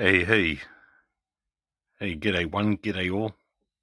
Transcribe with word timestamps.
Hey, 0.00 0.22
hey, 0.24 0.60
hey, 1.98 2.14
g'day 2.14 2.48
one, 2.48 2.76
g'day 2.76 3.12
all. 3.12 3.34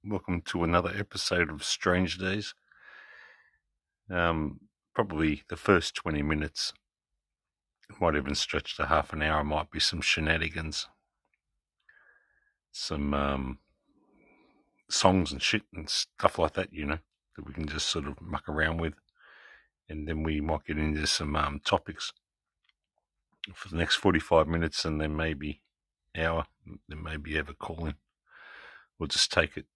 Welcome 0.02 0.40
to 0.46 0.64
another 0.64 0.90
episode 0.98 1.50
of 1.50 1.62
Strange 1.62 2.16
Days. 2.16 2.54
Um, 4.10 4.60
probably 4.94 5.42
the 5.50 5.58
first 5.58 5.94
20 5.94 6.22
minutes, 6.22 6.72
might 8.00 8.16
even 8.16 8.34
stretch 8.34 8.78
to 8.78 8.86
half 8.86 9.12
an 9.12 9.20
hour, 9.20 9.44
might 9.44 9.70
be 9.70 9.78
some 9.78 10.00
shenanigans, 10.00 10.88
some 12.72 13.12
um, 13.12 13.58
songs 14.88 15.32
and 15.32 15.42
shit 15.42 15.64
and 15.74 15.86
stuff 15.90 16.38
like 16.38 16.54
that, 16.54 16.72
you 16.72 16.86
know, 16.86 16.98
that 17.36 17.46
we 17.46 17.52
can 17.52 17.68
just 17.68 17.88
sort 17.88 18.06
of 18.06 18.22
muck 18.22 18.48
around 18.48 18.78
with. 18.78 18.94
And 19.86 20.08
then 20.08 20.22
we 20.22 20.40
might 20.40 20.64
get 20.64 20.78
into 20.78 21.06
some 21.06 21.36
um, 21.36 21.60
topics 21.62 22.14
for 23.52 23.68
the 23.68 23.76
next 23.76 23.96
45 23.96 24.48
minutes 24.48 24.86
and 24.86 24.98
then 24.98 25.14
maybe 25.14 25.60
hour, 26.18 26.46
then 26.88 27.02
maybe 27.02 27.34
have 27.36 27.48
a 27.50 27.54
call 27.54 27.86
in. 27.86 27.94
We'll 28.98 29.08
just 29.08 29.32
take 29.32 29.56
it, 29.56 29.66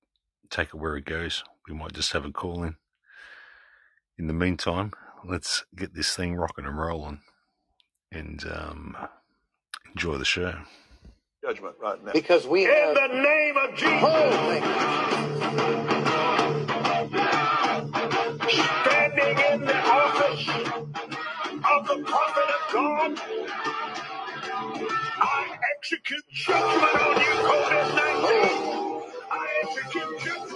take 0.50 0.68
it 0.68 0.76
where 0.76 0.96
it 0.96 1.06
goes. 1.06 1.44
We 1.68 1.74
might 1.74 1.94
just 1.94 2.12
have 2.14 2.24
a 2.26 2.32
call 2.32 2.64
in. 2.64 2.76
In 4.18 4.28
the 4.28 4.34
meantime, 4.34 4.92
let's 5.24 5.64
get 5.76 5.94
this 5.94 6.14
thing 6.16 6.36
rocking 6.36 6.66
and 6.66 6.78
rolling 6.78 7.20
and 8.12 8.44
um, 8.52 8.96
enjoy 9.94 10.18
the 10.18 10.24
show. 10.26 10.54
judgment 11.44 11.76
right 11.82 12.04
now. 12.04 12.12
Because 12.12 12.46
we 12.46 12.64
In 12.64 12.70
have. 12.70 12.94
the 12.94 13.08
name 13.08 13.56
of 13.58 13.76
Jesus, 13.76 14.00
Holy. 14.00 14.60
standing 18.82 19.38
in 19.52 19.60
the 19.66 19.76
office 19.76 20.48
of 21.50 21.88
the 21.88 22.04
prophet 22.04 22.50
of 22.56 22.72
God, 22.74 23.20
I 25.08 25.49
execute 25.82 26.24
judgment 26.30 26.94
on 26.94 27.16
you, 27.16 27.32
COVID 27.48 27.88
19. 27.96 29.02
I 29.32 29.48
execute 29.62 30.20
judgment 30.20 30.49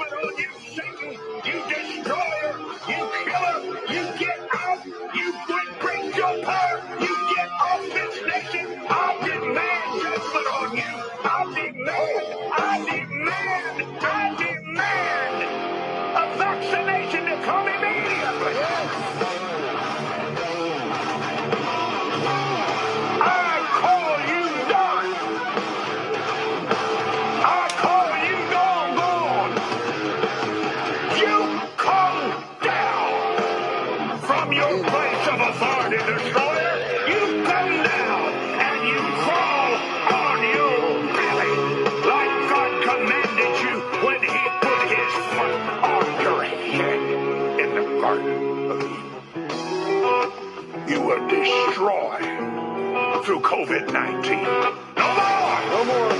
19. 53.95 54.45
No 54.45 55.17
more! 55.17 55.63
No 55.71 55.87
more. 55.87 56.11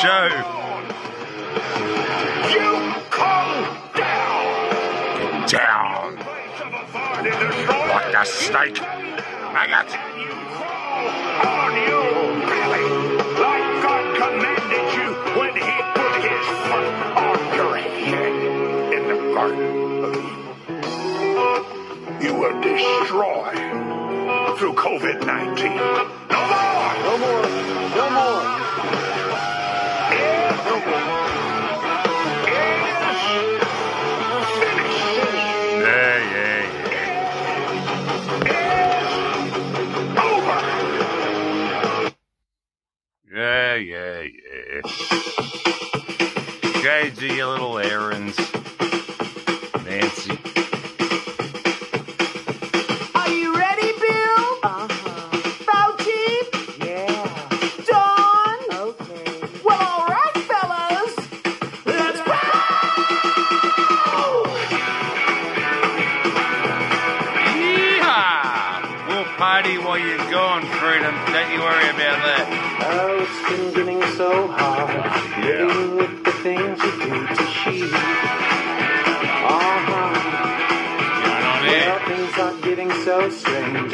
show. 0.00 0.28
You 2.48 2.68
come 3.10 3.52
down. 3.94 5.46
Down 5.46 6.18
authority, 6.72 7.30
destroyer. 7.30 7.88
like 7.88 8.14
a 8.14 8.24
snake. 8.24 8.80
Maggot. 9.52 9.90
And 9.92 10.20
you 10.22 10.32
crawl 10.56 11.04
on 11.44 11.72
your 11.86 12.14
belly 12.48 12.88
like 13.44 13.68
God 13.84 14.04
commanded 14.16 14.88
you 14.96 15.08
when 15.38 15.52
He 15.68 15.76
put 15.96 16.14
His 16.24 16.46
foot 16.64 16.88
on 17.20 17.38
your 17.56 17.76
head 17.76 18.34
in 18.94 19.02
the 19.08 19.18
Garden 19.34 19.70
of 20.04 20.12
Eden. 20.16 20.48
You 22.22 22.32
were 22.40 22.56
destroyed 22.62 23.60
through 24.56 24.74
COVID 24.74 25.26
19. 25.26 26.19
Yeah. 44.72 44.80
Do 47.10 47.26
your 47.26 47.48
little 47.48 47.78
errands, 47.78 48.38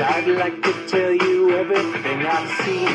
I'd 0.09 0.27
like 0.29 0.63
to 0.63 0.87
tell 0.89 1.13
you 1.13 1.51
everything 1.57 2.27
I've 2.27 2.51
seen. 2.65 2.89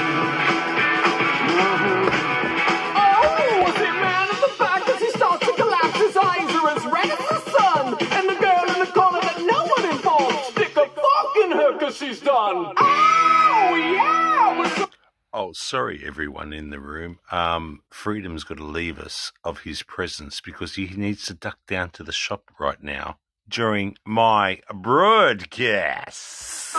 Oh, 2.96 3.63
was 3.66 3.75
it 3.75 3.94
man 4.02 4.30
at 4.30 4.42
the 4.42 4.54
back 4.58 4.88
as 4.90 5.00
he 5.00 5.10
starts 5.12 5.46
to 5.46 5.54
collapse? 5.54 5.98
His 5.98 6.18
eyes 6.18 6.56
are 6.56 6.69
as 6.69 6.86
red 6.86 7.10
as 7.12 7.30
the 7.30 7.52
sun. 7.52 7.88
And 8.12 8.30
the 8.30 8.36
girl 8.40 8.66
in 8.74 8.80
the 8.80 8.92
corner 8.94 9.22
that 9.22 9.38
no 9.40 9.66
one 9.66 9.86
informed. 9.92 10.40
Stick 10.52 10.72
a 10.78 10.86
fork 10.88 11.36
in 11.44 11.52
her 11.52 11.74
because 11.74 11.98
she's 11.98 12.19
done. 12.22 12.74
Oh, 12.78 13.75
yeah! 13.75 14.75
So- 14.75 14.88
Oh, 15.34 15.54
sorry, 15.54 16.04
everyone 16.06 16.52
in 16.52 16.72
the 16.72 16.80
room. 16.80 17.19
Um, 17.31 17.84
Freedom's 17.90 18.44
got 18.44 18.58
to 18.58 18.66
leave 18.66 19.00
us 19.00 19.31
of 19.46 19.62
his 19.62 19.81
presence 19.81 20.42
because 20.42 20.75
he 20.75 20.88
needs 20.88 21.25
to 21.28 21.34
duck 21.34 21.58
down 21.68 21.92
to 21.92 22.04
the 22.04 22.12
shop 22.12 22.52
right 22.60 22.81
now 22.84 23.18
during 23.51 23.98
my 24.06 24.59
broadcast. 24.74 26.71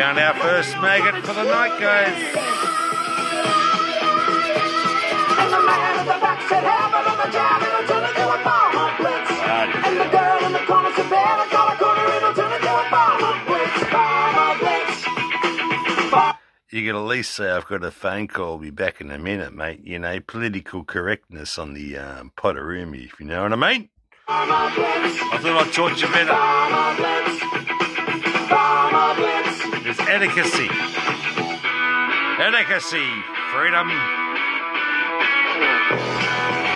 Found 0.00 0.18
our 0.18 0.34
first 0.34 0.74
maggot 0.80 1.22
for 1.24 1.34
the 1.34 1.44
night, 1.44 1.78
guys. 1.78 2.60
You 16.70 16.86
could 16.86 16.96
at 16.96 17.02
least 17.02 17.32
say 17.34 17.50
I've 17.50 17.66
got 17.66 17.82
a 17.82 17.90
phone 17.90 18.28
call. 18.28 18.56
Be 18.58 18.70
back 18.70 19.00
in 19.00 19.10
a 19.10 19.18
minute, 19.18 19.52
mate. 19.52 19.80
You 19.82 19.98
know, 19.98 20.20
political 20.20 20.84
correctness 20.84 21.58
on 21.58 21.74
the 21.74 21.98
um, 21.98 22.30
Potteroomy, 22.36 23.06
if 23.06 23.18
you 23.18 23.26
know 23.26 23.42
what 23.42 23.52
I 23.52 23.56
mean. 23.56 23.88
I 24.28 25.38
thought 25.42 25.66
I'd 25.66 25.72
taught 25.72 26.00
you 26.00 26.06
better. 26.06 26.30
There's 29.82 29.98
etiquette. 30.08 30.46
Etiquette. 32.38 32.82
Freedom. 33.50 33.88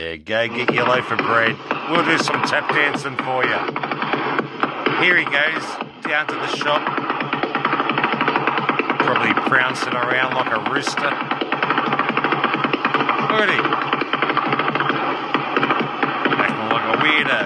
Yeah, 0.03 0.17
go 0.17 0.49
get 0.49 0.75
your 0.75 0.89
loaf 0.89 1.13
of 1.13 1.19
bread. 1.19 1.57
We'll 1.89 2.05
do 2.05 2.19
some 2.19 2.43
tap 2.43 2.69
dancing 2.71 3.17
for 3.19 3.45
you. 3.45 3.61
Here 5.05 5.17
he 5.17 5.25
goes, 5.25 5.65
down 6.03 6.27
to 6.27 6.35
the 6.35 6.49
shop. 6.57 7.14
Probably 9.05 9.35
prancing 9.49 9.93
around 9.93 10.35
like 10.35 10.51
a 10.51 10.61
rooster. 10.73 11.11
Look 13.31 13.43
at 13.43 13.51
him. 13.51 13.65
Acting 16.41 16.69
like 16.73 16.87
a 16.89 16.97
weirdo. 17.05 17.41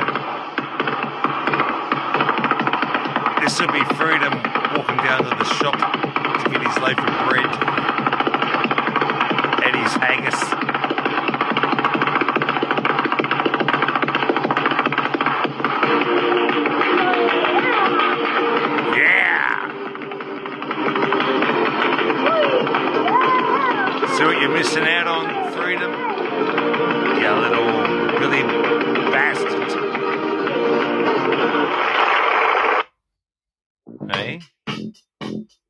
This 3.42 3.54
would 3.60 3.72
be 3.72 3.84
freedom 3.96 4.32
walking 4.76 4.98
down 4.98 5.24
to 5.24 5.30
the 5.30 5.44
shop 5.44 5.78
to 5.78 6.50
get 6.50 6.60
his 6.64 6.76
loaf 6.78 6.98
of 6.98 7.28
bread 7.28 7.50
and 9.64 9.74
his 9.76 9.92
haggis. 9.94 10.77
Missing 24.68 24.84
out 24.84 25.06
on, 25.06 25.52
freedom? 25.52 25.90
You 27.16 27.30
little 27.40 28.18
Billy 28.18 28.42
bastard. 29.10 29.70
Hey? 34.12 34.40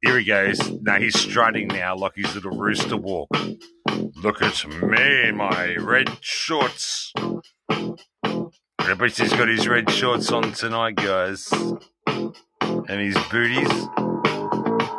Here 0.03 0.19
he 0.19 0.25
goes. 0.25 0.59
Now 0.83 0.99
he's 0.99 1.17
strutting 1.17 1.69
now 1.69 1.95
like 1.95 2.17
his 2.17 2.35
little 2.35 2.59
rooster 2.59 2.97
walk. 2.97 3.29
Look 4.17 4.43
at 4.43 4.67
me, 4.67 5.31
my 5.31 5.77
red 5.77 6.11
shorts. 6.21 7.13
I 7.69 8.95
bet 8.99 9.17
he's 9.17 9.33
got 9.33 9.47
his 9.47 9.69
red 9.69 9.89
shorts 9.91 10.33
on 10.33 10.51
tonight, 10.53 10.97
guys. 10.97 11.49
And 12.09 13.01
his 13.01 13.17
booties. 13.31 13.89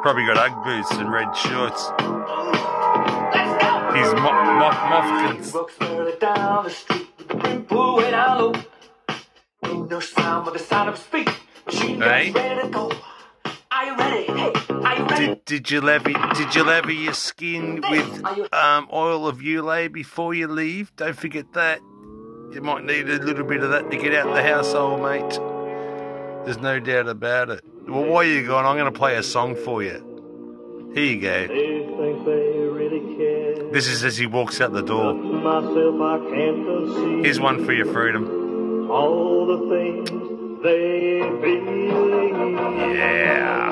Probably 0.01 0.25
got 0.25 0.37
Ugg 0.37 0.63
boots 0.63 0.91
and 0.91 1.11
red 1.11 1.35
shorts. 1.35 2.68
His 3.99 4.13
mo- 4.13 4.21
mo- 4.21 4.79
moffkins. 4.91 5.53
Walks 5.53 5.73
further 5.75 6.15
down 6.17 6.63
the 6.63 6.69
street 6.69 7.07
with 7.17 7.27
the 7.27 7.35
brim 7.35 7.63
pulled 7.65 7.97
way 7.97 8.11
down. 8.11 8.63
Ain't 9.65 9.89
no 9.89 9.99
sound 9.99 10.45
but 10.45 10.53
the 10.53 10.59
sound 10.59 10.89
of 10.89 10.95
his 10.95 11.03
feet. 11.05 11.29
Machine 11.65 11.99
guns 11.99 12.11
Hey? 12.11 12.31
ready 12.31 12.61
to 12.61 12.67
go. 12.69 12.91
Are 13.71 13.85
you 13.85 13.95
ready? 13.97 14.23
Hey, 14.25 14.53
are 14.69 14.95
you 14.97 15.05
ready? 15.05 15.25
Did, 15.27 15.45
did 15.45 15.71
you 15.71 15.81
lather 15.81 16.13
did 16.33 16.55
you 16.55 16.63
lather 16.63 16.91
your 16.91 17.13
skin 17.13 17.83
with 17.89 18.53
um, 18.53 18.87
oil 18.91 19.27
of 19.27 19.37
Ulay 19.39 19.91
before 19.91 20.33
you 20.33 20.47
leave? 20.47 20.95
Don't 20.95 21.17
forget 21.17 21.51
that. 21.53 21.79
You 22.51 22.61
might 22.63 22.83
need 22.85 23.07
a 23.09 23.19
little 23.21 23.45
bit 23.45 23.61
of 23.63 23.69
that 23.71 23.91
to 23.91 23.97
get 23.97 24.15
out 24.15 24.33
the 24.33 24.41
household, 24.41 25.01
mate. 25.01 25.39
There's 26.45 26.57
no 26.57 26.79
doubt 26.79 27.07
about 27.07 27.49
it. 27.49 27.63
Well, 27.87 28.05
while 28.05 28.23
you're 28.23 28.47
gone, 28.47 28.65
I'm 28.65 28.75
going 28.77 28.91
to 28.91 28.97
play 28.97 29.17
a 29.17 29.23
song 29.23 29.55
for 29.55 29.83
you. 29.83 30.91
Here 30.95 31.03
you 31.05 31.21
go. 31.21 32.68
This 33.71 33.87
is 33.87 34.03
as 34.03 34.17
he 34.17 34.25
walks 34.25 34.59
out 34.61 34.73
the 34.73 34.81
door. 34.81 35.13
Myself, 35.13 36.01
I 36.01 36.17
can't 36.31 37.23
Here's 37.25 37.39
one 37.39 37.63
for 37.65 37.73
your 37.73 37.85
freedom. 37.93 38.89
all 38.89 39.45
the 39.45 39.59
things 39.69 40.09
they 40.63 41.19
believe. 41.41 42.33
Yeah. 42.97 43.69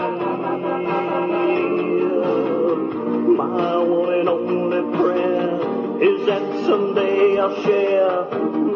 My 3.36 3.78
one 3.78 4.14
and 4.14 4.30
only 4.30 4.98
prayer 4.98 5.56
is 6.02 6.26
that 6.28 6.66
someday 6.66 7.40
I'll 7.40 7.62
share 7.64 8.26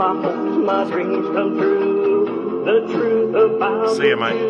my 0.01 0.13
hopes, 0.21 0.57
my 0.65 0.83
dreams 0.89 1.27
come 1.35 1.57
true. 1.57 2.63
The 2.65 2.94
truth 2.94 3.35
about 3.35 3.95
See 3.95 4.09
ya, 4.09 4.15
mate. 4.15 4.41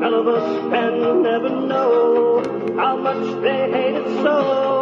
None 0.00 0.14
of 0.14 0.26
us 0.26 0.72
can 0.72 1.26
ever 1.26 1.50
know 1.50 2.74
how 2.76 2.96
much 2.96 3.42
they 3.42 3.70
hate 3.70 3.94
it 3.94 4.22
so. 4.22 4.81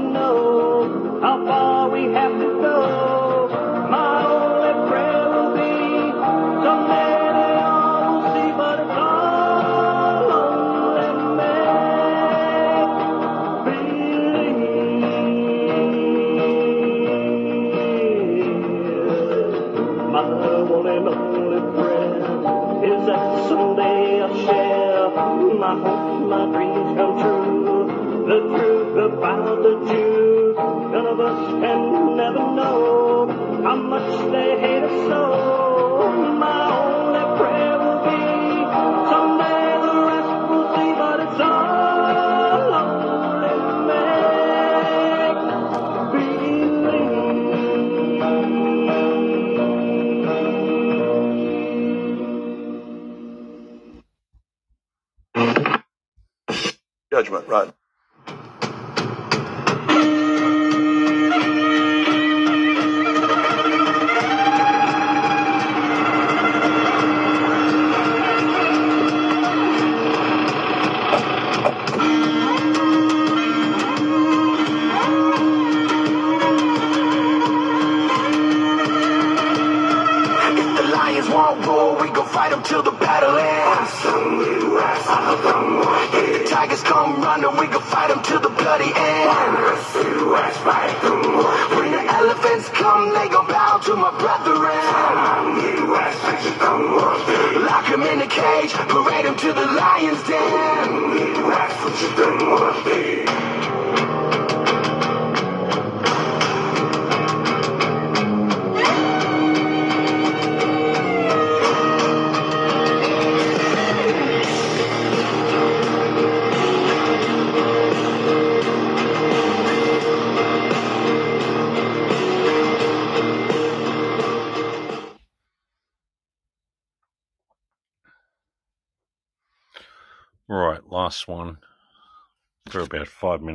Judgment, 57.31 57.49
right? 57.49 57.70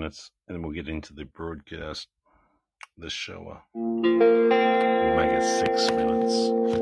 Minutes, 0.07 0.31
and 0.47 0.55
then 0.55 0.63
we'll 0.63 0.73
get 0.73 0.89
into 0.89 1.13
the 1.13 1.25
broadcast. 1.25 2.07
The 2.97 3.11
show. 3.11 3.63
We'll 3.75 5.17
make 5.17 5.33
it 5.33 5.43
six 5.43 5.91
minutes. 5.91 6.77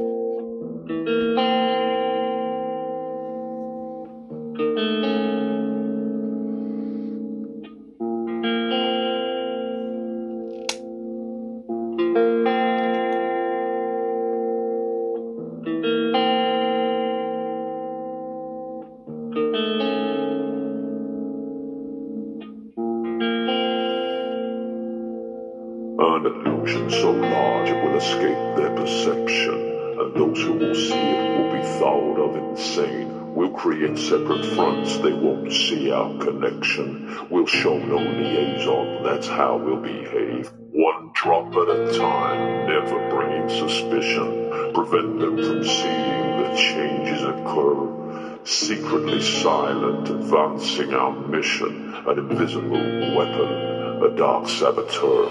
Escape 27.96 28.56
their 28.56 28.74
perception, 28.74 29.54
and 29.54 30.14
those 30.14 30.42
who 30.42 30.52
will 30.54 30.74
see 30.74 30.94
it 30.94 31.38
will 31.38 31.52
be 31.52 31.66
thought 31.78 32.18
of 32.18 32.36
insane. 32.36 33.34
We'll 33.34 33.50
create 33.50 33.98
separate 33.98 34.44
fronts, 34.54 34.98
they 34.98 35.12
won't 35.12 35.52
see 35.52 35.90
our 35.90 36.16
connection. 36.18 37.28
We'll 37.30 37.46
show 37.46 37.76
no 37.78 37.96
liaison, 37.96 39.02
that's 39.02 39.26
how 39.26 39.56
we'll 39.56 39.82
behave. 39.82 40.52
One 40.70 41.10
drop 41.14 41.52
at 41.54 41.68
a 41.68 41.98
time, 41.98 42.66
never 42.66 43.10
bringing 43.10 43.48
suspicion. 43.48 44.72
Prevent 44.72 45.18
them 45.20 45.36
from 45.36 45.64
seeing 45.64 46.38
the 46.42 46.54
changes 46.56 47.22
occur. 47.22 48.40
Secretly 48.44 49.20
silent, 49.22 50.10
advancing 50.10 50.92
our 50.92 51.12
mission, 51.12 51.94
an 52.06 52.18
invisible 52.18 53.16
weapon, 53.16 53.73
a 54.02 54.10
dark 54.16 54.48
saboteur. 54.48 55.28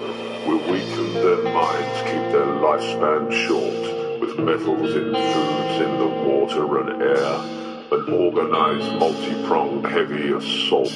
We'll 0.48 0.72
weaken 0.72 1.14
their 1.14 1.44
minds, 1.44 2.02
keep 2.04 2.26
their 2.32 2.54
lifespan 2.62 3.32
short, 3.46 4.20
with 4.20 4.40
metals 4.40 4.96
in 4.96 5.14
foods, 5.14 5.82
in 5.82 6.00
the 6.00 6.08
water 6.28 6.80
and 6.80 7.02
air. 7.02 7.34
An 7.92 8.14
organized, 8.14 9.00
multi-pronged, 9.00 9.86
heavy 9.86 10.32
assault. 10.32 10.92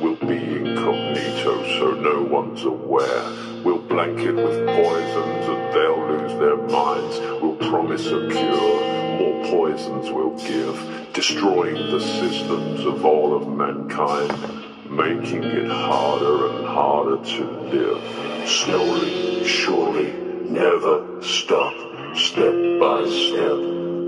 We'll 0.00 0.16
be 0.16 0.56
incognito, 0.56 1.78
so 1.78 1.92
no 1.94 2.22
one's 2.22 2.64
aware. 2.64 3.24
We'll 3.64 3.78
blanket 3.78 4.36
with 4.36 4.66
poisons 4.66 5.48
and 5.48 5.74
they'll 5.74 6.06
lose 6.08 6.38
their 6.38 6.56
minds. 6.56 7.18
We'll 7.42 7.56
promise 7.56 8.06
a 8.06 8.28
cure, 8.28 9.18
more 9.18 9.44
poisons 9.46 10.10
we'll 10.10 10.36
give, 10.36 11.12
destroying 11.12 11.90
the 11.90 12.00
systems 12.00 12.84
of 12.84 13.04
all 13.04 13.34
of 13.34 13.48
mankind 13.48 14.67
making 14.90 15.44
it 15.44 15.70
harder 15.70 16.48
and 16.50 16.66
harder 16.66 17.24
to 17.24 17.44
live. 17.70 18.48
Slowly, 18.48 19.44
surely, 19.44 20.12
never 20.48 21.22
stop, 21.22 21.74
step 22.16 22.54
by 22.80 23.04
step, 23.06 23.58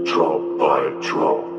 drop 0.07 0.59
by 0.59 0.97
drop. 1.03 1.50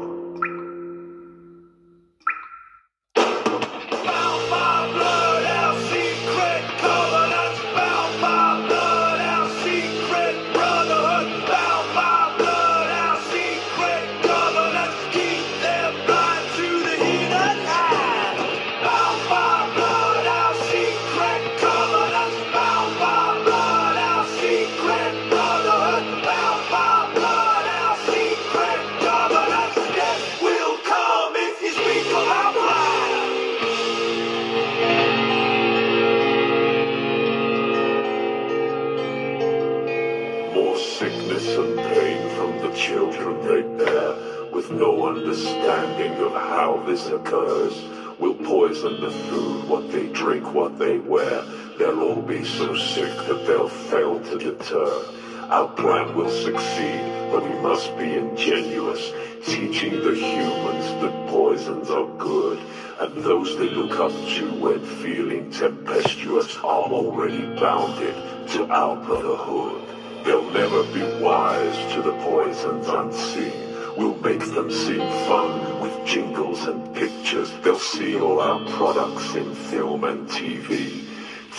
Will 48.20 48.36
poison 48.36 49.01
the 49.01 49.10
food, 49.10 49.67
what 49.67 49.91
they 49.91 50.05
drink, 50.13 50.53
what 50.53 50.77
they 50.77 51.00
wear. 51.00 51.43
They'll 51.79 52.00
all 52.00 52.22
be 52.22 52.46
so 52.46 52.75
sick 52.75 53.12
that 53.25 53.48
they'll 53.48 53.67
fail 53.67 54.20
to 54.20 54.38
deter. 54.38 55.05
Our 55.50 55.67
plan 55.70 56.15
will 56.15 56.29
succeed, 56.29 57.01
but 57.31 57.43
we 57.43 57.60
must 57.62 57.98
be 57.98 58.13
ingenuous, 58.13 59.12
teaching 59.48 59.93
the 60.03 60.13
humans 60.13 60.86
that 61.01 61.27
poisons 61.29 61.89
are 61.89 62.08
good, 62.20 62.60
and 63.00 63.24
those 63.24 63.58
they 63.58 63.70
look 63.70 64.00
up 64.00 64.12
to 64.12 64.53
when 64.60 64.86
feeling 65.01 65.50
tempestuous 65.50 66.58
are 66.58 66.84
already 66.84 67.43
bounded 67.60 68.13
to 68.50 68.67
our 68.70 68.96
brotherhood. 69.03 69.81
They'll 70.24 70.51
never 70.51 70.84
be 70.93 71.01
wise 71.24 71.93
to 71.96 72.03
the 72.03 72.13
poisons 72.24 72.88
unseen. 72.88 73.53
We'll 73.98 74.17
make 74.20 74.46
them 74.53 74.70
seem 74.70 75.00
fun 75.25 75.81
jingles 76.05 76.67
and 76.67 76.93
pictures. 76.96 77.51
They'll 77.63 77.79
see 77.79 78.20
all 78.20 78.39
our 78.39 78.60
products 78.72 79.36
in 79.36 79.53
film 79.53 80.03
and 80.03 80.27
TV. 80.27 81.05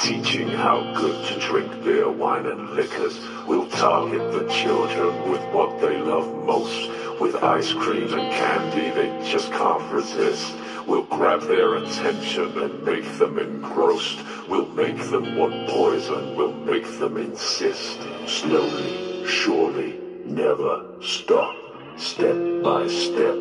Teaching 0.01 0.49
how 0.49 0.95
good 0.95 1.27
to 1.29 1.39
drink 1.41 1.85
beer, 1.85 2.11
wine 2.11 2.47
and 2.47 2.71
liquors. 2.71 3.21
We'll 3.47 3.69
target 3.69 4.33
the 4.33 4.49
children 4.51 5.31
with 5.31 5.43
what 5.53 5.81
they 5.81 5.99
love 5.99 6.27
most. 6.45 6.91
With 7.21 7.37
ice 7.37 7.73
cream 7.73 8.13
and 8.13 8.33
candy 8.33 8.91
they 8.91 9.31
just 9.31 9.53
can't 9.53 9.93
resist. 9.93 10.55
We'll 10.87 11.05
grab 11.05 11.43
their 11.43 11.77
attention 11.77 12.59
and 12.59 12.83
make 12.85 13.05
them 13.19 13.39
engrossed. 13.39 14.19
We'll 14.49 14.69
make 14.69 14.99
them 15.11 15.37
want 15.37 15.69
poison. 15.69 16.37
We'll 16.37 16.55
make 16.55 16.87
them 16.99 17.17
insist. 17.17 18.01
Slowly, 18.27 19.27
surely, 19.27 20.01
never 20.25 20.85
stop. 21.01 21.55
Step 21.97 22.35
by 22.65 22.89
step, 22.89 23.37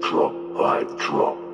drop 0.00 0.32
by 0.56 0.82
drop. 0.96 1.47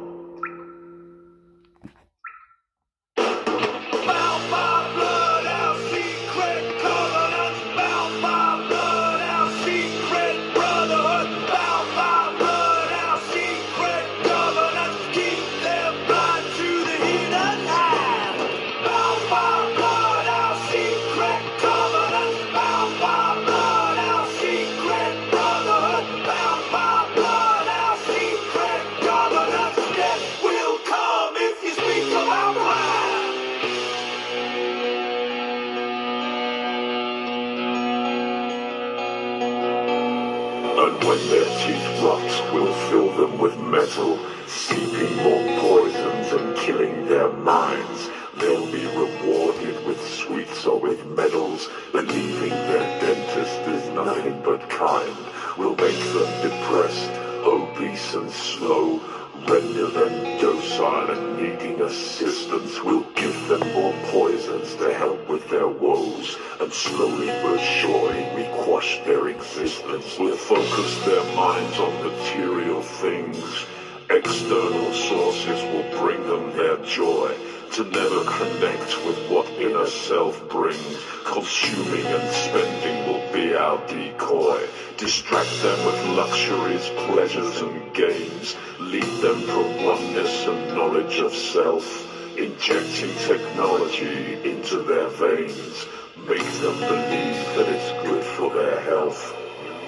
Metal, 43.74 44.16
seeping 44.46 45.16
more 45.16 45.58
poisons 45.58 46.32
and 46.32 46.56
killing 46.56 47.08
their 47.08 47.28
minds. 47.32 48.08
They'll 48.38 48.70
be 48.70 48.86
rewarded 48.86 49.84
with 49.84 50.00
sweets 50.00 50.64
or 50.64 50.78
with 50.78 51.04
medals, 51.06 51.68
believing 51.90 52.50
their 52.50 53.00
dentist 53.00 53.60
is 53.76 53.88
nothing 53.90 54.40
but 54.44 54.70
kind. 54.70 55.16
Will 55.58 55.74
make 55.74 55.98
them 56.14 56.30
depressed, 56.48 57.10
obese 57.42 58.14
and 58.14 58.30
slow, 58.30 59.00
render 59.46 59.86
them 59.88 60.40
docile 60.40 61.10
and 61.10 61.36
needing 61.36 61.80
assistance. 61.80 62.82
We'll 62.82 63.08
give 63.14 63.48
them 63.48 63.60
more 63.72 63.94
poisons 64.06 64.74
to 64.76 64.92
help 64.94 65.28
with 65.28 65.48
their 65.50 65.68
woes, 65.68 66.36
and 66.60 66.72
slowly 66.72 67.26
but 67.26 67.58
surely 67.58 68.26
we 68.36 68.44
quash 68.64 69.00
their 69.04 69.28
existence. 69.28 70.18
We'll 70.18 70.36
focus 70.36 71.04
their 71.04 71.24
minds 71.36 71.78
on 71.78 71.92
material 72.04 72.82
things. 72.82 73.66
External 74.10 74.92
sources 74.92 75.62
will 75.72 76.00
bring 76.00 76.26
them 76.26 76.56
their 76.56 76.76
joy 76.84 77.36
to 77.74 77.82
never 77.82 78.22
connect 78.22 79.04
with 79.04 79.18
what 79.28 79.48
inner 79.58 79.86
self 79.86 80.48
brings. 80.48 80.96
Consuming 81.24 82.06
and 82.06 82.30
spending 82.32 83.04
will 83.08 83.32
be 83.32 83.52
our 83.52 83.84
decoy. 83.88 84.64
Distract 84.96 85.50
them 85.60 85.84
with 85.84 86.16
luxuries, 86.16 86.88
pleasures 87.08 87.60
and 87.62 87.92
games. 87.92 88.54
Lead 88.78 89.02
them 89.20 89.40
from 89.40 89.84
oneness 89.84 90.46
and 90.46 90.68
knowledge 90.68 91.18
of 91.18 91.34
self. 91.34 91.84
Injecting 92.38 93.12
technology 93.26 94.34
into 94.48 94.78
their 94.84 95.08
veins. 95.08 95.86
Make 96.28 96.52
them 96.62 96.78
believe 96.78 97.40
that 97.56 97.68
it's 97.68 98.06
good 98.06 98.22
for 98.22 98.54
their 98.54 98.78
health. 98.82 99.34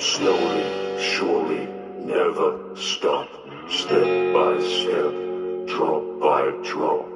Slowly, 0.00 0.98
surely, 1.00 1.68
never 2.04 2.58
stop. 2.74 3.28
Step 3.70 4.34
by 4.34 4.58
step, 4.58 5.68
drop 5.68 6.02
by 6.18 6.50
drop. 6.64 7.15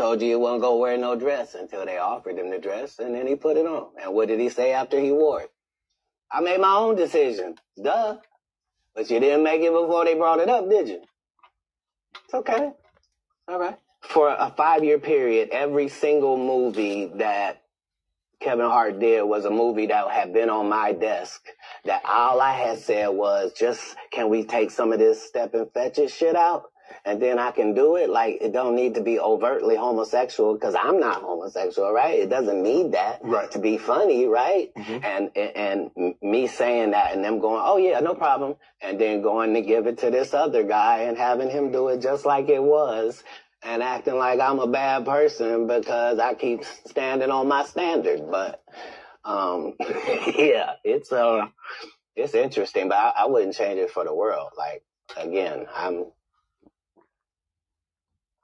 Told 0.00 0.22
you 0.22 0.28
he 0.28 0.34
wasn't 0.34 0.62
gonna 0.62 0.76
wear 0.76 0.96
no 0.96 1.14
dress 1.14 1.54
until 1.54 1.84
they 1.84 1.98
offered 1.98 2.38
him 2.38 2.48
the 2.48 2.58
dress, 2.58 2.98
and 2.98 3.14
then 3.14 3.26
he 3.26 3.34
put 3.34 3.58
it 3.58 3.66
on. 3.66 3.88
And 4.02 4.14
what 4.14 4.28
did 4.28 4.40
he 4.40 4.48
say 4.48 4.72
after 4.72 4.98
he 4.98 5.12
wore 5.12 5.42
it? 5.42 5.52
I 6.32 6.40
made 6.40 6.58
my 6.58 6.74
own 6.74 6.96
decision. 6.96 7.56
Duh. 7.82 8.16
But 8.94 9.10
you 9.10 9.20
didn't 9.20 9.44
make 9.44 9.60
it 9.60 9.72
before 9.72 10.06
they 10.06 10.14
brought 10.14 10.40
it 10.40 10.48
up, 10.48 10.70
did 10.70 10.88
you? 10.88 11.02
It's 12.24 12.32
okay. 12.32 12.72
All 13.46 13.58
right. 13.58 13.78
For 14.00 14.30
a 14.30 14.50
five 14.56 14.82
year 14.84 14.98
period, 14.98 15.50
every 15.52 15.88
single 15.88 16.38
movie 16.38 17.12
that 17.16 17.62
Kevin 18.40 18.70
Hart 18.70 19.00
did 19.00 19.22
was 19.24 19.44
a 19.44 19.50
movie 19.50 19.86
that 19.88 20.10
had 20.10 20.32
been 20.32 20.48
on 20.48 20.70
my 20.70 20.92
desk. 20.92 21.42
That 21.84 22.02
all 22.06 22.40
I 22.40 22.52
had 22.52 22.78
said 22.78 23.08
was, 23.08 23.52
just 23.52 23.96
can 24.12 24.30
we 24.30 24.44
take 24.44 24.70
some 24.70 24.92
of 24.94 24.98
this 24.98 25.22
step 25.22 25.52
and 25.52 25.70
fetch 25.72 25.98
it 25.98 26.10
shit 26.10 26.36
out? 26.36 26.70
And 27.04 27.20
then 27.22 27.38
I 27.38 27.50
can 27.50 27.74
do 27.74 27.96
it. 27.96 28.10
Like 28.10 28.38
it 28.40 28.52
don't 28.52 28.76
need 28.76 28.94
to 28.96 29.00
be 29.02 29.18
overtly 29.18 29.76
homosexual 29.76 30.54
because 30.54 30.74
I'm 30.74 31.00
not 31.00 31.22
homosexual, 31.22 31.92
right? 31.92 32.18
It 32.18 32.30
doesn't 32.30 32.62
need 32.62 32.92
that 32.92 33.20
Right. 33.22 33.50
to 33.52 33.58
be 33.58 33.78
funny, 33.78 34.26
right? 34.26 34.70
And, 34.76 35.30
and 35.36 35.90
and 35.96 36.14
me 36.22 36.46
saying 36.46 36.92
that 36.92 37.14
and 37.14 37.24
them 37.24 37.40
going, 37.40 37.62
oh 37.64 37.76
yeah, 37.78 38.00
no 38.00 38.14
problem, 38.14 38.56
and 38.80 39.00
then 39.00 39.22
going 39.22 39.54
to 39.54 39.62
give 39.62 39.86
it 39.86 39.98
to 39.98 40.10
this 40.10 40.34
other 40.34 40.62
guy 40.62 41.00
and 41.00 41.16
having 41.16 41.50
him 41.50 41.72
do 41.72 41.88
it 41.88 42.00
just 42.00 42.26
like 42.26 42.48
it 42.48 42.62
was 42.62 43.22
and 43.62 43.82
acting 43.82 44.16
like 44.16 44.40
I'm 44.40 44.58
a 44.58 44.66
bad 44.66 45.04
person 45.04 45.66
because 45.66 46.18
I 46.18 46.34
keep 46.34 46.64
standing 46.64 47.30
on 47.30 47.48
my 47.48 47.64
standard. 47.64 48.30
But 48.30 48.62
um, 49.24 49.74
yeah, 49.80 50.72
it's 50.84 51.12
uh, 51.12 51.46
it's 52.16 52.34
interesting, 52.34 52.88
but 52.88 52.96
I, 52.98 53.12
I 53.20 53.26
wouldn't 53.26 53.54
change 53.54 53.78
it 53.78 53.90
for 53.90 54.04
the 54.04 54.14
world. 54.14 54.50
Like 54.56 54.82
again, 55.16 55.66
I'm 55.74 56.06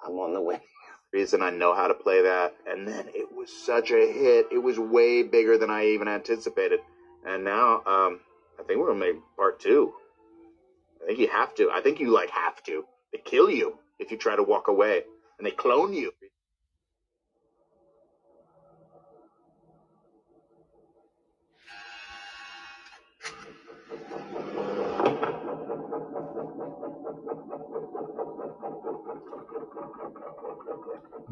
I'm 0.07 0.19
on 0.19 0.35
the 0.35 0.41
win. 0.43 0.61
reason 1.13 1.43
I 1.43 1.51
know 1.51 1.75
how 1.75 1.87
to 1.89 1.95
play 1.95 2.23
that. 2.23 2.55
And 2.67 2.87
then 2.87 3.09
it 3.15 3.33
was 3.33 3.51
such 3.51 3.91
a 3.91 4.07
hit. 4.13 4.47
It 4.53 4.59
was 4.59 4.79
way 4.79 5.23
bigger 5.23 5.59
than 5.59 5.71
I 5.71 5.87
even 5.89 6.09
anticipated. 6.09 6.81
And 7.27 7.45
now, 7.45 7.83
um, 7.87 8.21
I 8.59 8.63
think 8.65 8.81
we're 8.81 8.89
gonna 8.89 9.01
make 9.01 9.17
part 9.37 9.61
two. 9.61 9.93
I 11.03 11.07
think 11.07 11.19
you 11.21 11.29
have 11.29 11.55
to. 11.57 11.71
I 11.71 11.81
think 11.81 12.01
you 12.01 12.11
like 12.11 12.31
have 12.31 12.63
to. 12.65 12.85
They 13.13 13.21
kill 13.25 13.51
you 13.51 13.79
if 13.99 14.11
you 14.11 14.17
try 14.17 14.37
to 14.37 14.43
walk 14.43 14.69
away, 14.69 15.05
and 15.39 15.47
they 15.47 15.53
clone 15.53 15.93
you. 15.93 16.13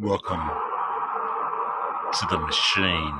Welcome 0.05 0.51
to 2.13 2.27
the 2.31 2.39
machine. 2.39 3.19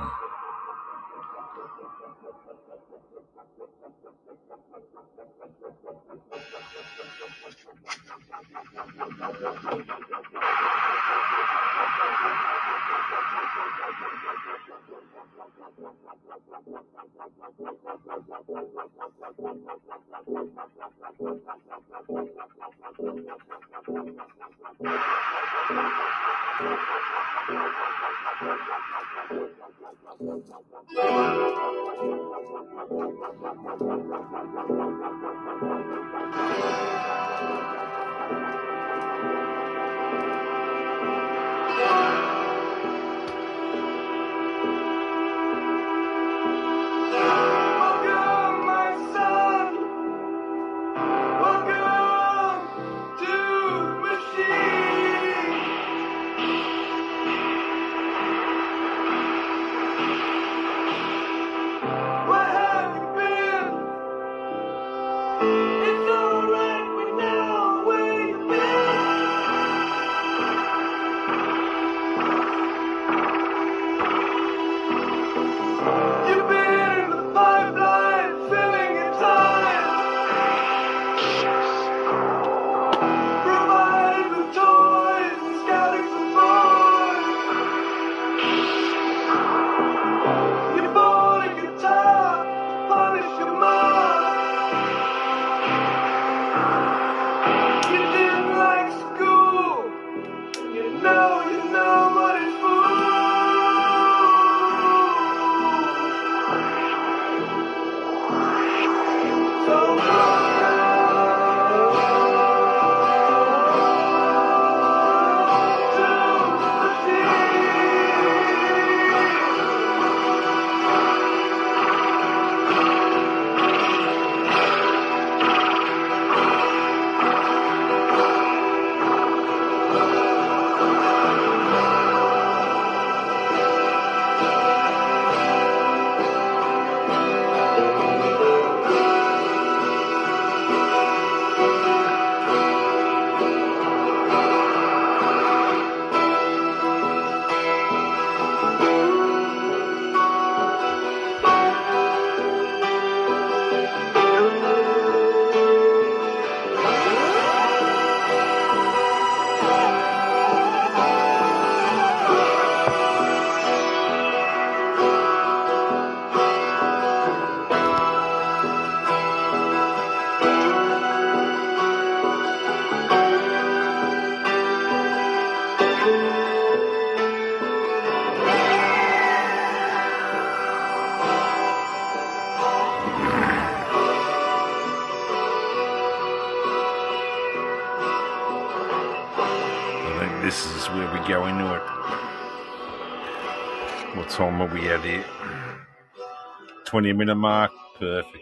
20 196.95 197.11
minute 197.11 197.35
mark. 197.35 197.71
Perfect. 197.99 198.37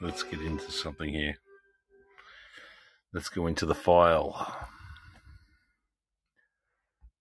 Let's 0.00 0.22
get 0.22 0.40
into 0.40 0.72
something 0.72 1.10
here. 1.10 1.34
Let's 3.12 3.28
go 3.28 3.46
into 3.46 3.66
the 3.66 3.74
file. 3.74 4.56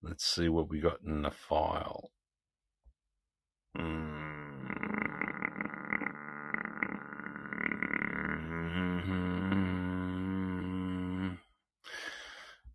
Let's 0.02 0.24
see 0.26 0.48
what 0.48 0.70
we 0.70 0.80
got 0.80 1.00
in 1.06 1.24
the 1.24 1.32
file. 1.32 2.12
Mm. 3.78 4.24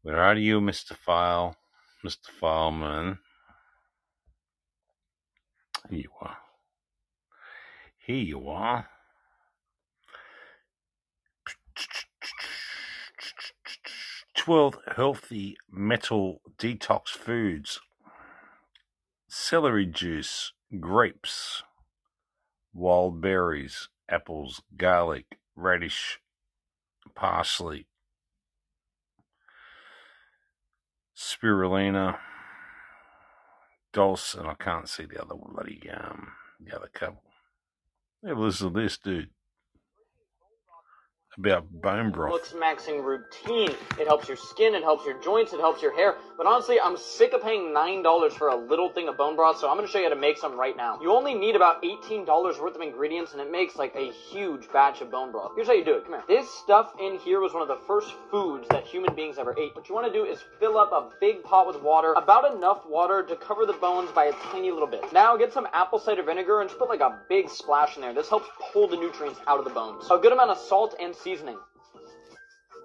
Where 0.09 0.23
are 0.23 0.37
you, 0.37 0.59
Mr. 0.63 0.97
File? 0.97 1.55
Mr. 2.03 2.31
Fileman? 2.41 3.19
Here 5.91 5.99
you 5.99 6.11
are. 6.23 6.39
Here 8.07 8.17
you 8.17 8.49
are. 8.49 8.89
12 14.35 14.79
healthy 14.97 15.59
metal 15.71 16.41
detox 16.59 17.09
foods 17.09 17.79
celery 19.29 19.85
juice, 19.85 20.55
grapes, 20.81 21.63
wild 22.73 23.21
berries, 23.21 23.91
apples, 24.09 24.63
garlic, 24.75 25.37
radish, 25.55 26.19
parsley, 27.15 27.89
spirulina, 31.19 32.17
dulse, 33.93 34.35
and 34.35 34.47
I 34.47 34.55
can't 34.55 34.89
see 34.89 35.05
the 35.05 35.21
other 35.21 35.35
bloody 35.35 35.91
um 35.91 36.29
the 36.61 36.77
other 36.77 36.91
couple. 36.93 37.23
Yeah, 38.23 38.35
listen 38.35 38.73
to 38.73 38.81
this, 38.81 38.99
dude. 38.99 39.31
About 41.39 41.71
bone 41.71 42.11
broth. 42.11 42.33
looks 42.33 42.53
maxing 42.53 43.05
routine. 43.05 43.71
It 43.97 44.09
helps 44.09 44.27
your 44.27 44.37
skin, 44.37 44.75
it 44.75 44.83
helps 44.83 45.07
your 45.07 45.23
joints, 45.23 45.53
it 45.53 45.61
helps 45.61 45.81
your 45.81 45.95
hair. 45.95 46.17
But 46.37 46.49
honestly, 46.49 46.81
I'm 46.81 46.97
sick 46.97 47.33
of 47.33 47.43
paying 47.45 47.73
$9 47.73 48.33
for 48.33 48.49
a 48.49 48.57
little 48.57 48.89
thing 48.89 49.07
of 49.09 49.17
bone 49.17 49.37
broth, 49.37 49.59
so 49.59 49.71
I'm 49.71 49.77
gonna 49.77 49.87
show 49.87 49.99
you 49.99 50.05
how 50.05 50.11
to 50.11 50.17
make 50.17 50.37
some 50.37 50.59
right 50.59 50.77
now. 50.77 50.99
You 51.01 51.13
only 51.13 51.35
need 51.35 51.55
about 51.55 51.81
$18 51.85 52.59
worth 52.61 52.75
of 52.75 52.81
ingredients, 52.81 53.35
and 53.35 53.41
it 53.41 53.53
makes 53.53 53.77
like 53.77 53.95
a 53.95 54.11
huge 54.11 54.69
batch 54.73 55.01
of 55.01 55.13
bone 55.13 55.31
broth. 55.31 55.53
Here's 55.55 55.69
how 55.69 55.75
you 55.75 55.85
do 55.85 55.95
it. 55.95 56.05
Come 56.05 56.15
here. 56.15 56.25
This 56.27 56.51
stuff 56.51 56.93
in 57.01 57.19
here 57.21 57.39
was 57.39 57.53
one 57.53 57.63
of 57.63 57.69
the 57.69 57.79
first 57.87 58.13
foods 58.33 58.67
that 58.71 58.85
human 58.85 59.15
beings 59.15 59.39
ever 59.39 59.55
ate. 59.57 59.77
What 59.77 59.89
you 59.89 59.95
wanna 59.95 60.13
do 60.13 60.25
is 60.25 60.43
fill 60.59 60.77
up 60.77 60.91
a 60.91 61.09
big 61.21 61.45
pot 61.45 61.69
with 61.69 61.81
water, 61.83 62.15
about 62.15 62.53
enough 62.53 62.85
water 62.85 63.23
to 63.23 63.37
cover 63.37 63.65
the 63.65 63.75
bones 63.75 64.11
by 64.11 64.25
a 64.25 64.33
tiny 64.51 64.73
little 64.73 64.89
bit. 64.89 65.13
Now 65.13 65.37
get 65.37 65.53
some 65.53 65.69
apple 65.73 66.01
cider 66.01 66.25
vinegar 66.25 66.63
and 66.63 66.69
just 66.69 66.81
put 66.81 66.89
like 66.89 67.01
a 67.01 67.21
big 67.29 67.49
splash 67.49 67.95
in 67.95 68.03
there. 68.03 68.13
This 68.13 68.29
helps 68.29 68.49
pull 68.73 68.89
the 68.89 68.97
nutrients 68.97 69.39
out 69.47 69.61
of 69.61 69.65
the 69.65 69.71
bones. 69.71 70.05
A 70.11 70.19
good 70.19 70.33
amount 70.33 70.51
of 70.51 70.59
salt 70.59 70.97
and 70.99 71.15
seasoning. 71.29 71.59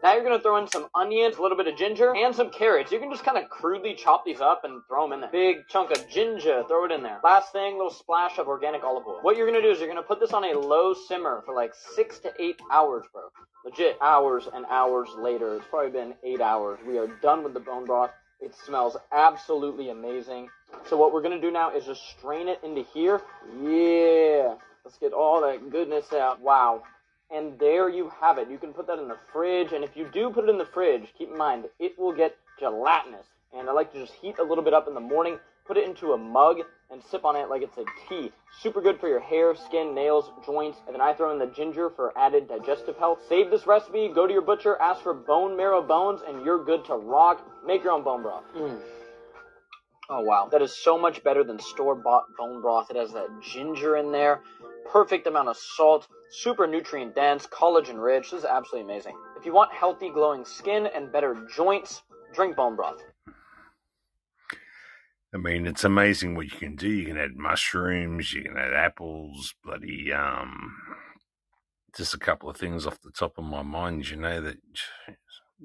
Now 0.02 0.16
you're 0.16 0.24
going 0.24 0.38
to 0.38 0.44
throw 0.44 0.58
in 0.58 0.68
some 0.68 0.88
onions, 0.94 1.38
a 1.38 1.42
little 1.42 1.56
bit 1.56 1.68
of 1.68 1.78
ginger, 1.78 2.14
and 2.14 2.36
some 2.36 2.50
carrots. 2.50 2.92
You 2.92 3.00
can 3.00 3.10
just 3.10 3.24
kind 3.24 3.38
of 3.38 3.50
crudely 3.50 3.96
chop 3.96 4.26
these 4.26 4.42
up 4.42 4.66
and 4.66 4.82
throw 4.90 5.06
them 5.06 5.14
in 5.14 5.22
there. 5.22 5.30
Big 5.32 5.66
chunk 5.70 5.92
of 5.92 6.10
ginger, 6.10 6.64
throw 6.68 6.84
it 6.84 6.92
in 6.92 7.04
there. 7.04 7.20
Last 7.24 7.54
thing, 7.54 7.76
little 7.76 7.90
splash 7.90 8.38
of 8.38 8.50
organic 8.50 8.84
olive 8.84 9.08
oil. 9.08 9.20
What 9.22 9.38
you're 9.38 9.50
going 9.50 9.62
to 9.62 9.66
do 9.66 9.72
is 9.72 9.80
you're 9.80 9.88
going 9.88 10.02
to 10.02 10.08
put 10.08 10.20
this 10.20 10.34
on 10.34 10.44
a 10.44 10.60
low 10.60 10.94
simmer 10.94 11.42
for 11.46 11.56
like 11.56 11.72
six 11.96 12.20
to 12.20 12.34
eight 12.38 12.62
hours, 12.70 13.06
bro. 13.14 13.22
Legit, 13.64 13.98
hours 14.02 14.50
and 14.54 14.66
hours 14.70 15.08
later. 15.18 15.56
It's 15.56 15.66
probably 15.70 15.92
been 15.92 16.16
eight 16.26 16.42
hours. 16.42 16.80
We 16.86 16.98
are 16.98 17.08
done 17.22 17.42
with 17.42 17.54
the 17.54 17.62
bone 17.62 17.86
broth. 17.86 18.12
It 18.42 18.54
smells 18.66 18.98
absolutely 19.14 19.90
amazing. 19.90 20.50
So 20.90 20.98
what 20.98 21.14
we're 21.14 21.22
going 21.22 21.40
to 21.40 21.48
do 21.48 21.52
now 21.52 21.74
is 21.74 21.86
just 21.86 22.02
strain 22.10 22.50
it 22.50 22.60
into 22.62 22.84
here. 22.94 23.22
Yeah. 23.62 24.56
Let's 24.84 24.98
get 24.98 25.14
all 25.14 25.40
that 25.44 25.72
goodness 25.72 26.12
out. 26.12 26.42
Wow. 26.42 26.84
And 27.32 27.58
there 27.60 27.90
you 27.90 28.12
have 28.22 28.38
it. 28.38 28.50
You 28.50 28.58
can 28.58 28.74
put 28.74 28.88
that 28.88 29.00
in 29.00 29.08
the 29.08 29.18
fridge, 29.32 29.74
and 29.74 29.84
if 29.84 29.96
you 29.96 30.08
do 30.14 30.30
put 30.30 30.46
it 30.46 30.50
in 30.50 30.58
the 30.58 30.66
fridge, 30.66 31.08
keep 31.18 31.30
in 31.30 31.38
mind 31.38 31.66
it 31.80 31.98
will 31.98 32.14
get 32.14 32.36
gelatinous. 32.60 33.26
And 33.58 33.70
I 33.70 33.74
like 33.74 33.92
to 33.94 34.00
just 34.00 34.14
heat 34.14 34.40
a 34.40 34.44
little 34.44 34.64
bit 34.64 34.74
up 34.74 34.88
in 34.88 34.94
the 34.94 35.00
morning, 35.00 35.40
put 35.66 35.78
it 35.78 35.88
into 35.88 36.14
a 36.14 36.18
mug, 36.18 36.58
and 36.92 37.02
sip 37.10 37.26
on 37.26 37.36
it 37.36 37.50
like 37.50 37.62
it's 37.62 37.78
a 37.78 37.86
tea. 38.08 38.32
Super 38.62 38.82
good 38.82 39.00
for 39.00 39.08
your 39.08 39.20
hair, 39.20 39.56
skin, 39.56 39.96
nails, 39.96 40.32
joints. 40.46 40.80
And 40.86 40.94
then 40.94 41.02
I 41.02 41.14
throw 41.14 41.32
in 41.32 41.40
the 41.40 41.48
ginger 41.48 41.90
for 41.90 42.16
added 42.18 42.48
digestive 42.48 42.98
health. 42.98 43.20
Save 43.28 43.50
this 43.50 43.66
recipe, 43.66 44.12
go 44.14 44.28
to 44.28 44.34
your 44.34 44.44
butcher, 44.44 44.80
ask 44.80 45.02
for 45.02 45.14
bone 45.14 45.58
marrow 45.58 45.82
bones, 45.82 46.22
and 46.28 46.46
you're 46.46 46.64
good 46.64 46.86
to 46.86 46.96
rock. 46.96 47.42
Make 47.66 47.84
your 47.84 47.94
own 47.94 48.04
bone 48.04 48.22
broth. 48.22 48.44
Mm. 48.56 48.80
Oh 50.10 50.22
wow, 50.22 50.50
that 50.52 50.62
is 50.62 50.76
so 50.84 50.98
much 50.98 51.24
better 51.24 51.44
than 51.44 51.60
store 51.60 51.96
bought 51.96 52.26
bone 52.38 52.62
broth. 52.62 52.90
It 52.90 52.98
has 52.98 53.14
that 53.14 53.30
ginger 53.42 53.96
in 53.96 54.12
there, 54.12 54.42
perfect 54.92 55.28
amount 55.28 55.48
of 55.48 55.58
salt, 55.58 56.08
super 56.34 56.65
nutrient 56.65 57.15
dense, 57.15 57.46
collagen 57.48 58.04
rich. 58.04 58.32
This 58.32 58.39
is 58.39 58.46
absolutely 58.46 58.91
amazing. 58.91 59.15
If 59.38 59.46
you 59.46 59.54
want 59.54 59.72
healthy, 59.72 60.10
glowing 60.10 60.46
skin 60.46 60.88
and 60.88 61.12
better 61.12 61.48
joints, 61.56 62.02
drink 62.34 62.56
bone 62.56 62.76
broth. 62.76 63.02
I 65.34 65.38
mean, 65.38 65.65
it's 65.65 65.84
amazing 65.84 66.36
what 66.36 66.46
you 66.46 66.58
can 66.58 66.76
do. 66.76 66.89
You 66.89 67.06
can 67.06 67.17
add 67.17 67.36
mushrooms, 67.36 68.34
you 68.34 68.43
can 68.43 68.58
add 68.58 68.74
apples, 68.74 69.56
bloody, 69.63 70.12
um, 70.13 70.76
just 71.96 72.13
a 72.13 72.19
couple 72.19 72.50
of 72.50 72.58
things 72.58 72.86
off 72.86 73.02
the 73.02 73.12
top 73.12 73.38
of 73.38 73.43
my 73.43 73.63
mind, 73.63 74.10
you 74.10 74.17
know, 74.17 74.41
that 74.41 74.58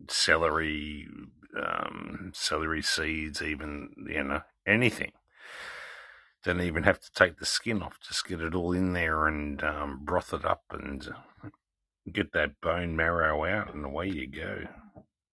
celery, 0.08 1.06
um, 1.58 2.30
celery 2.34 2.82
seeds, 2.82 3.42
even, 3.42 3.90
you 4.06 4.22
know, 4.22 4.40
anything. 4.66 5.12
Don't 6.44 6.60
even 6.60 6.84
have 6.84 7.00
to 7.00 7.10
take 7.14 7.38
the 7.38 7.46
skin 7.46 7.82
off, 7.82 7.98
just 8.00 8.26
get 8.26 8.40
it 8.40 8.54
all 8.54 8.72
in 8.72 8.92
there 8.92 9.26
and 9.26 9.62
um, 9.64 10.00
broth 10.04 10.32
it 10.32 10.44
up 10.44 10.62
and 10.70 11.08
get 12.12 12.32
that 12.32 12.60
bone 12.62 12.96
marrow 12.96 13.44
out, 13.44 13.74
and 13.74 13.84
away 13.84 14.08
you 14.08 14.26
go. 14.26 14.62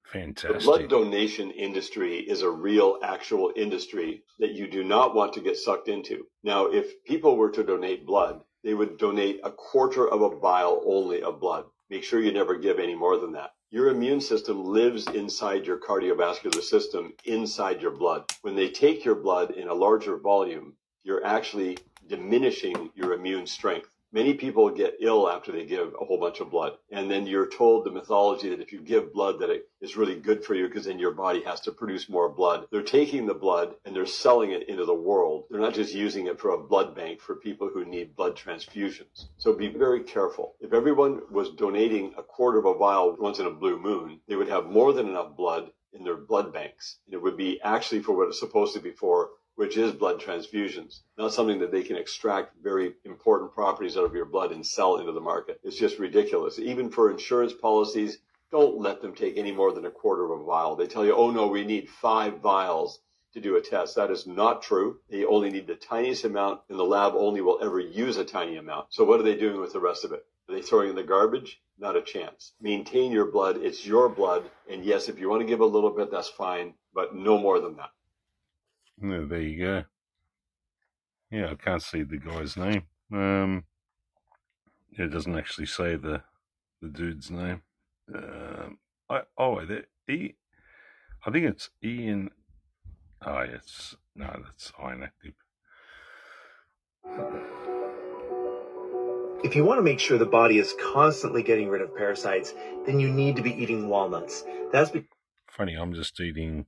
Fantastic. 0.06 0.60
The 0.60 0.66
blood 0.66 0.90
donation 0.90 1.52
industry 1.52 2.18
is 2.20 2.42
a 2.42 2.50
real, 2.50 3.00
actual 3.04 3.52
industry 3.56 4.24
that 4.40 4.54
you 4.54 4.68
do 4.68 4.84
not 4.84 5.16
want 5.16 5.34
to 5.34 5.42
get 5.42 5.58
sucked 5.58 5.88
into. 5.88 6.26
Now, 6.44 6.68
if 6.68 7.04
people 7.06 7.38
were 7.38 7.52
to 7.52 7.64
donate 7.64 8.06
blood, 8.06 8.42
they 8.64 8.74
would 8.74 8.98
donate 8.98 9.40
a 9.44 9.52
quarter 9.52 10.08
of 10.08 10.22
a 10.22 10.40
vial 10.40 10.84
only 10.86 11.22
of 11.22 11.40
blood. 11.40 11.66
Make 11.90 12.04
sure 12.04 12.20
you 12.20 12.32
never 12.32 12.58
give 12.58 12.80
any 12.80 12.96
more 12.96 13.18
than 13.18 13.34
that. 13.34 13.52
Your 13.70 13.90
immune 13.90 14.22
system 14.22 14.64
lives 14.64 15.08
inside 15.08 15.66
your 15.68 15.80
cardiovascular 15.80 16.62
system, 16.62 17.14
inside 17.26 17.82
your 17.82 17.92
blood. 17.92 18.32
When 18.42 18.56
they 18.56 18.70
take 18.70 19.06
your 19.06 19.16
blood 19.16 19.52
in 19.52 19.68
a 19.68 19.74
larger 19.74 20.18
volume, 20.18 20.76
you're 21.06 21.24
actually 21.24 21.78
diminishing 22.08 22.90
your 22.96 23.14
immune 23.14 23.46
strength. 23.46 23.90
Many 24.12 24.34
people 24.34 24.70
get 24.70 24.98
ill 25.02 25.30
after 25.30 25.52
they 25.52 25.66
give 25.66 25.94
a 25.94 26.06
whole 26.06 26.20
bunch 26.20 26.40
of 26.40 26.50
blood. 26.50 26.78
And 26.90 27.12
then 27.12 27.28
you're 27.28 27.50
told 27.50 27.86
the 27.86 27.92
mythology 27.92 28.50
that 28.50 28.62
if 28.62 28.72
you 28.72 28.82
give 28.82 29.14
blood 29.14 29.40
that 29.40 29.50
it 29.50 29.68
is 29.82 29.98
really 29.98 30.16
good 30.16 30.44
for 30.44 30.56
you 30.56 30.68
because 30.68 30.86
then 30.86 31.00
your 31.00 31.12
body 31.12 31.44
has 31.44 31.60
to 31.62 31.72
produce 31.72 32.10
more 32.10 32.30
blood. 32.30 32.66
They're 32.72 32.82
taking 32.82 33.28
the 33.28 33.34
blood 33.34 33.76
and 33.86 33.96
they're 33.96 34.06
selling 34.06 34.52
it 34.52 34.68
into 34.70 34.86
the 34.86 34.96
world. 34.96 35.46
They're 35.52 35.60
not 35.60 35.74
just 35.76 35.94
using 35.94 36.28
it 36.28 36.40
for 36.40 36.52
a 36.52 36.64
blood 36.64 36.96
bank 36.96 37.20
for 37.20 37.36
people 37.36 37.70
who 37.72 37.86
need 37.86 38.16
blood 38.16 38.36
transfusions. 38.36 39.26
So 39.38 39.54
be 39.54 39.68
very 39.68 40.04
careful. 40.04 40.56
If 40.60 40.74
everyone 40.74 41.22
was 41.30 41.52
donating 41.52 42.14
a 42.18 42.24
quarter 42.24 42.58
of 42.58 42.66
a 42.66 42.74
vial 42.74 43.16
once 43.20 43.40
in 43.40 43.46
a 43.46 43.52
blue 43.52 43.80
moon, 43.80 44.22
they 44.28 44.36
would 44.38 44.50
have 44.50 44.66
more 44.66 44.94
than 44.94 45.10
enough 45.10 45.36
blood 45.36 45.72
in 45.92 46.04
their 46.04 46.18
blood 46.18 46.54
banks. 46.54 47.00
And 47.06 47.14
It 47.16 47.22
would 47.22 47.38
be 47.38 47.60
actually 47.62 48.02
for 48.02 48.16
what 48.16 48.28
it's 48.28 48.40
supposed 48.40 48.74
to 48.76 48.82
be 48.82 48.92
for, 48.92 49.30
which 49.56 49.78
is 49.78 49.94
blood 49.94 50.20
transfusions, 50.20 51.00
not 51.18 51.34
something 51.34 51.60
that 51.60 51.72
they 51.72 51.84
can 51.84 51.96
extract 51.96 52.56
very 52.62 52.94
important 53.06 53.54
properties 53.54 53.98
out 53.98 54.04
of 54.04 54.14
your 54.14 54.26
blood 54.26 54.52
and 54.52 54.66
sell 54.66 54.98
into 54.98 55.12
the 55.12 55.22
market. 55.22 55.60
It's 55.64 55.78
just 55.78 55.98
ridiculous. 55.98 56.60
Even 56.60 56.90
for 56.90 57.10
insurance 57.10 57.54
policies, 57.54 58.20
don't 58.52 58.78
let 58.78 59.02
them 59.02 59.16
take 59.16 59.38
any 59.38 59.52
more 59.52 59.72
than 59.72 59.86
a 59.86 59.92
quarter 59.92 60.26
of 60.26 60.40
a 60.40 60.44
vial. 60.44 60.76
They 60.76 60.88
tell 60.88 61.06
you, 61.06 61.16
oh 61.16 61.32
no, 61.32 61.48
we 61.48 61.66
need 61.66 61.90
five 61.90 62.40
vials 62.40 63.00
to 63.34 63.42
do 63.42 63.56
a 63.56 63.62
test. 63.62 63.96
That 63.96 64.12
is 64.12 64.28
not 64.28 64.62
true. 64.62 65.00
They 65.10 65.26
only 65.26 65.50
need 65.50 65.68
the 65.68 65.76
tiniest 65.76 66.26
amount 66.26 66.62
and 66.70 66.80
the 66.80 66.84
lab 66.84 67.14
only 67.16 67.42
will 67.42 67.60
ever 67.62 67.80
use 67.80 68.18
a 68.18 68.26
tiny 68.26 68.58
amount. 68.58 68.88
So 68.90 69.04
what 69.04 69.20
are 69.20 69.24
they 69.24 69.36
doing 69.36 69.60
with 69.60 69.74
the 69.74 69.80
rest 69.80 70.06
of 70.06 70.12
it? 70.12 70.26
Are 70.48 70.56
they 70.56 70.62
throwing 70.62 70.90
in 70.90 70.96
the 70.96 71.04
garbage? 71.04 71.60
Not 71.78 71.98
a 71.98 72.02
chance. 72.02 72.54
Maintain 72.62 73.12
your 73.12 73.32
blood. 73.32 73.58
It's 73.58 73.86
your 73.86 74.10
blood. 74.10 74.50
And 74.70 74.86
yes, 74.86 75.10
if 75.10 75.20
you 75.20 75.30
want 75.30 75.42
to 75.42 75.48
give 75.48 75.60
a 75.60 75.66
little 75.66 75.90
bit, 75.90 76.12
that's 76.12 76.30
fine, 76.30 76.76
but 76.94 77.16
no 77.16 77.38
more 77.38 77.60
than 77.60 77.76
that. 77.78 77.90
Yeah, 79.02 79.26
there 79.28 79.42
you 79.42 79.60
go. 79.60 79.84
Yeah, 81.32 81.52
I 81.52 81.56
can't 81.56 81.82
see 81.82 82.04
the 82.04 82.18
guy's 82.18 82.56
name. 82.56 82.84
Um, 83.12 83.66
it 84.92 85.08
doesn't 85.08 85.38
actually 85.38 85.68
say 85.68 85.96
the 85.96 86.22
the 86.82 86.88
dude's 86.88 87.32
name. 87.32 87.62
Um, 88.14 88.78
I, 89.10 89.22
oh, 89.38 89.66
the, 89.66 89.86
E. 90.10 90.36
I 91.26 91.32
think 91.32 91.46
it's 91.46 91.70
Ian. 91.84 92.30
Oh, 93.26 93.40
it's 93.40 93.96
no, 94.16 94.28
that's 94.44 94.72
inactive. 94.80 95.34
If 99.44 99.56
you 99.56 99.64
want 99.64 99.78
to 99.80 99.84
make 99.84 100.00
sure 100.00 100.18
the 100.18 100.26
body 100.26 100.58
is 100.58 100.74
constantly 100.94 101.44
getting 101.44 101.70
rid 101.70 101.82
of 101.82 101.96
parasites, 101.96 102.54
then 102.86 103.00
you 103.00 103.12
need 103.12 103.36
to 103.36 103.42
be 103.42 103.54
eating 103.62 103.90
walnuts. 103.90 104.44
That's 104.72 104.92
because 104.92 105.10
Funny, 105.48 105.76
I'm 105.76 105.94
just 105.94 106.20
eating 106.20 106.66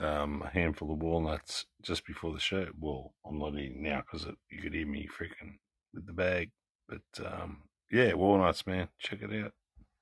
um, 0.00 0.42
a 0.44 0.48
handful 0.50 0.92
of 0.92 1.02
walnuts 1.02 1.66
just 1.82 2.06
before 2.06 2.32
the 2.32 2.40
show. 2.40 2.66
Well, 2.78 3.14
I'm 3.26 3.38
not 3.38 3.54
eating 3.54 3.82
now 3.82 4.02
because 4.02 4.26
you 4.50 4.60
could 4.62 4.74
hear 4.74 4.86
me 4.86 5.08
freaking 5.08 5.58
with 5.94 6.06
the 6.06 6.12
bag. 6.12 6.50
But 6.88 7.02
um, 7.26 7.62
yeah, 7.90 8.14
walnuts, 8.14 8.66
man, 8.66 8.88
check 8.98 9.22
it 9.22 9.44
out. 9.44 9.52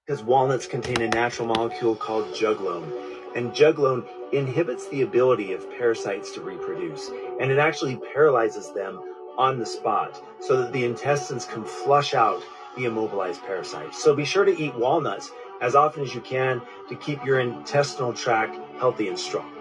because 0.06 0.22
walnuts 0.22 0.66
contain 0.66 1.00
a 1.02 1.08
natural 1.08 1.48
molecule 1.48 1.96
called 1.96 2.26
juglone. 2.34 3.14
And 3.36 3.52
juglone 3.52 4.06
inhibits 4.32 4.88
the 4.88 5.02
ability 5.02 5.52
of 5.52 5.70
parasites 5.78 6.32
to 6.32 6.40
reproduce. 6.40 7.10
And 7.40 7.50
it 7.52 7.58
actually 7.58 7.96
paralyzes 8.14 8.72
them 8.72 9.00
on 9.38 9.58
the 9.58 9.66
spot 9.66 10.22
so 10.40 10.62
that 10.62 10.72
the 10.72 10.84
intestines 10.84 11.44
can 11.44 11.64
flush 11.64 12.14
out 12.14 12.42
the 12.76 12.86
immobilized 12.86 13.42
parasites. 13.42 14.02
So 14.02 14.14
be 14.14 14.24
sure 14.24 14.44
to 14.44 14.58
eat 14.58 14.74
walnuts 14.74 15.30
as 15.60 15.74
often 15.74 16.02
as 16.04 16.14
you 16.14 16.20
can 16.22 16.62
to 16.88 16.96
keep 16.96 17.24
your 17.24 17.40
intestinal 17.40 18.12
tract 18.12 18.58
healthy 18.78 19.08
and 19.08 19.18
strong. 19.18 19.55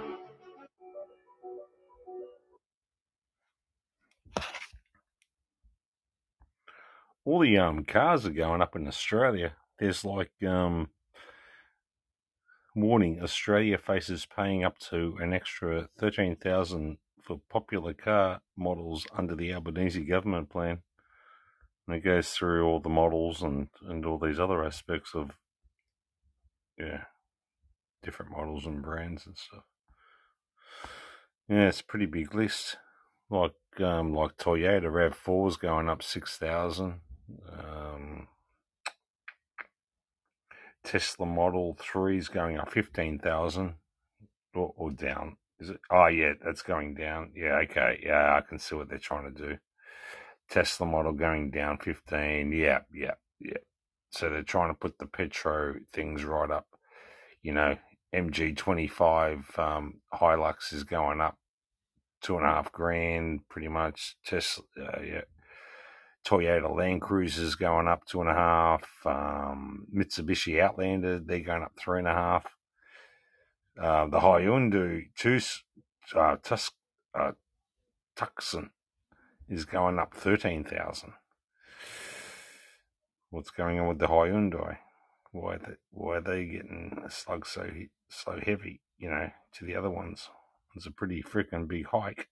All 7.25 7.39
the 7.39 7.57
um 7.57 7.83
cars 7.83 8.25
are 8.25 8.31
going 8.31 8.61
up 8.61 8.75
in 8.75 8.87
Australia. 8.87 9.53
There's 9.79 10.05
like 10.05 10.31
um 10.47 10.89
warning: 12.75 13.19
Australia 13.21 13.79
faces 13.79 14.27
paying 14.27 14.63
up 14.63 14.77
to 14.89 15.17
an 15.19 15.33
extra 15.33 15.89
thirteen 15.99 16.35
thousand 16.35 16.97
for 17.23 17.41
popular 17.49 17.93
car 17.93 18.41
models 18.55 19.07
under 19.17 19.35
the 19.35 19.51
Albanese 19.51 20.05
government 20.05 20.51
plan. 20.51 20.83
And 21.87 21.97
it 21.97 22.03
goes 22.03 22.29
through 22.29 22.67
all 22.67 22.79
the 22.79 22.89
models 22.89 23.41
and 23.41 23.69
and 23.87 24.05
all 24.05 24.19
these 24.19 24.39
other 24.39 24.63
aspects 24.63 25.15
of 25.15 25.31
yeah 26.77 27.05
different 28.03 28.31
models 28.31 28.67
and 28.67 28.83
brands 28.83 29.25
and 29.25 29.35
stuff. 29.35 29.63
Yeah, 31.49 31.69
it's 31.69 31.81
a 31.81 31.85
pretty 31.85 32.05
big 32.05 32.35
list. 32.35 32.77
Like 33.31 33.53
um 33.79 34.13
like 34.13 34.37
Toyota 34.37 34.93
Rav 34.93 35.15
Four's 35.15 35.57
going 35.57 35.89
up 35.89 36.03
six 36.03 36.37
thousand. 36.37 37.01
Um, 37.51 38.27
Tesla 40.83 41.25
Model 41.25 41.75
3 41.79 42.17
is 42.17 42.29
going 42.29 42.57
up 42.57 42.71
15,000 42.71 43.75
or, 44.53 44.73
or 44.77 44.91
down. 44.91 45.37
Is 45.59 45.69
it? 45.69 45.79
Oh, 45.91 46.07
yeah, 46.07 46.33
that's 46.43 46.61
going 46.61 46.95
down. 46.95 47.31
Yeah, 47.35 47.59
okay. 47.63 47.99
Yeah, 48.05 48.35
I 48.35 48.41
can 48.41 48.59
see 48.59 48.75
what 48.75 48.89
they're 48.89 48.97
trying 48.97 49.33
to 49.33 49.47
do. 49.47 49.57
Tesla 50.49 50.85
Model 50.85 51.13
going 51.13 51.49
down 51.49 51.77
15. 51.77 52.51
Yeah, 52.51 52.79
yeah, 52.93 53.15
yeah. 53.39 53.57
So 54.11 54.29
they're 54.29 54.43
trying 54.43 54.69
to 54.69 54.79
put 54.79 54.99
the 54.99 55.07
Petro 55.07 55.75
things 55.91 56.23
right 56.23 56.51
up. 56.51 56.67
You 57.41 57.53
know, 57.53 57.77
MG25 58.13 59.57
um, 59.59 60.01
Hilux 60.13 60.73
is 60.73 60.83
going 60.83 61.21
up 61.21 61.37
two 62.21 62.37
and 62.37 62.45
a 62.45 62.49
half 62.49 62.71
grand, 62.71 63.47
pretty 63.49 63.67
much. 63.67 64.15
Tesla, 64.25 64.63
uh, 64.81 65.01
yeah. 65.01 65.21
Toyota 66.25 66.75
Land 66.75 67.01
Cruiser's 67.01 67.55
going 67.55 67.87
up 67.87 68.05
two 68.05 68.19
and 68.21 68.29
a 68.29 68.33
half. 68.33 68.83
Um, 69.05 69.85
Mitsubishi 69.95 70.59
Outlander, 70.59 71.19
they're 71.19 71.39
going 71.39 71.63
up 71.63 71.73
three 71.79 71.99
and 71.99 72.07
a 72.07 72.13
half. 72.13 72.45
Uh, 73.79 74.07
the 74.07 74.19
Hyundai 74.19 75.09
Tus, 75.17 75.63
uh, 76.15 76.37
Tus, 76.41 76.71
uh, 77.13 77.33
Tucson 78.15 78.71
is 79.47 79.65
going 79.65 79.99
up 79.99 80.13
13,000. 80.15 81.13
What's 83.29 83.51
going 83.51 83.79
on 83.79 83.87
with 83.87 83.99
the 83.99 84.07
Hyundai? 84.07 84.77
Why 85.31 85.57
they, 85.57 85.73
why 85.91 86.15
are 86.15 86.21
they 86.21 86.45
getting 86.45 87.03
a 87.05 87.11
slug 87.11 87.45
so 87.45 87.69
so 88.07 88.39
heavy, 88.41 88.81
you 88.97 89.09
know, 89.09 89.29
to 89.55 89.65
the 89.65 89.75
other 89.75 89.89
ones? 89.89 90.29
It's 90.75 90.85
a 90.85 90.91
pretty 90.91 91.21
freaking 91.21 91.67
big 91.67 91.87
hike. 91.87 92.29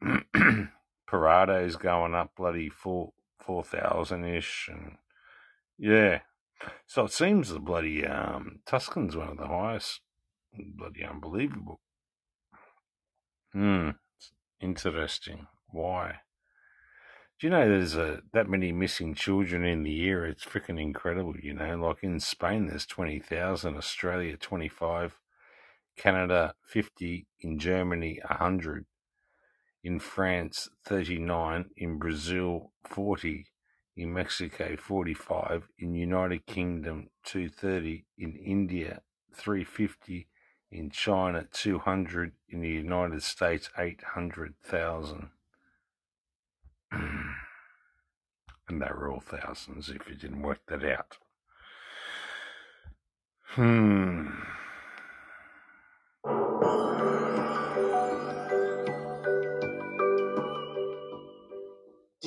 Prado's 1.10 1.74
going 1.74 2.14
up 2.14 2.36
bloody 2.36 2.68
four 2.68 3.12
four 3.40 3.64
thousand 3.64 4.24
ish, 4.24 4.68
and 4.70 4.96
yeah. 5.76 6.20
So 6.86 7.06
it 7.06 7.12
seems 7.12 7.48
the 7.48 7.58
bloody 7.58 8.06
um, 8.06 8.60
Tucson's 8.66 9.16
one 9.16 9.30
of 9.30 9.36
the 9.38 9.48
highest. 9.48 10.00
Bloody 10.52 11.04
unbelievable. 11.04 11.80
Hmm. 13.52 13.90
Interesting. 14.60 15.46
Why? 15.70 16.20
Do 17.40 17.46
you 17.46 17.50
know 17.50 17.66
there's 17.66 17.96
a 17.96 18.20
that 18.32 18.48
many 18.48 18.70
missing 18.70 19.14
children 19.14 19.64
in 19.64 19.82
the 19.82 19.90
year? 19.90 20.26
It's 20.26 20.44
freaking 20.44 20.80
incredible. 20.80 21.34
You 21.42 21.54
know, 21.54 21.76
like 21.76 22.04
in 22.04 22.20
Spain, 22.20 22.66
there's 22.66 22.86
twenty 22.86 23.18
thousand, 23.18 23.76
Australia 23.76 24.36
twenty 24.36 24.68
five, 24.68 25.18
Canada 25.96 26.54
fifty, 26.62 27.26
in 27.40 27.58
Germany 27.58 28.20
hundred 28.22 28.84
in 29.82 29.98
France 29.98 30.68
39, 30.84 31.70
in 31.76 31.98
Brazil 31.98 32.72
40, 32.84 33.46
in 33.96 34.12
Mexico 34.12 34.76
45, 34.76 35.68
in 35.78 35.94
United 35.94 36.46
Kingdom 36.46 37.08
230, 37.24 38.04
in 38.18 38.34
India 38.36 39.02
350, 39.34 40.28
in 40.70 40.90
China 40.90 41.46
200, 41.52 42.32
in 42.48 42.60
the 42.60 42.68
United 42.68 43.22
States 43.22 43.70
800,000. 43.78 45.30
and 46.92 47.34
they 48.68 48.86
were 48.86 49.10
all 49.10 49.20
thousands 49.20 49.88
if 49.88 50.08
you 50.08 50.14
didn't 50.14 50.42
work 50.42 50.60
that 50.68 50.84
out. 50.84 51.18
Hmm. 53.54 54.28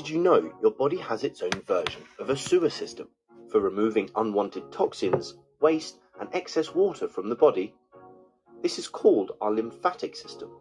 Did 0.03 0.09
you 0.09 0.19
know 0.19 0.51
your 0.61 0.71
body 0.71 0.97
has 0.97 1.23
its 1.23 1.41
own 1.41 1.61
version 1.65 2.03
of 2.19 2.29
a 2.29 2.35
sewer 2.35 2.69
system 2.69 3.07
for 3.49 3.61
removing 3.61 4.09
unwanted 4.17 4.69
toxins, 4.69 5.37
waste, 5.61 5.97
and 6.19 6.27
excess 6.33 6.75
water 6.75 7.07
from 7.07 7.29
the 7.29 7.37
body? 7.37 7.73
This 8.61 8.77
is 8.77 8.89
called 8.89 9.31
our 9.39 9.49
lymphatic 9.49 10.17
system. 10.17 10.51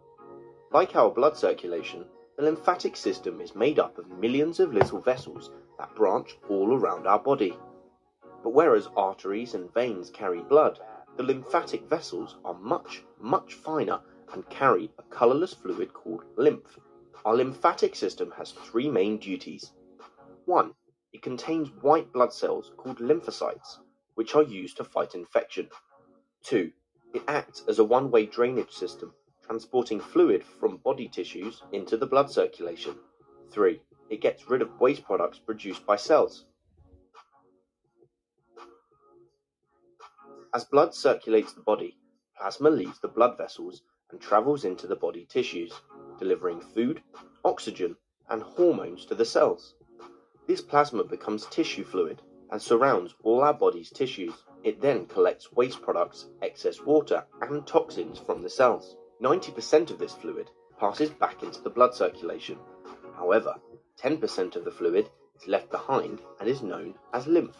Like 0.71 0.95
our 0.95 1.09
blood 1.09 1.35
circulation, 1.35 2.05
the 2.37 2.43
lymphatic 2.43 2.95
system 2.95 3.41
is 3.41 3.53
made 3.53 3.79
up 3.79 3.97
of 3.97 4.07
millions 4.17 4.61
of 4.61 4.73
little 4.73 5.01
vessels 5.01 5.51
that 5.77 5.93
branch 5.93 6.37
all 6.47 6.73
around 6.73 7.05
our 7.05 7.19
body. 7.19 7.57
But 8.43 8.53
whereas 8.53 8.87
arteries 8.95 9.55
and 9.55 9.73
veins 9.73 10.09
carry 10.09 10.39
blood, 10.39 10.79
the 11.17 11.23
lymphatic 11.23 11.89
vessels 11.89 12.37
are 12.45 12.53
much, 12.53 13.03
much 13.19 13.55
finer 13.55 13.99
and 14.31 14.49
carry 14.49 14.89
a 14.97 15.03
colourless 15.03 15.53
fluid 15.53 15.91
called 15.91 16.23
lymph. 16.37 16.79
Our 17.25 17.35
lymphatic 17.35 17.95
system 17.95 18.31
has 18.37 18.51
three 18.51 18.89
main 18.89 19.17
duties. 19.17 19.71
One, 20.45 20.73
it 21.13 21.21
contains 21.21 21.69
white 21.81 22.11
blood 22.11 22.33
cells 22.33 22.71
called 22.75 22.97
lymphocytes, 22.97 23.77
which 24.15 24.35
are 24.35 24.43
used 24.43 24.75
to 24.77 24.83
fight 24.83 25.15
infection. 25.15 25.69
Two, 26.43 26.73
it 27.13 27.23
acts 27.27 27.63
as 27.67 27.79
a 27.79 27.83
one 27.83 28.11
way 28.11 28.25
drainage 28.25 28.71
system, 28.71 29.13
transporting 29.41 30.01
fluid 30.01 30.43
from 30.43 30.77
body 30.77 31.07
tissues 31.07 31.63
into 31.71 31.95
the 31.95 32.05
blood 32.05 32.29
circulation. 32.29 32.95
Three, 33.51 33.81
it 34.09 34.19
gets 34.19 34.49
rid 34.49 34.61
of 34.61 34.81
waste 34.81 35.05
products 35.05 35.39
produced 35.39 35.85
by 35.85 35.95
cells. 35.95 36.45
As 40.53 40.65
blood 40.65 40.93
circulates 40.93 41.53
the 41.53 41.61
body, 41.61 41.97
plasma 42.37 42.69
leaves 42.69 42.99
the 42.99 43.07
blood 43.07 43.37
vessels 43.37 43.81
and 44.11 44.19
travels 44.19 44.65
into 44.65 44.87
the 44.87 44.95
body 44.95 45.25
tissues, 45.25 45.71
delivering 46.23 46.61
food, 46.61 47.03
oxygen, 47.43 47.97
and 48.29 48.41
hormones 48.41 49.05
to 49.05 49.13
the 49.13 49.25
cells. 49.25 49.75
This 50.47 50.61
plasma 50.61 51.03
becomes 51.03 51.45
tissue 51.47 51.83
fluid 51.83 52.21
and 52.49 52.61
surrounds 52.61 53.13
all 53.23 53.41
our 53.41 53.53
body's 53.53 53.89
tissues. 53.89 54.33
It 54.63 54.79
then 54.79 55.05
collects 55.05 55.51
waste 55.51 55.81
products, 55.81 56.27
excess 56.41 56.79
water, 56.79 57.25
and 57.41 57.67
toxins 57.67 58.19
from 58.19 58.41
the 58.41 58.49
cells. 58.49 58.95
90% 59.21 59.91
of 59.91 59.99
this 59.99 60.13
fluid 60.13 60.49
passes 60.79 61.09
back 61.09 61.43
into 61.43 61.61
the 61.61 61.69
blood 61.69 61.93
circulation. 61.93 62.57
However, 63.17 63.55
10% 63.99 64.55
of 64.55 64.63
the 64.63 64.71
fluid 64.71 65.09
is 65.35 65.47
left 65.49 65.69
behind 65.71 66.21
and 66.39 66.47
is 66.47 66.63
known 66.63 66.95
as 67.11 67.27
lymph. 67.27 67.57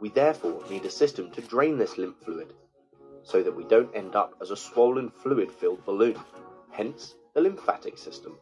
We 0.00 0.08
therefore 0.08 0.64
need 0.68 0.84
a 0.84 0.90
system 0.90 1.30
to 1.30 1.42
drain 1.42 1.78
this 1.78 1.96
lymph 1.96 2.16
fluid 2.24 2.54
so 3.22 3.40
that 3.44 3.54
we 3.54 3.62
don't 3.64 3.94
end 3.94 4.16
up 4.16 4.34
as 4.40 4.50
a 4.50 4.56
swollen 4.56 5.10
fluid 5.10 5.52
filled 5.52 5.84
balloon, 5.84 6.18
hence 6.72 7.14
the 7.34 7.40
lymphatic 7.40 7.96
system. 7.96 8.38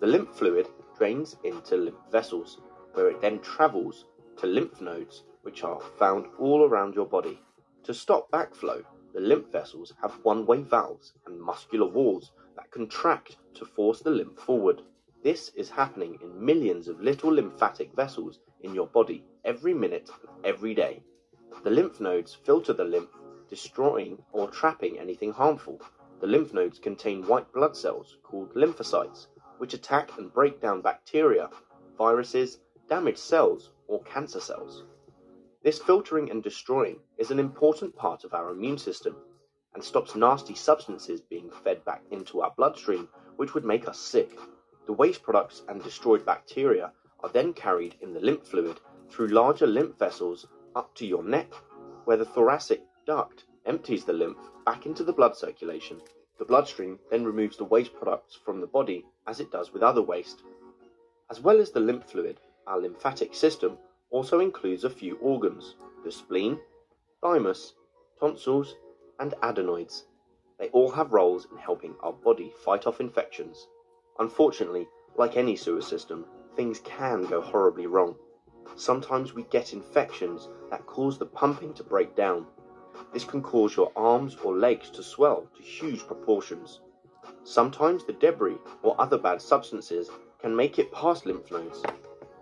The 0.00 0.06
lymph 0.06 0.30
fluid 0.30 0.68
drains 0.96 1.36
into 1.44 1.76
lymph 1.76 1.98
vessels, 2.10 2.58
where 2.94 3.08
it 3.08 3.20
then 3.20 3.40
travels 3.40 4.04
to 4.36 4.46
lymph 4.46 4.80
nodes, 4.80 5.24
which 5.42 5.64
are 5.64 5.80
found 5.98 6.26
all 6.38 6.64
around 6.64 6.94
your 6.94 7.06
body. 7.06 7.40
To 7.84 7.94
stop 7.94 8.30
backflow, 8.30 8.84
the 9.14 9.20
lymph 9.20 9.50
vessels 9.50 9.94
have 10.02 10.12
one 10.22 10.46
way 10.46 10.62
valves 10.62 11.14
and 11.26 11.40
muscular 11.40 11.86
walls 11.86 12.30
that 12.56 12.70
contract 12.70 13.36
to 13.54 13.64
force 13.64 14.00
the 14.00 14.10
lymph 14.10 14.38
forward. 14.38 14.82
This 15.24 15.50
is 15.56 15.70
happening 15.70 16.18
in 16.22 16.44
millions 16.44 16.86
of 16.86 17.00
little 17.00 17.32
lymphatic 17.32 17.92
vessels 17.94 18.38
in 18.60 18.74
your 18.74 18.86
body 18.86 19.24
every 19.44 19.74
minute 19.74 20.08
of 20.10 20.28
every 20.44 20.74
day. 20.74 21.02
The 21.64 21.70
lymph 21.70 22.00
nodes 22.00 22.34
filter 22.34 22.72
the 22.72 22.84
lymph, 22.84 23.10
destroying 23.48 24.22
or 24.32 24.48
trapping 24.48 24.98
anything 24.98 25.32
harmful. 25.32 25.80
The 26.20 26.26
lymph 26.26 26.52
nodes 26.52 26.80
contain 26.80 27.26
white 27.28 27.52
blood 27.52 27.76
cells 27.76 28.16
called 28.24 28.54
lymphocytes, 28.54 29.28
which 29.58 29.72
attack 29.72 30.18
and 30.18 30.32
break 30.32 30.60
down 30.60 30.82
bacteria, 30.82 31.48
viruses, 31.96 32.58
damaged 32.88 33.18
cells, 33.18 33.70
or 33.86 34.02
cancer 34.02 34.40
cells. 34.40 34.82
This 35.62 35.78
filtering 35.78 36.30
and 36.30 36.42
destroying 36.42 36.98
is 37.18 37.30
an 37.30 37.38
important 37.38 37.94
part 37.94 38.24
of 38.24 38.34
our 38.34 38.50
immune 38.50 38.78
system 38.78 39.16
and 39.74 39.84
stops 39.84 40.16
nasty 40.16 40.54
substances 40.54 41.20
being 41.20 41.50
fed 41.50 41.84
back 41.84 42.02
into 42.10 42.40
our 42.40 42.52
bloodstream, 42.56 43.08
which 43.36 43.54
would 43.54 43.64
make 43.64 43.86
us 43.86 44.00
sick. 44.00 44.38
The 44.86 44.92
waste 44.92 45.22
products 45.22 45.62
and 45.68 45.82
destroyed 45.82 46.26
bacteria 46.26 46.92
are 47.20 47.30
then 47.30 47.52
carried 47.52 47.94
in 48.00 48.12
the 48.12 48.20
lymph 48.20 48.48
fluid 48.48 48.80
through 49.08 49.28
larger 49.28 49.68
lymph 49.68 49.96
vessels 49.98 50.48
up 50.74 50.94
to 50.96 51.06
your 51.06 51.22
neck, 51.22 51.52
where 52.06 52.16
the 52.16 52.24
thoracic 52.24 52.82
duct 53.06 53.44
empties 53.68 54.04
the 54.04 54.12
lymph 54.12 54.38
back 54.64 54.86
into 54.86 55.04
the 55.04 55.12
blood 55.12 55.36
circulation. 55.36 56.00
The 56.38 56.44
bloodstream 56.44 56.98
then 57.10 57.24
removes 57.24 57.56
the 57.56 57.64
waste 57.64 57.94
products 57.94 58.34
from 58.34 58.60
the 58.60 58.66
body 58.66 59.04
as 59.26 59.40
it 59.40 59.52
does 59.52 59.72
with 59.72 59.82
other 59.82 60.02
waste. 60.02 60.42
As 61.30 61.40
well 61.40 61.60
as 61.60 61.70
the 61.70 61.80
lymph 61.80 62.10
fluid, 62.10 62.40
our 62.66 62.80
lymphatic 62.80 63.34
system 63.34 63.76
also 64.10 64.40
includes 64.40 64.84
a 64.84 64.90
few 64.90 65.16
organs 65.18 65.76
the 66.04 66.10
spleen, 66.10 66.58
thymus, 67.20 67.74
tonsils, 68.18 68.74
and 69.20 69.34
adenoids. 69.42 70.04
They 70.58 70.68
all 70.68 70.90
have 70.90 71.12
roles 71.12 71.46
in 71.50 71.58
helping 71.58 71.94
our 72.00 72.12
body 72.12 72.52
fight 72.64 72.86
off 72.86 73.00
infections. 73.00 73.66
Unfortunately, 74.18 74.88
like 75.16 75.36
any 75.36 75.56
sewer 75.56 75.82
system, 75.82 76.24
things 76.56 76.80
can 76.80 77.24
go 77.26 77.40
horribly 77.40 77.86
wrong. 77.86 78.16
Sometimes 78.76 79.34
we 79.34 79.42
get 79.44 79.72
infections 79.72 80.48
that 80.70 80.86
cause 80.86 81.18
the 81.18 81.26
pumping 81.26 81.74
to 81.74 81.84
break 81.84 82.14
down. 82.16 82.46
This 83.12 83.24
can 83.24 83.42
cause 83.42 83.76
your 83.76 83.92
arms 83.96 84.36
or 84.42 84.56
legs 84.56 84.90
to 84.90 85.02
swell 85.02 85.48
to 85.56 85.62
huge 85.62 86.06
proportions. 86.06 86.80
Sometimes 87.44 88.04
the 88.04 88.12
debris 88.12 88.58
or 88.82 89.00
other 89.00 89.18
bad 89.18 89.40
substances 89.40 90.10
can 90.40 90.54
make 90.54 90.78
it 90.78 90.92
past 90.92 91.26
lymph 91.26 91.50
nodes. 91.50 91.82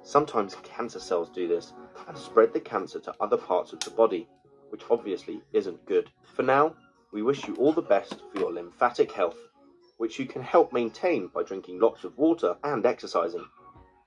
Sometimes 0.02 0.56
cancer 0.62 1.00
cells 1.00 1.30
do 1.30 1.48
this 1.48 1.72
and 2.08 2.16
spread 2.16 2.52
the 2.52 2.60
cancer 2.60 3.00
to 3.00 3.14
other 3.20 3.36
parts 3.36 3.72
of 3.72 3.80
the 3.80 3.90
body, 3.90 4.28
which 4.70 4.82
obviously 4.90 5.40
isn't 5.52 5.84
good. 5.86 6.10
For 6.34 6.42
now, 6.42 6.74
we 7.12 7.22
wish 7.22 7.46
you 7.46 7.54
all 7.56 7.72
the 7.72 7.82
best 7.82 8.22
for 8.32 8.38
your 8.38 8.52
lymphatic 8.52 9.10
health, 9.12 9.38
which 9.96 10.18
you 10.18 10.26
can 10.26 10.42
help 10.42 10.72
maintain 10.72 11.28
by 11.28 11.42
drinking 11.42 11.80
lots 11.80 12.04
of 12.04 12.16
water 12.18 12.56
and 12.64 12.84
exercising. 12.84 13.44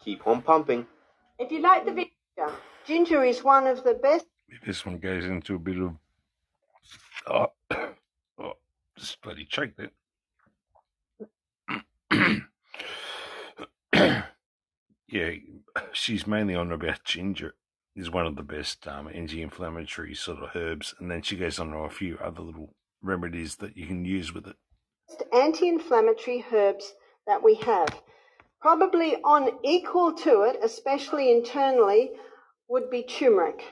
Keep 0.03 0.27
on 0.27 0.41
pumping. 0.41 0.85
If 1.37 1.51
you 1.51 1.61
like 1.61 1.85
the 1.85 1.91
video, 1.91 2.53
ginger 2.85 3.23
is 3.23 3.43
one 3.43 3.67
of 3.67 3.83
the 3.83 3.95
best. 3.95 4.25
This 4.65 4.85
one 4.85 4.99
goes 4.99 5.25
into 5.25 5.55
a 5.55 5.59
bit 5.59 5.79
of. 5.79 5.95
Oh, 7.29 7.47
oh 8.39 8.53
just 8.97 9.21
bloody 9.21 9.45
choked 9.45 9.79
it. 9.79 9.93
yeah, 15.07 15.31
she's 15.93 16.25
mainly 16.25 16.55
on 16.55 16.71
about 16.71 17.03
ginger 17.03 17.53
is 17.95 18.09
one 18.09 18.25
of 18.25 18.35
the 18.35 18.43
best 18.43 18.87
um, 18.87 19.09
anti-inflammatory 19.13 20.15
sort 20.15 20.39
of 20.39 20.55
herbs, 20.55 20.95
and 20.99 21.11
then 21.11 21.21
she 21.21 21.35
goes 21.35 21.59
on 21.59 21.71
to 21.71 21.77
a 21.77 21.89
few 21.89 22.17
other 22.17 22.41
little 22.41 22.73
remedies 23.01 23.57
that 23.57 23.77
you 23.77 23.85
can 23.85 24.05
use 24.05 24.33
with 24.33 24.47
it. 24.47 24.55
anti-inflammatory 25.33 26.45
herbs 26.51 26.93
that 27.27 27.43
we 27.43 27.55
have. 27.55 28.01
Probably 28.61 29.17
on 29.23 29.51
equal 29.63 30.13
to 30.13 30.41
it, 30.43 30.59
especially 30.63 31.31
internally, 31.31 32.11
would 32.67 32.89
be 32.89 33.03
turmeric. 33.03 33.63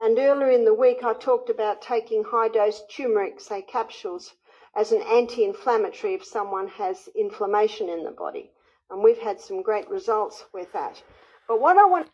And 0.00 0.18
earlier 0.18 0.50
in 0.50 0.64
the 0.64 0.74
week, 0.74 1.02
I 1.04 1.14
talked 1.14 1.50
about 1.50 1.82
taking 1.82 2.24
high 2.24 2.48
dose 2.48 2.82
turmeric, 2.90 3.40
say 3.40 3.62
capsules, 3.62 4.34
as 4.76 4.92
an 4.92 5.02
anti 5.02 5.44
inflammatory 5.44 6.14
if 6.14 6.24
someone 6.24 6.68
has 6.68 7.08
inflammation 7.16 7.88
in 7.88 8.04
the 8.04 8.10
body. 8.10 8.52
And 8.90 9.02
we've 9.02 9.18
had 9.18 9.40
some 9.40 9.62
great 9.62 9.88
results 9.88 10.44
with 10.52 10.72
that. 10.72 11.02
But 11.48 11.60
what 11.60 11.78
I 11.78 11.86
want 11.86 12.08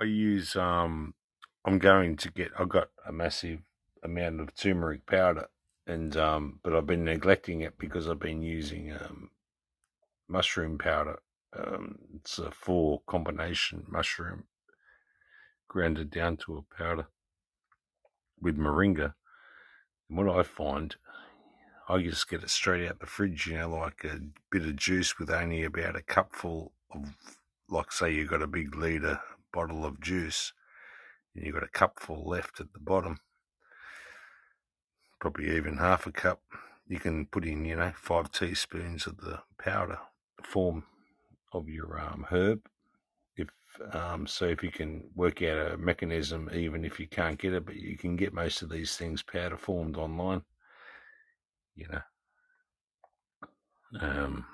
I 0.00 0.04
use 0.04 0.56
um 0.56 1.14
I'm 1.64 1.78
going 1.78 2.16
to 2.18 2.30
get 2.30 2.52
I've 2.58 2.68
got 2.68 2.90
a 3.06 3.12
massive 3.12 3.60
amount 4.02 4.40
of 4.40 4.54
turmeric 4.54 5.06
powder 5.06 5.48
and 5.86 6.16
um 6.16 6.60
but 6.62 6.74
I've 6.74 6.86
been 6.86 7.04
neglecting 7.04 7.62
it 7.62 7.78
because 7.78 8.08
I've 8.08 8.20
been 8.20 8.42
using 8.42 8.92
um 8.92 9.30
mushroom 10.28 10.78
powder. 10.78 11.18
Um 11.56 11.98
it's 12.16 12.38
a 12.38 12.50
four 12.50 13.02
combination 13.06 13.84
mushroom 13.88 14.44
grounded 15.68 16.10
down 16.10 16.36
to 16.38 16.58
a 16.58 16.76
powder 16.76 17.08
with 18.40 18.58
moringa. 18.58 19.14
And 20.08 20.18
what 20.18 20.38
I 20.38 20.42
find 20.42 20.96
I 21.88 22.02
just 22.02 22.28
get 22.28 22.42
it 22.42 22.50
straight 22.50 22.88
out 22.88 22.98
the 22.98 23.06
fridge, 23.06 23.46
you 23.46 23.56
know, 23.56 23.70
like 23.70 24.02
a 24.02 24.18
bit 24.50 24.62
of 24.62 24.74
juice 24.74 25.20
with 25.20 25.30
only 25.30 25.62
about 25.62 25.94
a 25.94 26.02
cupful 26.02 26.72
of 26.92 27.14
like 27.68 27.92
say 27.92 28.12
you've 28.12 28.30
got 28.30 28.42
a 28.42 28.48
big 28.48 28.74
liter 28.74 29.20
bottle 29.52 29.84
of 29.84 30.00
juice 30.00 30.52
and 31.34 31.46
you've 31.46 31.54
got 31.54 31.62
a 31.62 31.68
cupful 31.68 32.24
left 32.28 32.60
at 32.60 32.72
the 32.72 32.80
bottom, 32.80 33.18
probably 35.20 35.56
even 35.56 35.76
half 35.76 36.06
a 36.06 36.12
cup, 36.12 36.40
you 36.88 36.98
can 36.98 37.26
put 37.26 37.44
in, 37.44 37.64
you 37.64 37.76
know, 37.76 37.92
five 37.94 38.32
teaspoons 38.32 39.06
of 39.06 39.18
the 39.18 39.40
powder 39.56 39.98
form 40.42 40.84
of 41.52 41.68
your 41.68 42.00
um, 42.00 42.26
herb. 42.30 42.62
Um, 43.92 44.26
so, 44.26 44.46
if 44.46 44.62
you 44.62 44.70
can 44.70 45.04
work 45.14 45.42
out 45.42 45.72
a 45.72 45.76
mechanism, 45.76 46.50
even 46.52 46.84
if 46.84 46.98
you 46.98 47.06
can't 47.06 47.38
get 47.38 47.52
it, 47.52 47.66
but 47.66 47.76
you 47.76 47.96
can 47.96 48.16
get 48.16 48.32
most 48.32 48.62
of 48.62 48.70
these 48.70 48.96
things 48.96 49.22
powder 49.22 49.56
formed 49.56 49.96
online, 49.96 50.42
you 51.74 51.86
know. 51.88 52.00
Um, 54.00 54.46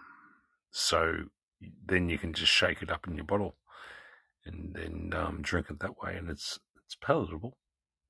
so 0.71 1.25
then 1.87 2.09
you 2.09 2.19
can 2.19 2.33
just 2.33 2.53
shake 2.53 2.83
it 2.83 2.91
up 2.91 3.07
in 3.07 3.15
your 3.15 3.25
bottle 3.25 3.57
and 4.45 4.75
then 4.75 5.13
um, 5.15 5.41
drink 5.43 5.67
it 5.71 5.79
that 5.81 6.03
way, 6.03 6.17
and 6.17 6.29
it's 6.29 6.59
it's 6.85 6.97
palatable. 6.97 7.57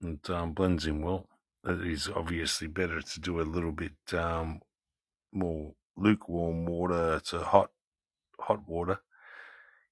It 0.00 0.30
um, 0.30 0.52
blends 0.52 0.86
in 0.86 1.02
well. 1.02 1.28
It 1.64 1.86
is 1.86 2.08
obviously 2.08 2.66
better 2.68 3.00
to 3.02 3.20
do 3.20 3.40
a 3.40 3.42
little 3.42 3.72
bit 3.72 3.92
um, 4.14 4.60
more 5.32 5.74
lukewarm 5.96 6.64
water 6.64 7.20
to 7.26 7.40
hot 7.40 7.70
hot 8.40 8.66
water. 8.66 9.00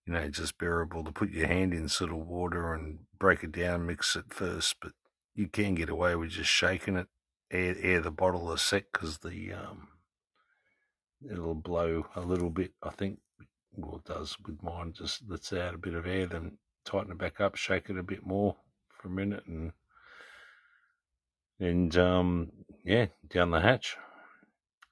You 0.06 0.14
know, 0.14 0.28
just 0.28 0.58
bearable 0.58 1.04
to 1.04 1.12
put 1.12 1.30
your 1.30 1.46
hand 1.46 1.72
in 1.72 1.88
sort 1.88 2.10
of 2.10 2.16
water 2.16 2.74
and 2.74 3.00
break 3.18 3.44
it 3.44 3.52
down, 3.52 3.86
mix 3.86 4.16
it 4.16 4.32
first. 4.32 4.76
But 4.80 4.92
you 5.34 5.48
can 5.48 5.74
get 5.74 5.88
away 5.88 6.16
with 6.16 6.30
just 6.30 6.50
shaking 6.50 6.96
it, 6.96 7.06
air, 7.50 7.76
air 7.80 8.00
the 8.00 8.10
bottle 8.10 8.50
a 8.52 8.58
sec 8.58 8.86
because 8.92 9.18
the 9.18 9.52
um, 9.52 9.88
it'll 11.30 11.54
blow 11.54 12.06
a 12.16 12.20
little 12.20 12.50
bit. 12.50 12.72
I 12.82 12.90
think 12.90 13.18
well, 13.76 13.96
it 13.96 14.04
does 14.04 14.36
with 14.44 14.62
mine. 14.62 14.92
Just 14.92 15.28
lets 15.28 15.52
out 15.52 15.74
a 15.74 15.78
bit 15.78 15.94
of 15.94 16.06
air, 16.06 16.26
then 16.26 16.58
tighten 16.84 17.12
it 17.12 17.18
back 17.18 17.40
up, 17.40 17.56
shake 17.56 17.90
it 17.90 17.98
a 17.98 18.02
bit 18.02 18.26
more 18.26 18.56
for 18.88 19.08
a 19.08 19.12
minute, 19.12 19.44
and 19.46 19.72
and 21.58 21.96
um, 21.96 22.52
yeah, 22.84 23.06
down 23.28 23.50
the 23.50 23.60
hatch. 23.60 23.96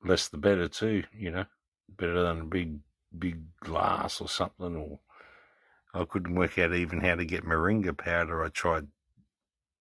Less 0.05 0.29
the 0.29 0.39
better 0.39 0.69
too, 0.69 1.05
you 1.13 1.31
know. 1.31 1.47
Better 1.89 2.23
than 2.23 2.41
a 2.41 2.45
big 2.45 2.79
big 3.17 3.41
glass 3.61 4.21
or 4.21 4.29
something. 4.29 4.77
Or 4.77 5.01
I 5.95 6.05
couldn't 6.05 6.35
work 6.35 6.59
out 6.59 6.75
even 6.75 7.01
how 7.01 7.17
to 7.17 7.25
get 7.25 7.45
moringa 7.45 7.97
powder. 7.97 8.45
I 8.45 8.49
tried 8.49 8.89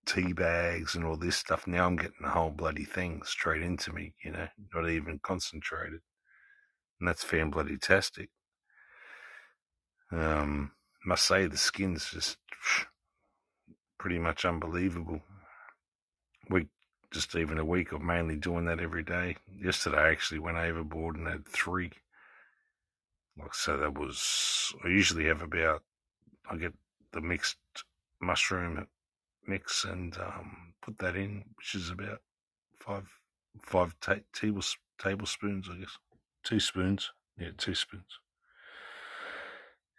tea 0.06 0.34
bags 0.34 0.96
and 0.96 1.04
all 1.06 1.18
this 1.18 1.36
stuff. 1.36 1.68
Now 1.68 1.86
I'm 1.86 1.98
getting 1.98 2.22
the 2.22 2.30
whole 2.30 2.50
bloody 2.50 2.86
thing 2.86 3.22
straight 3.26 3.62
into 3.62 3.92
me, 3.92 4.14
you 4.24 4.32
know, 4.32 4.48
not 4.74 4.90
even 4.90 5.20
concentrated. 5.22 6.00
And 7.00 7.08
that's 7.08 7.24
fan 7.24 7.50
bloody 7.50 7.78
tastic. 7.78 8.30
Um, 10.12 10.72
must 11.06 11.26
say 11.26 11.46
the 11.46 11.58
skin's 11.58 12.10
just 12.10 12.38
pretty 14.00 14.18
much 14.18 14.46
unbelievable. 14.46 15.22
We 16.50 16.68
just 17.12 17.36
even 17.36 17.58
a 17.58 17.66
week 17.66 17.92
of 17.92 18.02
mainly 18.02 18.38
doing 18.38 18.66
that 18.66 18.80
every 18.80 19.04
day. 19.04 19.36
Yesterday 19.62 19.98
I 19.98 20.12
actually 20.12 20.40
went 20.40 20.58
overboard 20.58 21.18
and 21.18 21.28
had 21.28 21.46
three. 21.46 21.92
Like 23.40 23.54
so 23.54 23.78
that 23.78 23.98
was 23.98 24.74
I 24.84 24.88
usually 24.88 25.26
have 25.26 25.42
about 25.42 25.84
I 26.50 26.58
get 26.58 26.74
the 27.12 27.22
mixed 27.22 27.58
mushroom 28.22 28.88
mix 29.46 29.86
and 29.86 30.16
um, 30.18 30.74
put 30.82 30.98
that 31.00 31.16
in, 31.16 31.44
which 31.56 31.76
is 31.76 31.90
about 31.90 32.20
five 32.76 33.08
five 33.62 33.96
ta- 34.02 34.16
tables, 34.34 34.78
tablespoons, 35.00 35.68
I 35.72 35.78
guess, 35.78 35.98
teaspoons. 36.44 37.12
Yeah, 37.40 37.50
teaspoons. 37.58 38.20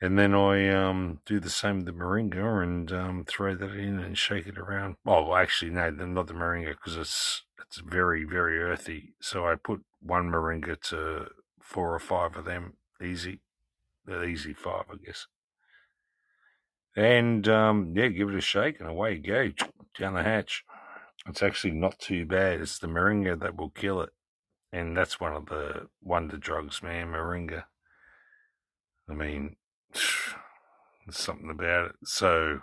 And 0.00 0.16
then 0.16 0.32
I 0.32 0.68
um, 0.68 1.20
do 1.26 1.40
the 1.40 1.50
same 1.50 1.78
with 1.78 1.86
the 1.86 1.92
moringa 1.92 2.62
and 2.62 2.92
um, 2.92 3.24
throw 3.26 3.56
that 3.56 3.72
in 3.72 3.98
and 3.98 4.16
shake 4.16 4.46
it 4.46 4.56
around. 4.56 4.96
Oh, 5.04 5.34
actually, 5.34 5.72
no, 5.72 5.90
not 5.90 6.28
the 6.28 6.34
moringa 6.34 6.70
because 6.70 6.96
it's 6.96 7.42
it's 7.60 7.78
very 7.78 8.24
very 8.24 8.60
earthy. 8.60 9.14
So 9.20 9.46
I 9.46 9.56
put 9.56 9.82
one 10.00 10.30
moringa 10.30 10.80
to 10.82 11.28
four 11.60 11.92
or 11.92 11.98
five 11.98 12.36
of 12.36 12.44
them, 12.44 12.74
easy, 13.02 13.40
the 14.04 14.24
easy 14.24 14.52
five, 14.52 14.84
I 14.90 14.96
guess. 15.04 15.26
And 16.96 17.46
um, 17.48 17.92
yeah, 17.94 18.08
give 18.08 18.28
it 18.28 18.34
a 18.34 18.40
shake 18.40 18.80
and 18.80 18.88
away 18.88 19.14
you 19.14 19.20
go 19.20 19.50
down 19.98 20.14
the 20.14 20.22
hatch. 20.22 20.64
It's 21.26 21.42
actually 21.42 21.72
not 21.74 21.98
too 21.98 22.24
bad. 22.24 22.60
It's 22.60 22.78
the 22.78 22.86
moringa 22.86 23.38
that 23.40 23.56
will 23.56 23.70
kill 23.70 24.00
it. 24.00 24.10
And 24.72 24.96
that's 24.96 25.20
one 25.20 25.34
of 25.34 25.46
the 25.46 25.88
wonder 26.02 26.36
drugs, 26.36 26.82
man, 26.82 27.08
moringa. 27.08 27.64
I 29.08 29.14
mean, 29.14 29.56
there's 29.92 31.18
something 31.18 31.50
about 31.50 31.90
it. 31.90 31.96
So 32.04 32.60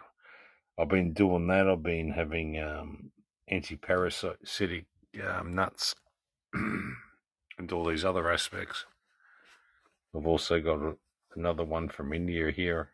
I've 0.78 0.90
been 0.90 1.14
doing 1.14 1.48
that. 1.48 1.70
I've 1.70 1.84
been 1.84 2.12
having 2.12 2.62
um, 2.62 3.12
anti-parasitic 3.48 4.86
um, 5.26 5.56
nuts 5.56 5.96
and 6.54 7.72
all 7.72 7.86
these 7.86 8.04
other 8.04 8.32
aspects. 8.32 8.86
I've 10.16 10.28
also 10.28 10.62
got 10.62 10.98
another 11.36 11.66
one 11.66 11.90
from 11.90 12.14
India 12.14 12.52
here 12.52 12.90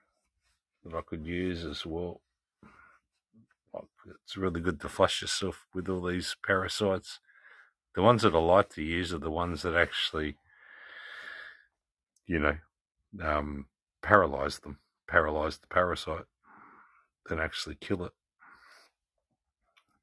that 0.83 0.95
I 0.95 1.01
could 1.01 1.25
use 1.25 1.65
as 1.65 1.85
well. 1.85 2.21
It's 4.23 4.35
really 4.35 4.61
good 4.61 4.79
to 4.81 4.89
flush 4.89 5.21
yourself 5.21 5.67
with 5.73 5.87
all 5.87 6.01
these 6.01 6.35
parasites. 6.45 7.19
The 7.93 8.01
ones 8.01 8.23
that 8.23 8.33
I 8.33 8.39
like 8.39 8.69
to 8.73 8.81
use 8.81 9.13
are 9.13 9.19
the 9.19 9.29
ones 9.29 9.61
that 9.61 9.75
actually, 9.75 10.37
you 12.25 12.39
know, 12.39 12.57
um, 13.21 13.67
paralyze 14.01 14.59
them, 14.59 14.79
paralyze 15.07 15.57
the 15.57 15.67
parasite, 15.67 16.25
then 17.29 17.39
actually 17.39 17.75
kill 17.75 18.05
it. 18.05 18.13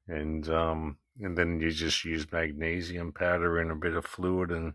And 0.07 0.47
um, 0.49 0.97
and 1.19 1.37
then 1.37 1.59
you 1.59 1.71
just 1.71 2.05
use 2.05 2.31
magnesium 2.31 3.11
powder 3.11 3.59
in 3.59 3.69
a 3.69 3.75
bit 3.75 3.95
of 3.95 4.05
fluid, 4.05 4.51
and 4.51 4.73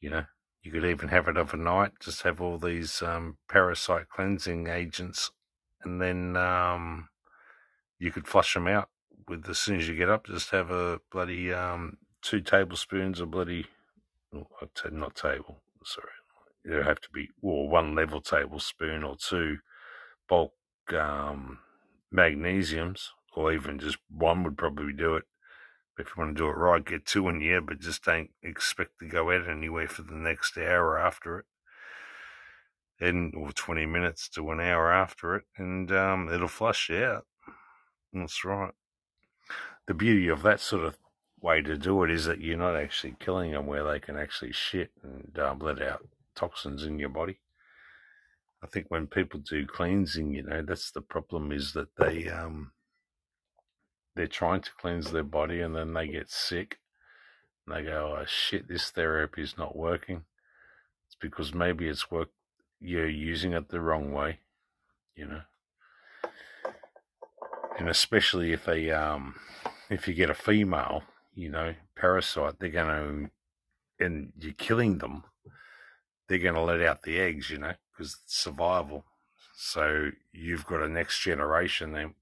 you 0.00 0.10
know, 0.10 0.24
you 0.64 0.72
could 0.72 0.84
even 0.84 1.10
have 1.10 1.28
it 1.28 1.36
overnight. 1.36 1.92
Just 2.00 2.22
have 2.22 2.40
all 2.40 2.58
these 2.58 3.02
um, 3.02 3.36
parasite 3.50 4.08
cleansing 4.08 4.66
agents, 4.66 5.30
and 5.82 6.00
then 6.00 6.36
um, 6.36 7.10
you 7.98 8.10
could 8.10 8.26
flush 8.26 8.54
them 8.54 8.66
out 8.66 8.88
with 9.28 9.48
as 9.48 9.58
soon 9.58 9.78
as 9.78 9.88
you 9.88 9.94
get 9.94 10.08
up. 10.08 10.26
Just 10.26 10.50
have 10.50 10.70
a 10.70 11.00
bloody 11.12 11.52
um, 11.52 11.98
two 12.22 12.40
tablespoons 12.40 13.20
of 13.20 13.30
bloody, 13.30 13.66
oh, 14.34 14.46
not 14.90 15.14
table, 15.14 15.60
sorry. 15.84 16.08
It'd 16.64 16.86
have 16.86 17.00
to 17.02 17.10
be 17.12 17.28
well, 17.42 17.68
one 17.68 17.94
level 17.94 18.22
tablespoon 18.22 19.04
or 19.04 19.16
two 19.16 19.58
bulk 20.26 20.54
um, 20.96 21.58
magnesiums, 22.12 23.08
or 23.36 23.52
even 23.52 23.78
just 23.78 23.98
one 24.08 24.42
would 24.44 24.56
probably 24.56 24.94
do 24.94 25.14
it. 25.16 25.24
If 25.98 26.08
you 26.08 26.14
want 26.22 26.36
to 26.36 26.42
do 26.42 26.48
it 26.48 26.56
right, 26.56 26.84
get 26.84 27.06
two 27.06 27.28
in 27.28 27.40
here, 27.40 27.60
but 27.60 27.78
just 27.78 28.04
don't 28.04 28.30
expect 28.42 28.98
to 29.00 29.06
go 29.06 29.30
out 29.30 29.48
anywhere 29.48 29.86
for 29.86 30.02
the 30.02 30.14
next 30.14 30.58
hour 30.58 30.98
after 30.98 31.38
it. 31.40 31.44
And 33.00 33.34
or 33.34 33.52
twenty 33.52 33.86
minutes 33.86 34.28
to 34.30 34.50
an 34.50 34.60
hour 34.60 34.92
after 34.92 35.36
it, 35.36 35.44
and 35.56 35.90
um, 35.92 36.32
it'll 36.32 36.48
flush 36.48 36.88
you 36.88 37.04
out. 37.04 37.26
That's 38.12 38.44
right. 38.44 38.72
The 39.86 39.94
beauty 39.94 40.28
of 40.28 40.42
that 40.42 40.60
sort 40.60 40.84
of 40.84 40.96
way 41.40 41.60
to 41.60 41.76
do 41.76 42.02
it 42.04 42.10
is 42.10 42.24
that 42.24 42.40
you're 42.40 42.56
not 42.56 42.76
actually 42.76 43.16
killing 43.20 43.50
them 43.50 43.66
where 43.66 43.84
they 43.84 44.00
can 44.00 44.16
actually 44.16 44.52
shit 44.52 44.92
and 45.02 45.38
um, 45.38 45.58
let 45.58 45.82
out 45.82 46.06
toxins 46.34 46.84
in 46.84 46.98
your 46.98 47.10
body. 47.10 47.40
I 48.62 48.66
think 48.66 48.86
when 48.88 49.08
people 49.08 49.40
do 49.40 49.66
cleansing, 49.66 50.32
you 50.32 50.42
know, 50.42 50.62
that's 50.62 50.90
the 50.90 51.02
problem 51.02 51.52
is 51.52 51.74
that 51.74 51.96
they 51.96 52.28
um 52.28 52.72
they're 54.14 54.26
trying 54.26 54.60
to 54.60 54.70
cleanse 54.78 55.10
their 55.10 55.24
body 55.24 55.60
and 55.60 55.74
then 55.74 55.92
they 55.92 56.06
get 56.06 56.30
sick 56.30 56.78
and 57.66 57.76
they 57.76 57.82
go, 57.82 58.16
Oh 58.18 58.24
shit, 58.26 58.68
this 58.68 58.90
therapy 58.90 59.42
is 59.42 59.58
not 59.58 59.76
working. 59.76 60.24
It's 61.06 61.16
because 61.20 61.54
maybe 61.54 61.88
it's 61.88 62.10
work 62.10 62.30
you're 62.80 63.08
using 63.08 63.52
it 63.52 63.68
the 63.68 63.80
wrong 63.80 64.12
way, 64.12 64.40
you 65.16 65.26
know. 65.26 65.40
And 67.78 67.88
especially 67.88 68.52
if 68.52 68.64
they 68.66 68.90
um 68.90 69.36
if 69.90 70.06
you 70.06 70.14
get 70.14 70.30
a 70.30 70.34
female, 70.34 71.02
you 71.34 71.50
know, 71.50 71.74
parasite, 71.96 72.58
they're 72.58 72.68
gonna 72.68 73.30
and 73.98 74.32
you're 74.38 74.52
killing 74.52 74.98
them, 74.98 75.24
they're 76.28 76.38
gonna 76.38 76.62
let 76.62 76.80
out 76.80 77.02
the 77.02 77.18
eggs, 77.18 77.50
you 77.50 77.58
know, 77.58 77.74
because 77.92 78.18
survival. 78.26 79.04
So 79.56 80.10
you've 80.32 80.66
got 80.66 80.82
a 80.82 80.88
next 80.88 81.20
generation 81.20 81.92
then 81.92 82.14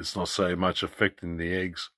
it's 0.00 0.16
not 0.16 0.28
so 0.28 0.56
much 0.56 0.82
affecting 0.82 1.36
the 1.36 1.54
eggs 1.54 1.90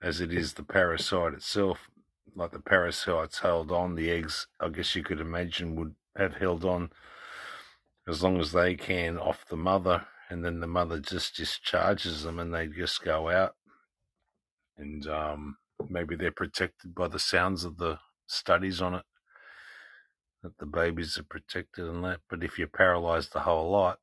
as 0.00 0.20
it 0.20 0.32
is 0.32 0.54
the 0.54 0.62
parasite 0.62 1.34
itself. 1.34 1.90
Like 2.34 2.52
the 2.52 2.60
parasite's 2.60 3.40
held 3.40 3.70
on, 3.70 3.94
the 3.94 4.10
eggs, 4.10 4.46
I 4.60 4.68
guess 4.68 4.94
you 4.94 5.02
could 5.02 5.20
imagine, 5.20 5.76
would 5.76 5.94
have 6.16 6.36
held 6.36 6.64
on 6.64 6.90
as 8.08 8.22
long 8.22 8.40
as 8.40 8.52
they 8.52 8.74
can 8.74 9.18
off 9.18 9.44
the 9.48 9.56
mother, 9.56 10.06
and 10.30 10.44
then 10.44 10.60
the 10.60 10.66
mother 10.66 11.00
just 11.00 11.36
discharges 11.36 12.22
them 12.22 12.38
and 12.38 12.54
they 12.54 12.66
just 12.66 13.02
go 13.02 13.28
out. 13.28 13.54
And 14.76 15.06
um, 15.06 15.56
maybe 15.88 16.16
they're 16.16 16.30
protected 16.30 16.94
by 16.94 17.08
the 17.08 17.18
sounds 17.18 17.64
of 17.64 17.78
the 17.78 17.98
studies 18.26 18.80
on 18.80 18.94
it, 18.94 19.04
that 20.42 20.58
the 20.58 20.66
babies 20.66 21.18
are 21.18 21.24
protected 21.24 21.86
and 21.86 22.04
that. 22.04 22.20
But 22.28 22.44
if 22.44 22.58
you 22.58 22.66
paralyze 22.66 23.28
the 23.28 23.40
whole 23.40 23.70
lot, 23.70 23.98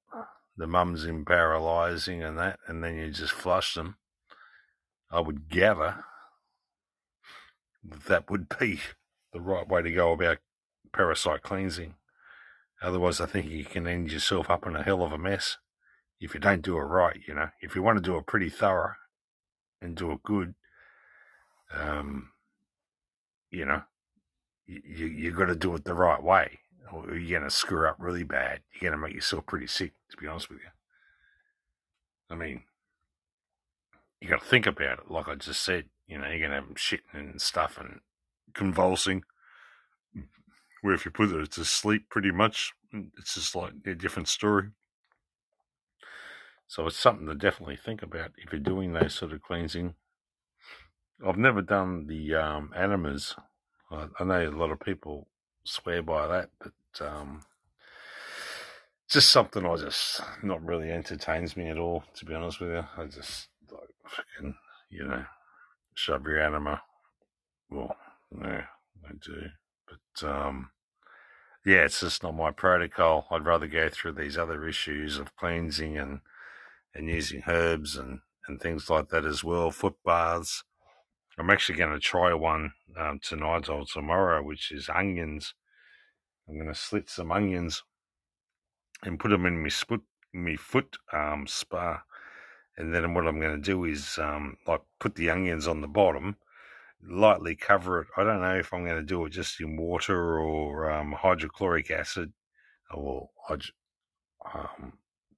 the 0.62 0.68
mum's 0.68 1.06
in 1.06 1.26
paralyzing 1.26 2.22
and 2.22 2.38
that, 2.38 2.60
and 2.68 2.84
then 2.84 2.96
you 2.96 3.10
just 3.10 3.34
flush 3.34 3.74
them, 3.74 3.96
I 5.10 5.20
would 5.20 5.50
gather 5.50 6.04
that 8.08 8.30
would 8.30 8.48
be 8.60 8.80
the 9.34 9.42
right 9.42 9.68
way 9.68 9.82
to 9.82 9.92
go 9.92 10.12
about 10.12 10.38
parasite 10.94 11.42
cleansing. 11.42 11.96
Otherwise, 12.80 13.20
I 13.20 13.26
think 13.26 13.48
you 13.48 13.66
can 13.66 13.88
end 13.88 14.12
yourself 14.12 14.52
up 14.52 14.68
in 14.68 14.76
a 14.76 14.84
hell 14.84 15.02
of 15.02 15.12
a 15.12 15.18
mess 15.18 15.58
if 16.20 16.36
you 16.36 16.40
don't 16.40 16.62
do 16.62 16.78
it 16.78 16.82
right. 16.82 17.20
You 17.28 17.34
know, 17.34 17.50
if 17.60 17.76
you 17.76 17.82
want 17.82 17.98
to 17.98 18.04
do 18.04 18.18
it 18.18 18.28
pretty 18.28 18.52
thorough 18.52 18.94
and 19.82 19.96
do 19.96 20.12
it 20.12 20.22
good, 20.22 20.54
um, 21.74 22.30
you 23.50 23.66
know, 23.66 23.82
you, 24.68 25.08
you 25.08 25.32
got 25.32 25.46
to 25.46 25.56
do 25.56 25.74
it 25.74 25.86
the 25.86 25.96
right 25.96 26.22
way, 26.22 26.60
or 26.94 27.18
you're 27.18 27.40
gonna 27.40 27.50
screw 27.50 27.88
up 27.88 27.98
really 28.00 28.24
bad. 28.24 28.62
You're 28.74 28.92
gonna 28.92 29.02
make 29.02 29.16
yourself 29.16 29.46
pretty 29.46 29.68
sick, 29.68 29.94
to 30.10 30.18
be 30.18 30.28
honest 30.28 30.50
with 30.50 30.60
you. 30.60 30.70
I 32.30 32.36
mean, 32.36 32.64
you 34.22 34.30
got 34.30 34.42
to 34.42 34.48
think 34.48 34.66
about 34.66 35.00
it. 35.00 35.12
Like 35.12 35.28
I 35.28 35.36
just 35.36 35.62
said, 35.62 35.86
you 36.08 36.18
know, 36.18 36.28
you're 36.28 36.48
gonna 36.48 36.62
have 36.62 36.76
shitting 36.76 37.00
and 37.14 37.42
stuff 37.42 37.78
and 37.78 38.00
convulsing. 38.54 39.24
Where 40.82 40.94
if 40.94 41.06
you 41.06 41.12
put 41.12 41.32
it 41.32 41.52
to 41.52 41.66
sleep, 41.66 42.10
pretty 42.10 42.32
much, 42.32 42.74
it's 43.18 43.36
just 43.36 43.56
like 43.56 43.74
a 43.86 43.94
different 43.94 44.28
story. 44.28 44.70
So 46.68 46.88
it's 46.88 46.98
something 46.98 47.28
to 47.28 47.36
definitely 47.36 47.76
think 47.76 48.02
about 48.02 48.32
if 48.38 48.52
you're 48.52 48.62
doing 48.62 48.94
those 48.94 49.14
sort 49.14 49.34
of 49.34 49.42
cleansing. 49.42 49.94
I've 51.26 51.38
never 51.38 51.62
done 51.62 52.08
the 52.08 52.34
um, 52.36 52.72
enemas. 52.76 53.36
I, 53.92 54.08
I 54.20 54.24
know 54.24 54.50
a 54.50 54.50
lot 54.50 54.72
of 54.72 54.80
people 54.80 55.28
swear 55.64 56.02
by 56.02 56.28
that, 56.28 56.50
but 56.60 56.72
um, 57.00 57.42
just 59.10 59.30
something 59.30 59.66
I 59.66 59.76
just 59.76 60.22
not 60.42 60.64
really 60.66 60.92
entertains 60.92 61.56
me 61.56 61.70
at 61.70 61.78
all. 61.78 62.04
To 62.16 62.26
be 62.26 62.34
honest 62.34 62.60
with 62.60 62.72
you, 62.72 62.84
I 62.98 63.06
just 63.06 63.48
like 63.72 63.90
fucking 64.06 64.56
you 64.90 65.08
know 65.08 65.26
shove 65.94 66.26
your 66.26 66.42
enema. 66.42 66.82
Well, 67.70 67.96
no, 68.32 68.48
I 68.50 69.12
do, 69.24 69.48
but 69.88 70.28
um, 70.30 70.72
yeah, 71.66 71.84
it's 71.84 72.00
just 72.00 72.24
not 72.24 72.36
my 72.36 72.52
protocol. 72.52 73.28
I'd 73.30 73.46
rather 73.46 73.68
go 73.68 73.90
through 73.90 74.14
these 74.14 74.38
other 74.38 74.68
issues 74.68 75.18
of 75.18 75.36
cleansing 75.36 75.98
and 75.98 76.22
and 76.96 77.08
using 77.08 77.44
herbs 77.48 77.96
and 77.96 78.20
and 78.48 78.60
things 78.60 78.90
like 78.90 79.10
that 79.10 79.26
as 79.26 79.44
well. 79.44 79.72
Foot 79.72 79.96
baths. 80.06 80.64
I'm 81.38 81.50
actually 81.50 81.78
going 81.78 81.94
to 81.94 82.00
try 82.00 82.34
one 82.34 82.74
um, 83.00 83.20
tonight 83.22 83.70
or 83.70 83.86
tomorrow, 83.86 84.44
which 84.44 84.72
is 84.72 84.90
onions. 84.90 85.54
I'm 86.48 86.56
going 86.56 86.68
to 86.68 86.76
slit 86.76 87.10
some 87.10 87.32
onions 87.32 87.84
and 89.04 89.20
put 89.20 89.30
them 89.30 89.46
in 89.46 89.62
my 89.62 89.70
my 90.34 90.56
foot 90.56 90.98
um, 91.14 91.46
spa. 91.48 92.02
And 92.78 92.94
then 92.94 93.14
what 93.14 93.28
I'm 93.28 93.40
going 93.40 93.56
to 93.56 93.62
do 93.62 93.86
is 93.86 94.18
um, 94.18 94.58
like 94.66 94.82
put 95.00 95.16
the 95.16 95.30
onions 95.30 95.68
on 95.68 95.82
the 95.82 95.88
bottom, 95.88 96.38
lightly 97.04 97.56
cover 97.56 98.02
it. 98.02 98.08
I 98.18 98.24
don't 98.24 98.42
know 98.42 98.56
if 98.56 98.74
I'm 98.74 98.86
going 98.86 98.98
to 98.98 99.04
do 99.04 99.26
it 99.26 99.32
just 99.32 99.60
in 99.60 99.78
water 99.78 100.40
or 100.40 100.90
um, 100.90 101.12
hydrochloric 101.12 101.92
acid 101.92 102.32
or 102.94 103.30
um, 104.54 104.94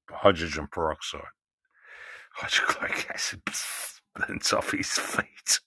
hydrogen 0.09 0.67
peroxide. 0.71 1.21
Hydrochloric 2.35 3.11
acid 3.11 3.41
burns 4.15 4.53
off 4.53 4.71
his 4.71 4.91
feet. 4.91 5.59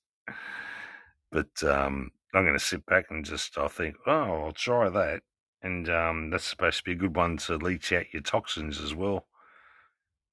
But 1.30 1.62
um, 1.62 2.11
I'm 2.35 2.45
going 2.45 2.59
to 2.59 2.64
sit 2.64 2.85
back 2.87 3.07
and 3.11 3.24
just 3.24 3.57
I 3.57 3.68
think, 3.68 3.97
oh, 4.07 4.45
I'll 4.45 4.53
try 4.53 4.89
that, 4.89 5.22
and 5.62 5.89
um, 5.89 6.31
that's 6.31 6.45
supposed 6.45 6.79
to 6.79 6.85
be 6.85 6.93
a 6.93 6.97
good 6.97 7.16
one 7.16 7.37
to 7.39 7.57
leach 7.57 7.93
out 7.93 8.12
your 8.12 8.22
toxins 8.22 8.81
as 8.81 8.95
well. 8.95 9.27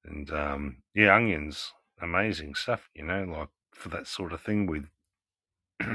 And 0.06 0.30
um, 0.32 0.78
yeah, 0.94 1.16
onions, 1.16 1.72
amazing 2.02 2.56
stuff, 2.56 2.90
you 2.94 3.06
know, 3.06 3.24
like 3.24 3.50
for 3.74 3.90
that 3.90 4.08
sort 4.08 4.34
of 4.34 4.42
thing 4.42 4.66
with 4.66 4.90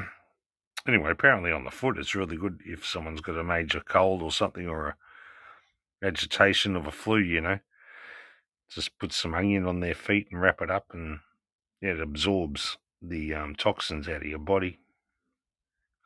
Anyway, 0.88 1.10
apparently 1.10 1.52
on 1.52 1.64
the 1.64 1.70
foot, 1.70 1.98
it's 1.98 2.14
really 2.14 2.38
good 2.38 2.60
if 2.64 2.86
someone's 2.86 3.20
got 3.20 3.36
a 3.36 3.44
major 3.44 3.80
cold 3.80 4.22
or 4.22 4.32
something 4.32 4.66
or 4.66 4.88
a 4.88 6.06
agitation 6.06 6.74
of 6.74 6.86
a 6.86 6.90
flu, 6.90 7.18
you 7.18 7.42
know. 7.42 7.58
Just 8.70 8.98
put 8.98 9.12
some 9.12 9.34
onion 9.34 9.66
on 9.66 9.80
their 9.80 9.94
feet 9.94 10.28
and 10.30 10.40
wrap 10.40 10.62
it 10.62 10.70
up, 10.70 10.86
and 10.92 11.20
yeah, 11.82 11.90
it 11.90 12.00
absorbs 12.00 12.78
the 13.02 13.34
um, 13.34 13.54
toxins 13.54 14.08
out 14.08 14.22
of 14.22 14.28
your 14.28 14.38
body. 14.38 14.78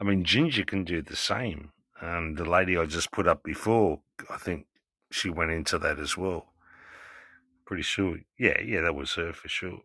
I 0.02 0.04
mean, 0.04 0.24
ginger 0.24 0.64
can 0.64 0.82
do 0.82 1.00
the 1.00 1.14
same. 1.14 1.70
Um, 2.00 2.34
the 2.34 2.44
lady 2.44 2.76
I 2.76 2.86
just 2.86 3.12
put 3.12 3.28
up 3.28 3.44
before, 3.44 4.00
I 4.28 4.36
think 4.36 4.66
she 5.12 5.30
went 5.30 5.52
into 5.52 5.78
that 5.78 6.00
as 6.00 6.16
well. 6.16 6.46
Pretty 7.64 7.84
sure. 7.84 8.18
Yeah, 8.36 8.60
yeah, 8.60 8.80
that 8.80 8.96
was 8.96 9.14
her 9.14 9.32
for 9.32 9.48
sure. 9.48 9.82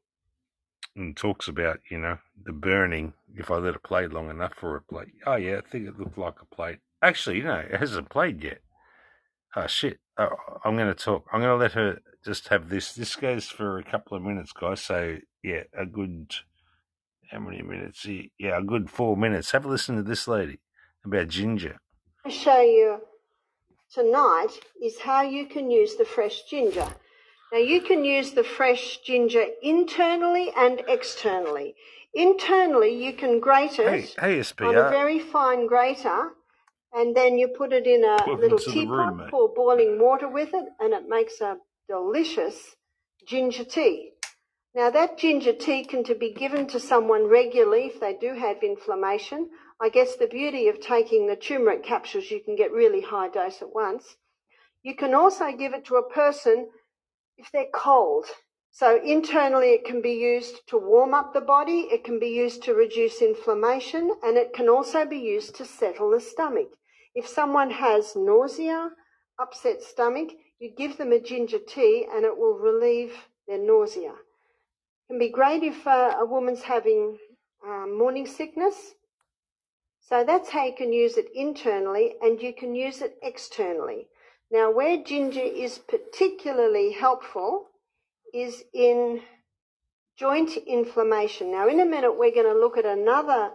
And 0.95 1.15
talks 1.15 1.47
about, 1.47 1.82
you 1.91 1.99
know, 1.99 2.18
the 2.43 2.51
burning 2.51 3.13
if 3.36 3.51
I 3.51 3.57
let 3.57 3.76
it 3.76 3.84
play 3.84 4.07
long 4.07 4.32
enough 4.32 4.55
for 4.55 4.76
a 4.76 4.82
plate. 4.82 5.13
Oh, 5.28 5.36
yeah, 5.36 5.59
I 5.59 5.70
think 5.70 5.88
it 5.88 5.99
looked 5.99 6.18
like 6.18 6.41
a 6.41 6.55
plate. 6.55 6.80
Actually, 7.03 7.43
no, 7.43 7.57
it 7.57 7.80
hasn't 7.80 8.09
played 8.09 8.43
yet. 8.43 8.61
Oh, 9.55 9.68
shit. 9.68 9.99
Oh, 10.18 10.30
I'm 10.65 10.76
going 10.76 10.88
to 10.88 10.95
talk. 10.95 11.28
I'm 11.32 11.41
going 11.41 11.53
to 11.53 11.63
let 11.63 11.74
her 11.74 11.99
just 12.26 12.47
have 12.47 12.70
this. 12.70 12.93
This 12.93 13.15
goes 13.15 13.49
for 13.49 13.78
a 13.78 13.84
couple 13.84 14.18
of 14.18 14.24
minutes, 14.24 14.51
guys. 14.51 14.82
So, 14.82 15.18
yeah, 15.43 15.65
a 15.78 15.86
good, 15.86 16.34
how 17.30 17.39
many 17.39 17.61
minutes? 17.61 18.05
Yeah, 18.05 18.57
a 18.59 18.63
good 18.63 18.89
four 18.89 19.17
minutes. 19.17 19.51
Have 19.51 19.65
a 19.65 19.69
listen 19.69 19.95
to 19.97 20.03
this 20.03 20.28
lady 20.28 20.59
about 21.05 21.28
ginger. 21.28 21.78
I 22.25 22.30
show 22.30 22.61
you 22.61 23.01
tonight 23.93 24.49
is 24.82 24.99
how 24.99 25.21
you 25.21 25.45
can 25.45 25.71
use 25.71 25.95
the 25.95 26.05
fresh 26.05 26.43
ginger. 26.49 26.88
Now 27.51 27.59
you 27.59 27.82
can 27.82 28.03
use 28.03 28.32
the 28.32 28.43
fresh 28.43 28.97
ginger 29.05 29.45
internally 29.61 30.51
and 30.57 30.82
externally. 30.88 31.75
Internally, 32.13 33.03
you 33.03 33.13
can 33.13 33.39
grate 33.39 33.80
it 33.80 34.15
hey, 34.19 34.43
on 34.59 34.75
a 34.75 34.89
very 34.89 35.19
fine 35.19 35.67
grater, 35.67 36.32
and 36.93 37.15
then 37.15 37.38
you 37.38 37.47
put 37.49 37.71
it 37.73 37.86
in 37.86 38.03
a 38.03 38.17
Welcome 38.25 38.39
little 38.39 38.57
teapot, 38.57 39.30
pour 39.30 39.53
boiling 39.53 39.99
water 39.99 40.28
with 40.28 40.49
it, 40.53 40.65
and 40.80 40.93
it 40.93 41.07
makes 41.07 41.39
a 41.41 41.57
delicious 41.88 42.75
ginger 43.28 43.63
tea. 43.63 44.13
Now 44.78 44.91
that 44.91 45.17
ginger 45.17 45.53
tea 45.53 45.84
can 45.84 46.03
to 46.03 46.13
be 46.13 46.30
given 46.30 46.67
to 46.67 46.80
someone 46.80 47.25
regularly 47.25 47.88
if 47.88 47.99
they 47.99 48.13
do 48.13 48.36
have 48.36 48.61
inflammation. 48.61 49.49
I 49.82 49.89
guess 49.89 50.15
the 50.15 50.28
beauty 50.28 50.67
of 50.67 50.80
taking 50.80 51.25
the 51.25 51.36
turmeric 51.36 51.82
capsules, 51.82 52.30
you 52.30 52.43
can 52.43 52.55
get 52.55 52.71
really 52.71 53.01
high 53.01 53.30
dose 53.30 53.63
at 53.63 53.73
once. 53.73 54.17
You 54.84 54.95
can 54.95 55.15
also 55.15 55.51
give 55.51 55.73
it 55.73 55.84
to 55.86 55.95
a 55.95 56.07
person 56.07 56.69
if 57.39 57.51
they're 57.51 57.73
cold. 57.73 58.25
So 58.69 59.01
internally 59.03 59.69
it 59.69 59.84
can 59.84 59.99
be 59.99 60.11
used 60.11 60.67
to 60.67 60.78
warm 60.78 61.15
up 61.15 61.34
the 61.34 61.41
body, 61.41 61.88
it 61.91 62.03
can 62.03 62.19
be 62.19 62.30
used 62.30 62.61
to 62.65 62.75
reduce 62.75 63.19
inflammation, 63.23 64.13
and 64.21 64.38
it 64.38 64.53
can 64.53 64.69
also 64.69 65.07
be 65.07 65.17
used 65.17 65.55
to 65.55 65.65
settle 65.65 66.11
the 66.11 66.21
stomach. 66.21 66.69
If 67.15 67.28
someone 67.28 67.71
has 67.71 68.15
nausea, 68.15 68.91
upset 69.39 69.82
stomach, 69.82 70.34
you 70.59 70.69
give 70.69 70.97
them 70.97 71.13
a 71.13 71.19
ginger 71.19 71.57
tea 71.67 72.05
and 72.13 72.23
it 72.23 72.38
will 72.38 72.59
relieve 72.59 73.15
their 73.47 73.57
nausea. 73.57 74.13
Can 75.08 75.20
be 75.20 75.30
great 75.30 75.64
if 75.64 75.88
uh, 75.88 76.16
a 76.20 76.26
woman's 76.26 76.64
having 76.64 77.18
um, 77.66 77.97
morning 77.97 78.26
sickness. 78.26 78.93
So 80.01 80.24
that's 80.24 80.49
how 80.49 80.66
you 80.66 80.76
can 80.76 80.91
use 80.91 81.18
it 81.18 81.28
internally 81.34 82.16
and 82.22 82.41
you 82.41 82.53
can 82.53 82.76
use 82.76 83.01
it 83.01 83.18
externally. 83.22 84.08
Now, 84.51 84.72
where 84.72 85.03
ginger 85.03 85.41
is 85.41 85.78
particularly 85.80 86.91
helpful 86.91 87.68
is 88.34 88.64
in 88.74 89.22
joint 90.18 90.58
inflammation. 90.58 91.51
Now, 91.51 91.68
in 91.68 91.80
a 91.80 91.86
minute, 91.86 92.18
we're 92.18 92.32
going 92.32 92.53
to 92.53 92.60
look 92.60 92.78
at 92.78 92.86
another 92.86 93.51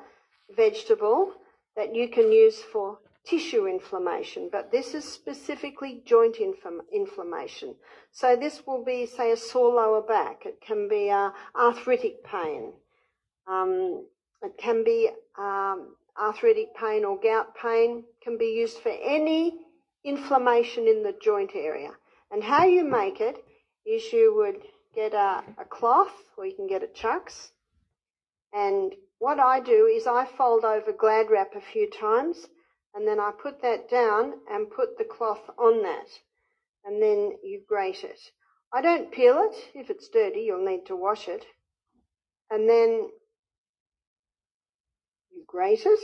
vegetable 0.54 1.32
that 1.76 1.94
you 1.94 2.08
can 2.08 2.30
use 2.30 2.60
for 2.60 2.98
tissue 3.24 3.66
inflammation, 3.66 4.48
but 4.50 4.72
this 4.72 4.94
is 4.94 5.04
specifically 5.04 6.02
joint 6.04 6.36
inflam- 6.36 6.80
inflammation. 6.92 7.74
So, 8.10 8.36
this 8.36 8.66
will 8.66 8.84
be, 8.84 9.06
say, 9.06 9.30
a 9.32 9.36
sore 9.36 9.74
lower 9.74 10.02
back, 10.02 10.44
it 10.44 10.60
can 10.60 10.88
be 10.88 11.10
uh, 11.10 11.30
arthritic 11.54 12.24
pain, 12.24 12.72
um, 13.46 14.04
it 14.42 14.58
can 14.58 14.82
be 14.84 15.10
um, 15.38 15.94
arthritic 16.20 16.74
pain 16.74 17.04
or 17.04 17.18
gout 17.18 17.54
pain, 17.54 18.04
can 18.22 18.36
be 18.36 18.46
used 18.46 18.78
for 18.78 18.92
any 19.02 19.60
inflammation 20.04 20.88
in 20.88 21.02
the 21.02 21.14
joint 21.22 21.52
area. 21.54 21.90
And 22.30 22.42
how 22.42 22.64
you 22.64 22.84
make 22.84 23.20
it 23.20 23.36
is 23.86 24.12
you 24.12 24.34
would 24.36 24.62
get 24.94 25.12
a, 25.12 25.42
a 25.58 25.64
cloth 25.68 26.12
or 26.36 26.46
you 26.46 26.54
can 26.54 26.66
get 26.66 26.82
a 26.82 26.88
chucks. 26.88 27.52
And 28.52 28.94
what 29.18 29.38
I 29.38 29.60
do 29.60 29.86
is 29.86 30.06
I 30.06 30.24
fold 30.24 30.64
over 30.64 30.92
glad 30.92 31.30
wrap 31.30 31.54
a 31.54 31.60
few 31.60 31.88
times 31.88 32.48
and 32.94 33.06
then 33.06 33.18
I 33.18 33.30
put 33.30 33.62
that 33.62 33.88
down 33.88 34.34
and 34.50 34.70
put 34.70 34.98
the 34.98 35.04
cloth 35.04 35.48
on 35.58 35.82
that. 35.82 36.08
And 36.84 37.02
then 37.02 37.32
you 37.42 37.62
grate 37.66 38.04
it. 38.04 38.18
I 38.72 38.82
don't 38.82 39.12
peel 39.12 39.48
it. 39.50 39.54
If 39.74 39.90
it's 39.90 40.08
dirty, 40.08 40.40
you'll 40.40 40.64
need 40.64 40.86
to 40.86 40.96
wash 40.96 41.28
it. 41.28 41.44
And 42.50 42.68
then 42.68 43.08
you 45.30 45.44
grate 45.46 45.86
it 45.86 46.00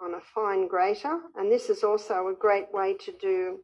on 0.00 0.14
a 0.14 0.20
fine 0.34 0.68
grater. 0.68 1.18
And 1.36 1.50
this 1.50 1.70
is 1.70 1.82
also 1.82 2.28
a 2.28 2.34
great 2.38 2.72
way 2.72 2.94
to 3.04 3.12
do 3.20 3.60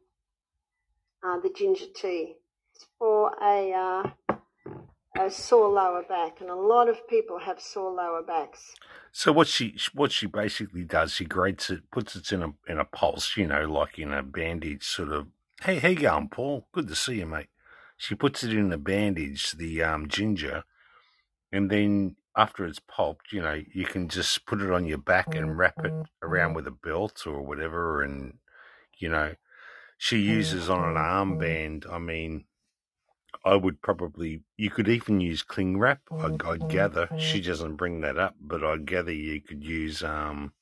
uh, 1.23 1.39
the 1.39 1.51
ginger 1.55 1.85
tea. 1.95 2.35
It's 2.75 2.85
for 2.97 3.31
a, 3.41 3.71
uh, 3.73 4.09
Uh, 5.17 5.25
a 5.25 5.31
sore 5.31 5.69
lower 5.69 6.03
back. 6.03 6.41
And 6.41 6.49
a 6.49 6.55
lot 6.55 6.89
of 6.89 7.07
people 7.07 7.39
have 7.39 7.59
sore 7.59 7.91
lower 7.91 8.21
backs. 8.21 8.75
So 9.11 9.31
what 9.31 9.47
she 9.47 9.75
what 9.93 10.11
she 10.11 10.27
basically 10.27 10.83
does, 10.83 11.13
she 11.13 11.25
grates 11.25 11.69
it, 11.69 11.89
puts 11.91 12.15
it 12.15 12.31
in 12.31 12.43
a 12.43 12.53
in 12.67 12.79
a 12.79 12.85
pulse, 12.85 13.35
you 13.37 13.47
know, 13.47 13.71
like 13.71 13.97
in 13.97 14.13
a 14.13 14.23
bandage 14.23 14.83
sort 14.83 15.11
of. 15.11 15.27
Hey, 15.61 15.79
how 15.79 15.89
you 15.89 15.95
going, 15.95 16.29
Paul? 16.29 16.67
Good 16.71 16.87
to 16.87 16.95
see 16.95 17.15
you, 17.15 17.25
mate. 17.25 17.49
She 17.97 18.15
puts 18.15 18.43
it 18.43 18.53
in 18.53 18.71
a 18.71 18.77
bandage, 18.77 19.51
the 19.53 19.83
um, 19.83 20.07
ginger, 20.07 20.63
and 21.51 21.69
then 21.69 22.15
after 22.37 22.65
it's 22.65 22.79
pulped, 22.79 23.33
you 23.33 23.41
know, 23.41 23.61
you 23.73 23.83
can 23.83 24.07
just 24.07 24.45
put 24.45 24.61
it 24.61 24.71
on 24.71 24.85
your 24.85 24.97
back 24.97 25.35
and 25.35 25.57
wrap 25.57 25.83
it 25.83 25.91
around 26.23 26.49
mm-hmm. 26.49 26.55
with 26.55 26.67
a 26.67 26.71
belt 26.71 27.27
or 27.27 27.41
whatever, 27.41 28.01
and 28.01 28.37
you 28.97 29.09
know, 29.09 29.35
she 29.97 30.23
mm-hmm. 30.23 30.33
uses 30.35 30.69
on 30.69 30.87
an 30.87 30.95
armband. 30.95 31.91
I 31.91 31.97
mean, 31.97 32.45
I 33.45 33.55
would 33.55 33.81
probably, 33.81 34.41
you 34.57 34.69
could 34.69 34.89
even 34.89 35.21
use 35.21 35.43
cling 35.43 35.79
wrap. 35.79 36.01
I, 36.11 36.15
mm, 36.15 36.45
I 36.45 36.57
mm, 36.57 36.69
gather 36.69 37.09
she 37.17 37.39
mm. 37.39 37.45
doesn't 37.45 37.77
bring 37.77 38.01
that 38.01 38.17
up, 38.17 38.35
but 38.41 38.63
I 38.63 38.77
gather 38.77 39.13
you 39.13 39.41
could 39.41 39.63
use 39.63 40.03
um 40.03 40.53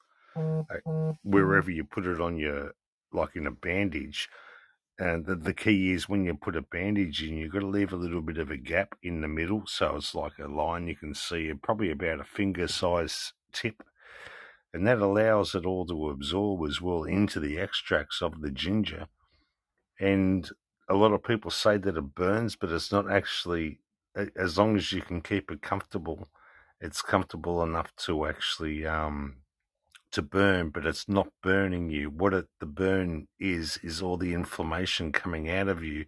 wherever 1.24 1.72
you 1.72 1.84
put 1.84 2.06
it 2.06 2.22
on 2.22 2.38
your, 2.38 2.74
like 3.12 3.36
in 3.36 3.48
a 3.48 3.52
bandage. 3.52 4.30
And 5.00 5.26
the, 5.26 5.36
the 5.36 5.54
key 5.54 5.92
is 5.92 6.10
when 6.10 6.26
you 6.26 6.36
put 6.36 6.56
a 6.56 6.62
bandage 6.62 7.22
in, 7.24 7.38
you've 7.38 7.54
got 7.54 7.60
to 7.60 7.68
leave 7.68 7.94
a 7.94 7.98
little 7.98 8.22
bit 8.22 8.38
of 8.38 8.50
a 8.50 8.58
gap 8.58 8.96
in 9.04 9.22
the 9.22 9.28
middle, 9.28 9.64
so 9.68 9.96
it's 9.96 10.16
like 10.16 10.40
a 10.40 10.48
line 10.48 10.88
you 10.88 10.96
can 10.96 11.14
see, 11.14 11.52
probably 11.62 11.92
about 11.92 12.20
a 12.20 12.24
finger 12.24 12.68
size 12.68 13.34
tip, 13.52 13.84
and 14.74 14.88
that 14.88 15.00
allows 15.00 15.54
it 15.54 15.66
all 15.66 15.86
to 15.86 16.10
absorb 16.10 16.68
as 16.68 16.82
well 16.82 17.04
into 17.04 17.40
the 17.40 17.60
extracts 17.60 18.22
of 18.22 18.42
the 18.42 18.50
ginger. 18.52 19.08
And 20.00 20.50
a 20.90 20.96
lot 20.96 21.14
of 21.14 21.24
people 21.24 21.52
say 21.52 21.78
that 21.78 21.98
it 21.98 22.16
burns, 22.16 22.56
but 22.56 22.72
it's 22.72 22.92
not 22.92 23.10
actually. 23.12 23.80
As 24.36 24.58
long 24.58 24.76
as 24.76 24.92
you 24.92 25.02
can 25.02 25.22
keep 25.22 25.52
it 25.52 25.62
comfortable, 25.62 26.30
it's 26.82 27.04
comfortable 27.04 27.62
enough 27.62 27.96
to 27.98 28.26
actually 28.26 28.86
um, 28.86 29.38
to 30.12 30.22
burn, 30.22 30.70
but 30.70 30.86
it's 30.86 31.08
not 31.08 31.28
burning 31.44 31.90
you. 31.90 32.10
What 32.10 32.34
it, 32.34 32.48
the 32.60 32.66
burn 32.66 33.28
is 33.40 33.80
is 33.84 34.02
all 34.02 34.18
the 34.18 34.34
inflammation 34.34 35.12
coming 35.12 35.50
out 35.50 35.68
of 35.68 35.84
you. 35.84 36.06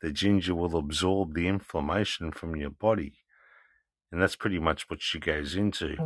The 0.00 0.12
ginger 0.12 0.54
will 0.54 0.76
absorb 0.76 1.34
the 1.34 1.48
inflammation 1.48 2.32
from 2.32 2.56
your 2.56 2.70
body, 2.70 3.14
and 4.12 4.22
that's 4.22 4.36
pretty 4.36 4.58
much 4.58 4.88
what 4.88 5.02
she 5.02 5.18
goes 5.18 5.54
into. 5.54 5.96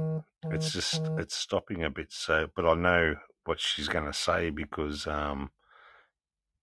It's 0.51 0.73
just 0.73 1.11
it's 1.19 1.37
stopping 1.37 1.85
a 1.85 1.91
bit. 1.91 2.13
So, 2.13 2.49
but 2.57 2.67
I 2.67 2.75
know 2.75 3.17
what 3.45 3.61
she's 3.61 3.89
going 3.89 4.07
to 4.07 4.13
say 4.13 4.51
because 4.51 5.07
um, 5.07 5.51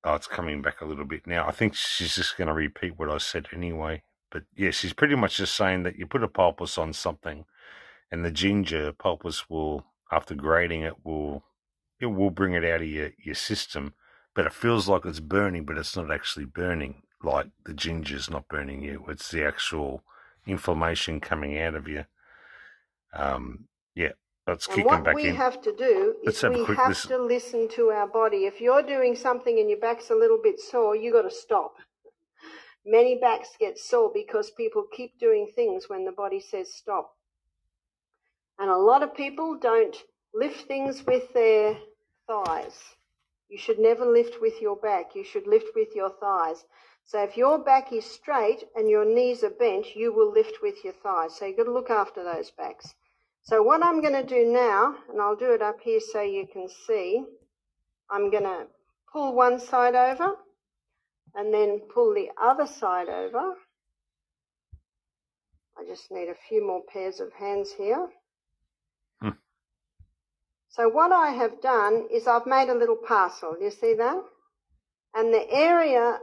oh, 0.06 0.14
it's 0.14 0.28
coming 0.28 0.62
back 0.62 0.82
a 0.82 0.86
little 0.86 1.06
bit 1.06 1.26
now. 1.26 1.48
I 1.48 1.52
think 1.52 1.74
she's 1.76 2.16
just 2.16 2.38
going 2.38 2.48
to 2.48 2.54
repeat 2.54 2.98
what 2.98 3.10
I 3.10 3.18
said 3.18 3.48
anyway. 3.52 4.04
But 4.32 4.44
yeah, 4.56 4.72
she's 4.72 4.94
pretty 4.94 5.16
much 5.16 5.38
just 5.38 5.56
saying 5.56 5.84
that 5.84 5.98
you 5.98 6.06
put 6.06 6.24
a 6.24 6.28
pulpus 6.28 6.78
on 6.78 6.94
something, 6.94 7.46
and 8.12 8.24
the 8.24 8.32
ginger 8.32 8.92
pulpus 8.92 9.50
will, 9.50 9.86
after 10.12 10.36
grating 10.36 10.82
it, 10.82 11.04
will 11.04 11.44
it 12.00 12.08
will 12.08 12.30
bring 12.30 12.54
it 12.54 12.66
out 12.66 12.82
of 12.82 12.88
your, 12.88 13.12
your 13.18 13.36
system. 13.36 13.94
But 14.36 14.46
it 14.46 14.54
feels 14.54 14.88
like 14.88 15.06
it's 15.06 15.22
burning, 15.22 15.66
but 15.66 15.78
it's 15.78 15.96
not 15.96 16.12
actually 16.12 16.46
burning. 16.46 17.04
Like 17.24 17.48
the 17.66 17.74
ginger's 17.74 18.30
not 18.30 18.48
burning 18.48 18.84
you; 18.84 19.06
it's 19.08 19.32
the 19.32 19.46
actual 19.46 20.04
inflammation 20.46 21.20
coming 21.20 21.58
out 21.58 21.76
of 21.76 21.88
you. 21.88 22.06
Um, 23.14 23.66
yeah, 23.96 24.12
let's 24.48 24.68
And 24.68 24.76
kick 24.76 24.86
them 24.88 25.04
what 25.04 25.16
we 25.16 25.26
have 25.28 25.62
to 25.62 25.72
do 25.76 26.16
Let's 26.24 26.38
is 26.38 26.42
have 26.44 26.54
a 26.54 26.58
we 26.60 26.66
quick 26.66 26.78
have 26.78 26.90
listen. 26.90 27.12
to 27.12 27.24
listen 27.24 27.68
to 27.70 27.90
our 27.90 28.08
body. 28.08 28.46
If 28.46 28.62
you're 28.62 28.84
doing 28.84 29.16
something 29.16 29.60
and 29.60 29.70
your 29.70 29.80
back's 29.80 30.10
a 30.10 30.16
little 30.16 30.40
bit 30.42 30.60
sore, 30.60 30.96
you 30.96 31.12
got 31.12 31.24
to 31.24 31.32
stop. 31.32 31.76
Many 32.86 33.18
backs 33.20 33.50
get 33.60 33.80
sore 33.80 34.12
because 34.14 34.52
people 34.52 34.86
keep 34.92 35.20
doing 35.20 35.48
things 35.56 35.90
when 35.90 36.06
the 36.06 36.12
body 36.12 36.40
says 36.40 36.74
stop. 36.74 37.16
And 38.60 38.70
a 38.70 38.78
lot 38.78 39.04
of 39.04 39.16
people 39.16 39.58
don't 39.60 39.96
lift 40.34 40.68
things 40.68 41.04
with 41.06 41.34
their 41.34 41.78
thighs. 42.28 42.78
You 43.50 43.58
should 43.58 43.80
never 43.80 44.06
lift 44.06 44.42
with 44.42 44.62
your 44.62 44.76
back. 44.76 45.16
You 45.16 45.24
should 45.24 45.48
lift 45.48 45.70
with 45.76 45.90
your 45.96 46.12
thighs. 46.20 46.64
So 47.04 47.22
if 47.24 47.38
your 47.38 47.60
back 47.60 47.92
is 47.94 48.06
straight 48.06 48.64
and 48.76 48.90
your 48.90 49.06
knees 49.06 49.44
are 49.44 49.50
bent, 49.52 49.96
you 49.96 50.14
will 50.14 50.32
lift 50.32 50.58
with 50.62 50.84
your 50.84 50.94
thighs. 50.94 51.36
So 51.38 51.46
you've 51.46 51.58
got 51.58 51.66
to 51.66 51.72
look 51.74 51.90
after 51.90 52.24
those 52.24 52.52
backs. 52.52 52.94
So 53.46 53.62
what 53.62 53.84
I'm 53.84 54.02
going 54.02 54.14
to 54.14 54.26
do 54.26 54.52
now, 54.52 54.96
and 55.08 55.22
I'll 55.22 55.36
do 55.36 55.54
it 55.54 55.62
up 55.62 55.80
here 55.80 56.00
so 56.00 56.22
you 56.22 56.48
can 56.52 56.68
see, 56.88 57.24
I'm 58.10 58.32
going 58.32 58.44
to 58.44 58.66
pull 59.14 59.36
one 59.36 59.60
side 59.60 59.94
over 59.94 60.34
and 61.36 61.54
then 61.54 61.82
pull 61.94 62.16
the 62.16 62.30
other 62.42 62.66
side 62.66 63.08
over. 63.08 63.54
I 65.78 65.86
just 65.88 66.12
need 66.12 66.30
a 66.30 66.36
few 66.50 66.66
more 66.66 66.82
pairs 66.92 67.20
of 67.20 67.34
hands 67.34 67.72
here. 67.78 68.08
Hmm. 69.22 69.38
So 70.70 70.90
what 70.90 71.12
I 71.12 71.30
have 71.30 71.62
done 71.62 72.08
is 72.12 72.26
I've 72.26 72.48
made 72.48 72.70
a 72.70 72.76
little 72.78 72.98
parcel. 73.08 73.58
You 73.62 73.70
see 73.70 73.94
that? 73.94 74.24
And 75.14 75.32
the 75.32 75.48
area 75.52 76.18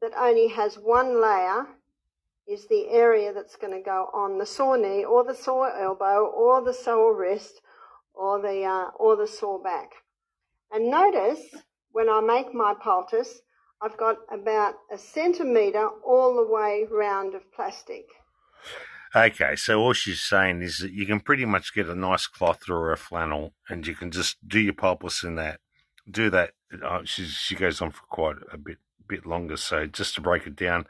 that 0.00 0.12
only 0.18 0.48
has 0.48 0.74
one 0.74 1.22
layer 1.22 1.66
is 2.46 2.66
the 2.68 2.88
area 2.90 3.32
that's 3.32 3.56
going 3.56 3.72
to 3.72 3.84
go 3.84 4.10
on 4.12 4.38
the 4.38 4.46
sore 4.46 4.78
knee 4.78 5.04
or 5.04 5.24
the 5.24 5.34
sore 5.34 5.74
elbow 5.74 6.26
or 6.26 6.62
the 6.62 6.74
sore 6.74 7.16
wrist 7.16 7.60
or 8.14 8.40
the, 8.40 8.64
uh, 8.64 8.90
or 8.96 9.16
the 9.16 9.26
sore 9.26 9.62
back. 9.62 9.90
And 10.70 10.90
notice 10.90 11.40
when 11.92 12.08
I 12.08 12.20
make 12.20 12.52
my 12.52 12.74
poultice, 12.82 13.40
I've 13.80 13.96
got 13.96 14.16
about 14.32 14.74
a 14.92 14.98
centimetre 14.98 15.88
all 16.06 16.34
the 16.34 16.52
way 16.52 16.86
round 16.90 17.34
of 17.34 17.52
plastic. 17.52 18.06
Okay, 19.14 19.54
so 19.54 19.78
all 19.80 19.92
she's 19.92 20.22
saying 20.22 20.62
is 20.62 20.78
that 20.78 20.92
you 20.92 21.06
can 21.06 21.20
pretty 21.20 21.44
much 21.44 21.74
get 21.74 21.88
a 21.88 21.94
nice 21.94 22.26
cloth 22.26 22.68
or 22.68 22.90
a 22.90 22.96
flannel, 22.96 23.52
and 23.68 23.86
you 23.86 23.94
can 23.94 24.10
just 24.10 24.36
do 24.46 24.58
your 24.58 24.72
poultice 24.72 25.22
in 25.22 25.36
that. 25.36 25.60
Do 26.10 26.30
that. 26.30 26.50
Uh, 26.82 27.02
she 27.04 27.24
she 27.26 27.54
goes 27.54 27.80
on 27.80 27.92
for 27.92 28.02
quite 28.08 28.36
a 28.52 28.58
bit 28.58 28.78
bit 29.06 29.24
longer, 29.24 29.56
so 29.56 29.86
just 29.86 30.16
to 30.16 30.20
break 30.20 30.46
it 30.46 30.56
down. 30.56 30.86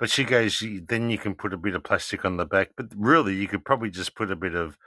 But 0.00 0.08
she 0.08 0.24
goes, 0.24 0.64
then 0.88 1.10
you 1.10 1.18
can 1.18 1.34
put 1.34 1.52
a 1.52 1.58
bit 1.58 1.74
of 1.74 1.84
plastic 1.84 2.24
on 2.24 2.38
the 2.38 2.46
back. 2.46 2.70
But 2.74 2.86
really, 2.96 3.34
you 3.34 3.46
could 3.46 3.66
probably 3.66 3.90
just 3.90 4.16
put 4.16 4.30
a 4.30 4.36
bit 4.36 4.54
of 4.54 4.78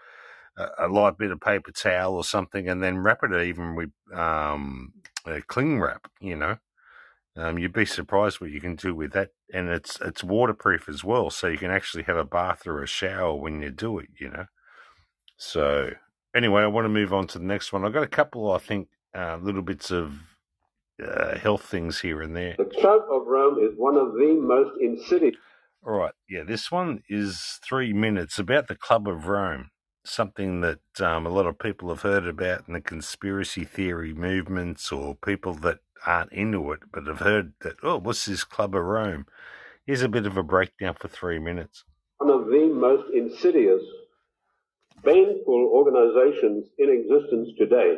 a, 0.57 0.87
light 0.87 1.19
bit 1.19 1.29
of 1.29 1.39
paper 1.39 1.71
towel 1.71 2.15
or 2.15 2.23
something, 2.23 2.67
and 2.67 2.81
then 2.81 2.97
wrap 2.97 3.19
it 3.23 3.31
even 3.31 3.75
with 3.75 3.91
um, 4.11 4.91
cling 5.47 5.79
wrap. 5.79 6.07
You 6.19 6.35
know, 6.35 6.57
um, 7.37 7.59
you'd 7.59 7.73
be 7.73 7.85
surprised 7.85 8.41
what 8.41 8.49
you 8.49 8.59
can 8.59 8.75
do 8.75 8.95
with 8.95 9.13
that, 9.13 9.29
and 9.53 9.69
it's 9.69 9.99
it's 10.01 10.23
waterproof 10.23 10.89
as 10.89 11.03
well, 11.03 11.29
so 11.29 11.47
you 11.47 11.59
can 11.59 11.71
actually 11.71 12.03
have 12.03 12.17
a 12.17 12.25
bath 12.25 12.65
or 12.65 12.81
a 12.81 12.87
shower 12.87 13.35
when 13.35 13.61
you 13.61 13.69
do 13.69 13.99
it. 13.99 14.09
You 14.19 14.31
know. 14.31 14.45
So 15.37 15.91
anyway, 16.35 16.63
I 16.63 16.67
want 16.67 16.85
to 16.85 16.89
move 16.89 17.13
on 17.13 17.27
to 17.27 17.39
the 17.39 17.45
next 17.45 17.71
one. 17.71 17.85
I've 17.85 17.93
got 17.93 18.03
a 18.03 18.07
couple, 18.07 18.51
I 18.51 18.57
think, 18.57 18.87
uh, 19.15 19.37
little 19.39 19.61
bits 19.61 19.91
of 19.91 20.19
uh, 21.03 21.37
health 21.39 21.63
things 21.63 22.01
here 22.01 22.21
and 22.21 22.35
there. 22.35 22.55
The 22.57 22.65
Club 22.65 23.03
of 23.11 23.27
Rome 23.27 23.59
is 23.59 23.73
one 23.77 23.97
of 23.97 24.13
the 24.13 24.37
most 24.39 24.71
insidious. 24.81 25.35
All 25.85 25.93
right, 25.93 26.13
yeah, 26.29 26.43
this 26.43 26.71
one 26.71 27.03
is 27.09 27.59
three 27.63 27.93
minutes 27.93 28.39
about 28.39 28.67
the 28.67 28.75
Club 28.75 29.07
of 29.07 29.27
Rome, 29.27 29.71
something 30.05 30.61
that 30.61 30.79
um, 31.01 31.25
a 31.25 31.29
lot 31.29 31.47
of 31.47 31.59
people 31.59 31.89
have 31.89 32.03
heard 32.03 32.27
about 32.27 32.65
in 32.67 32.73
the 32.73 32.81
conspiracy 32.81 33.65
theory 33.65 34.13
movements 34.13 34.91
or 34.91 35.15
people 35.15 35.53
that 35.55 35.79
aren't 36.05 36.33
into 36.33 36.71
it 36.73 36.81
but 36.93 37.07
have 37.07 37.19
heard 37.21 37.53
that, 37.61 37.75
oh, 37.83 37.99
what's 37.99 38.25
this 38.25 38.43
Club 38.45 38.75
of 38.75 38.83
Rome? 38.83 39.25
Here's 39.85 40.03
a 40.03 40.09
bit 40.09 40.25
of 40.27 40.37
a 40.37 40.43
breakdown 40.43 40.95
for 40.99 41.09
three 41.09 41.39
minutes. 41.39 41.83
one 42.19 42.31
of 42.31 42.47
the 42.47 42.67
most 42.73 43.05
insidious, 43.13 43.81
baneful 45.03 45.71
organizations 45.73 46.67
in 46.79 46.89
existence 46.89 47.49
today, 47.59 47.95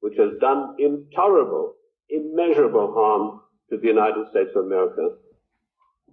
which 0.00 0.14
has 0.18 0.30
done 0.40 0.76
intolerable, 0.78 1.74
immeasurable 2.12 2.92
harm 2.94 3.40
to 3.70 3.78
the 3.78 3.86
United 3.86 4.28
States 4.30 4.50
of 4.54 4.66
America. 4.66 5.16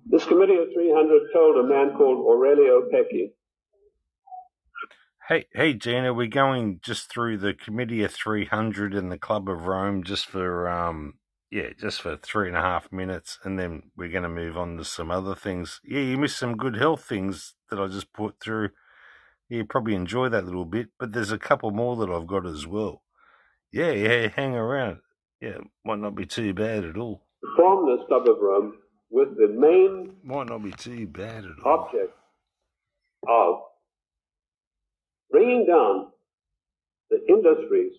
This 0.05 0.25
committee 0.25 0.55
of 0.55 0.69
300 0.73 1.21
told 1.33 1.57
a 1.57 1.67
man 1.67 1.95
called 1.97 2.25
Aurelio 2.25 2.89
Peccei, 2.91 3.31
Hey, 5.29 5.45
hey, 5.53 5.75
Gina, 5.75 6.11
we're 6.11 6.25
going 6.25 6.79
just 6.81 7.11
through 7.11 7.37
the 7.37 7.53
Committee 7.53 8.03
of 8.03 8.11
300 8.11 8.95
and 8.95 9.11
the 9.11 9.17
Club 9.19 9.47
of 9.47 9.67
Rome 9.67 10.03
just 10.03 10.25
for, 10.25 10.67
um, 10.67 11.19
yeah, 11.51 11.69
just 11.77 12.01
for 12.01 12.17
three 12.17 12.47
and 12.47 12.57
a 12.57 12.61
half 12.61 12.91
minutes, 12.91 13.37
and 13.43 13.59
then 13.59 13.91
we're 13.95 14.09
going 14.09 14.23
to 14.23 14.29
move 14.29 14.57
on 14.57 14.77
to 14.77 14.83
some 14.83 15.11
other 15.11 15.35
things. 15.35 15.81
Yeah, 15.83 15.99
you 15.99 16.17
missed 16.17 16.39
some 16.39 16.57
good 16.57 16.77
health 16.77 17.03
things 17.03 17.53
that 17.69 17.79
I 17.79 17.85
just 17.85 18.11
put 18.11 18.39
through. 18.41 18.69
Yeah, 19.49 19.57
you 19.57 19.65
probably 19.65 19.93
enjoy 19.93 20.29
that 20.29 20.45
little 20.45 20.65
bit, 20.65 20.87
but 20.97 21.13
there's 21.13 21.31
a 21.31 21.37
couple 21.37 21.69
more 21.69 21.95
that 21.97 22.09
I've 22.09 22.25
got 22.25 22.47
as 22.47 22.65
well. 22.65 23.03
Yeah, 23.71 23.91
yeah, 23.91 24.29
hang 24.29 24.55
around. 24.55 24.97
Yeah, 25.41 25.57
might 25.85 25.99
not 25.99 26.15
be 26.15 26.25
too 26.25 26.53
bad 26.53 26.83
at 26.83 26.97
all. 26.97 27.21
From 27.55 27.85
the 27.85 28.03
Club 28.07 28.27
of 28.27 28.37
Rome 28.41 28.73
with 29.09 29.37
the 29.37 29.47
main 29.47 30.15
Might 30.23 30.49
not 30.49 30.63
be 30.63 30.71
too 30.71 31.07
bad 31.07 31.45
at 31.45 31.65
all. 31.65 31.73
object 31.87 32.13
of 33.27 33.55
bringing 35.31 35.65
down 35.65 36.07
the 37.09 37.19
industries 37.29 37.93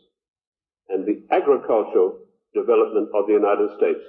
and 0.89 1.07
the 1.07 1.23
agricultural 1.35 2.19
development 2.55 3.09
of 3.15 3.27
the 3.27 3.33
United 3.33 3.71
States. 3.77 4.01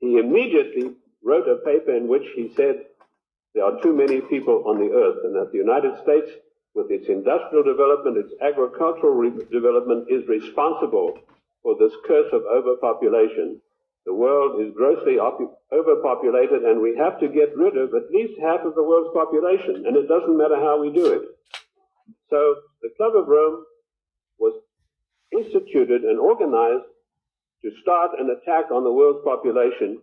He 0.00 0.18
immediately 0.18 0.94
wrote 1.22 1.48
a 1.48 1.56
paper 1.64 1.94
in 1.96 2.08
which 2.08 2.26
he 2.34 2.52
said 2.56 2.82
there 3.54 3.64
are 3.64 3.80
too 3.82 3.92
many 3.94 4.20
people 4.22 4.64
on 4.66 4.78
the 4.78 4.92
earth 4.94 5.18
and 5.24 5.34
that 5.36 5.52
the 5.52 5.58
United 5.58 5.96
States, 6.02 6.30
with 6.74 6.90
its 6.90 7.08
industrial 7.08 7.64
development, 7.64 8.16
its 8.18 8.32
agricultural 8.42 9.14
re- 9.14 9.44
development, 9.50 10.06
is 10.10 10.26
responsible 10.28 11.18
for 11.62 11.76
this 11.78 11.92
curse 12.06 12.30
of 12.32 12.42
overpopulation. 12.44 13.60
The 14.06 14.14
world 14.14 14.60
is 14.60 14.72
grossly 14.74 15.18
overpopulated 15.20 16.62
and 16.62 16.80
we 16.80 16.96
have 16.96 17.20
to 17.20 17.28
get 17.28 17.56
rid 17.56 17.76
of 17.76 17.92
at 17.94 18.10
least 18.10 18.40
half 18.40 18.60
of 18.64 18.74
the 18.74 18.82
world's 18.82 19.12
population 19.12 19.84
and 19.86 19.96
it 19.96 20.08
doesn't 20.08 20.36
matter 20.36 20.56
how 20.56 20.80
we 20.80 20.90
do 20.90 21.12
it. 21.12 21.22
So 22.30 22.56
the 22.82 22.90
Club 22.96 23.16
of 23.16 23.28
Rome 23.28 23.64
was 24.38 24.54
instituted 25.32 26.02
and 26.02 26.18
organized 26.18 26.88
to 27.62 27.70
start 27.82 28.12
an 28.18 28.30
attack 28.30 28.70
on 28.70 28.84
the 28.84 28.92
world's 28.92 29.24
population 29.24 30.00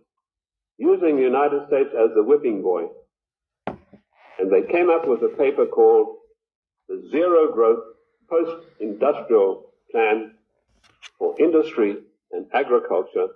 using 0.78 1.16
the 1.16 1.22
United 1.22 1.66
States 1.68 1.90
as 1.90 2.10
the 2.14 2.22
whipping 2.22 2.62
boy. 2.62 2.84
And 4.38 4.52
they 4.52 4.70
came 4.70 4.90
up 4.90 5.08
with 5.08 5.22
a 5.22 5.34
paper 5.36 5.66
called 5.66 6.16
the 6.88 7.08
Zero 7.10 7.52
Growth 7.52 7.82
Post 8.28 8.66
Industrial 8.80 9.64
Plan 9.90 10.32
for 11.18 11.34
Industry 11.40 11.96
and 12.32 12.46
Agriculture 12.52 13.28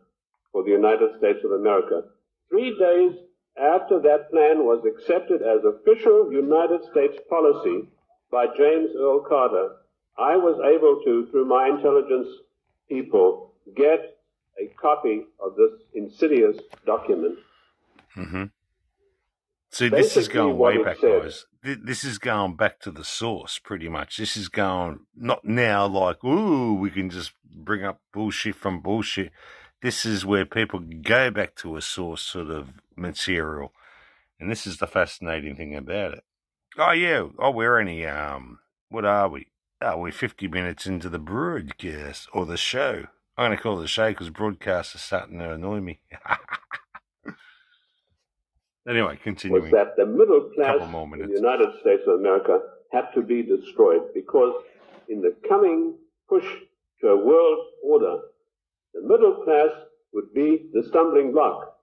for 0.52 0.62
the 0.64 0.70
United 0.70 1.10
States 1.18 1.40
of 1.44 1.52
America. 1.52 2.02
Three 2.48 2.76
days 2.78 3.12
after 3.60 4.00
that 4.00 4.30
plan 4.30 4.64
was 4.64 4.84
accepted 4.84 5.42
as 5.42 5.64
official 5.64 6.32
United 6.32 6.82
States 6.90 7.16
policy 7.28 7.88
by 8.30 8.46
James 8.56 8.90
Earl 8.96 9.20
Carter, 9.28 9.76
I 10.18 10.36
was 10.36 10.60
able 10.64 11.02
to, 11.04 11.30
through 11.30 11.46
my 11.46 11.68
intelligence 11.68 12.28
people, 12.88 13.52
get 13.76 14.18
a 14.60 14.66
copy 14.80 15.26
of 15.38 15.56
this 15.56 15.72
insidious 15.94 16.56
document. 16.86 17.38
hmm 18.14 18.44
See, 19.72 19.88
this 19.88 20.16
is 20.16 20.28
going 20.28 20.58
way 20.58 20.82
back, 20.82 20.98
said- 21.00 21.22
guys. 21.22 21.46
This 21.62 22.04
is 22.04 22.18
going 22.18 22.56
back 22.56 22.80
to 22.80 22.90
the 22.90 23.04
source, 23.04 23.58
pretty 23.58 23.88
much. 23.88 24.16
This 24.16 24.36
is 24.36 24.48
going 24.48 25.00
not 25.14 25.44
now 25.44 25.86
like, 25.86 26.24
ooh, 26.24 26.74
we 26.74 26.90
can 26.90 27.10
just 27.10 27.32
bring 27.44 27.84
up 27.84 28.00
bullshit 28.12 28.54
from 28.56 28.80
bullshit. 28.80 29.30
This 29.82 30.04
is 30.06 30.24
where 30.26 30.46
people 30.46 30.80
go 30.80 31.30
back 31.30 31.54
to 31.56 31.76
a 31.76 31.82
source 31.82 32.22
sort 32.22 32.50
of 32.50 32.70
material, 32.96 33.72
and 34.38 34.50
this 34.50 34.66
is 34.66 34.78
the 34.78 34.86
fascinating 34.86 35.54
thing 35.56 35.74
about 35.76 36.14
it. 36.14 36.24
Oh 36.78 36.92
yeah, 36.92 37.28
oh 37.38 37.50
we're 37.50 37.78
only 37.78 38.06
um, 38.06 38.58
what 38.88 39.04
are 39.04 39.28
we? 39.28 39.48
Oh, 39.82 39.98
we're 39.98 40.12
fifty 40.12 40.48
minutes 40.48 40.86
into 40.86 41.08
the 41.08 41.18
broadcast 41.18 42.28
or 42.32 42.46
the 42.46 42.56
show. 42.56 43.04
I'm 43.36 43.48
going 43.48 43.56
to 43.56 43.62
call 43.62 43.78
it 43.78 43.82
the 43.82 43.88
show 43.88 44.10
because 44.10 44.28
broadcasts 44.30 44.94
are 44.94 44.98
starting 44.98 45.38
to 45.38 45.52
annoy 45.52 45.80
me. 45.80 46.00
anyway, 48.88 49.18
continuing. 49.22 49.62
was 49.62 49.70
that 49.72 49.96
the 49.96 50.06
middle 50.06 50.50
class 50.54 50.76
in 50.80 51.28
the 51.28 51.34
United 51.34 51.68
States 51.80 52.02
of 52.06 52.20
America 52.20 52.60
had 52.92 53.08
to 53.14 53.22
be 53.22 53.42
destroyed 53.42 54.02
because 54.14 54.62
in 55.08 55.20
the 55.20 55.34
coming 55.48 55.94
push 56.28 56.44
to 57.00 57.08
a 57.08 57.16
world 57.16 57.58
order, 57.84 58.18
the 58.94 59.02
middle 59.02 59.42
class 59.44 59.70
would 60.12 60.32
be 60.34 60.68
the 60.72 60.84
stumbling 60.88 61.32
block. 61.32 61.76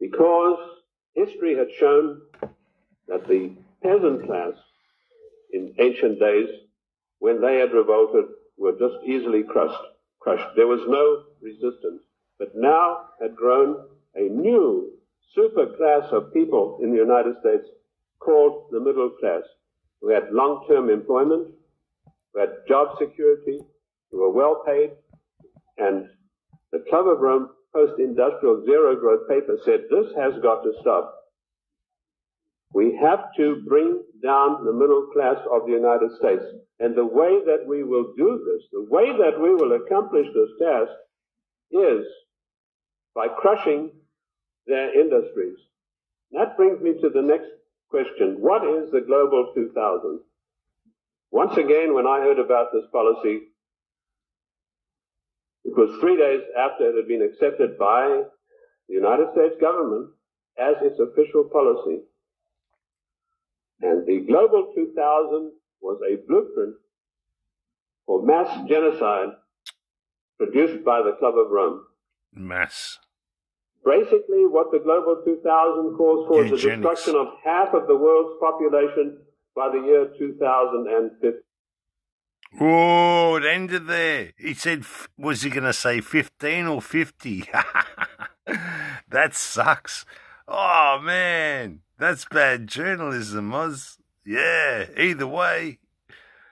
Because 0.00 0.58
history 1.14 1.56
had 1.56 1.68
shown 1.78 2.20
that 3.08 3.26
the 3.28 3.54
peasant 3.82 4.26
class 4.26 4.52
in 5.52 5.74
ancient 5.78 6.18
days, 6.18 6.48
when 7.18 7.40
they 7.40 7.56
had 7.56 7.72
revolted, 7.72 8.26
were 8.58 8.72
just 8.72 9.04
easily 9.06 9.42
crushed. 9.42 9.82
crushed. 10.20 10.56
There 10.56 10.66
was 10.66 10.80
no 10.86 11.24
resistance. 11.40 12.02
But 12.38 12.48
now 12.54 13.06
had 13.20 13.34
grown 13.34 13.86
a 14.14 14.22
new 14.22 14.95
super 15.34 15.66
class 15.76 16.10
of 16.12 16.32
people 16.32 16.78
in 16.82 16.90
the 16.90 16.96
United 16.96 17.36
States 17.40 17.64
called 18.18 18.68
the 18.70 18.80
middle 18.80 19.10
class, 19.20 19.42
who 20.00 20.10
had 20.10 20.32
long-term 20.32 20.90
employment, 20.90 21.48
who 22.32 22.40
had 22.40 22.50
job 22.68 22.96
security, 22.98 23.60
who 24.10 24.20
were 24.20 24.32
well 24.32 24.62
paid. 24.66 24.90
And 25.78 26.08
the 26.72 26.84
Club 26.88 27.06
of 27.06 27.20
Rome 27.20 27.50
post-industrial 27.72 28.64
zero 28.64 28.96
growth 28.96 29.28
paper 29.28 29.58
said 29.64 29.80
this 29.90 30.12
has 30.16 30.32
got 30.42 30.62
to 30.62 30.72
stop. 30.80 31.12
We 32.72 32.98
have 33.00 33.32
to 33.36 33.62
bring 33.66 34.02
down 34.22 34.64
the 34.64 34.72
middle 34.72 35.08
class 35.12 35.36
of 35.52 35.66
the 35.66 35.72
United 35.72 36.10
States. 36.18 36.42
And 36.80 36.94
the 36.94 37.06
way 37.06 37.40
that 37.46 37.64
we 37.66 37.84
will 37.84 38.12
do 38.16 38.44
this, 38.44 38.68
the 38.72 38.86
way 38.90 39.06
that 39.06 39.40
we 39.40 39.54
will 39.54 39.72
accomplish 39.72 40.26
this 40.34 40.50
task 40.60 40.92
is 41.70 42.04
by 43.14 43.28
crushing 43.28 43.92
their 44.66 44.98
industries. 44.98 45.58
That 46.32 46.56
brings 46.56 46.80
me 46.80 46.94
to 47.00 47.08
the 47.08 47.22
next 47.22 47.48
question. 47.88 48.36
What 48.40 48.62
is 48.64 48.90
the 48.90 49.00
Global 49.00 49.52
2000? 49.54 50.20
Once 51.30 51.56
again, 51.56 51.94
when 51.94 52.06
I 52.06 52.20
heard 52.20 52.38
about 52.38 52.72
this 52.72 52.84
policy, 52.92 53.48
it 55.64 55.76
was 55.76 55.98
three 56.00 56.16
days 56.16 56.42
after 56.56 56.90
it 56.90 56.96
had 56.96 57.08
been 57.08 57.22
accepted 57.22 57.78
by 57.78 58.22
the 58.88 58.94
United 58.94 59.28
States 59.32 59.56
government 59.60 60.10
as 60.58 60.76
its 60.80 60.98
official 61.00 61.44
policy. 61.44 62.02
And 63.82 64.06
the 64.06 64.24
Global 64.26 64.72
2000 64.74 65.52
was 65.80 66.00
a 66.08 66.16
blueprint 66.26 66.76
for 68.06 68.24
mass 68.24 68.66
genocide 68.68 69.30
produced 70.38 70.84
by 70.84 71.02
the 71.02 71.16
Club 71.18 71.34
of 71.36 71.50
Rome. 71.50 71.82
Mass. 72.32 72.98
Basically, 73.86 74.46
what 74.46 74.72
the 74.72 74.80
Global 74.80 75.22
2000 75.24 75.96
calls 75.96 76.26
for 76.26 76.44
is 76.44 76.50
the 76.50 76.56
destruction 76.56 77.14
of 77.14 77.28
half 77.44 77.72
of 77.72 77.86
the 77.86 77.94
world's 77.94 78.36
population 78.40 79.18
by 79.54 79.68
the 79.68 79.78
year 79.78 80.10
2050. 80.18 81.38
Oh, 82.60 83.36
it 83.36 83.44
ended 83.44 83.86
there. 83.86 84.32
He 84.36 84.54
said, 84.54 84.84
was 85.16 85.42
he 85.42 85.50
going 85.50 85.62
to 85.62 85.72
say 85.72 86.00
15 86.00 86.66
or 86.66 86.82
50? 86.82 87.44
that 89.08 89.34
sucks. 89.34 90.04
Oh, 90.48 90.98
man. 91.00 91.82
That's 91.96 92.24
bad 92.24 92.66
journalism, 92.66 93.54
Oz. 93.54 93.98
Yeah, 94.24 94.86
either 94.98 95.28
way. 95.28 95.78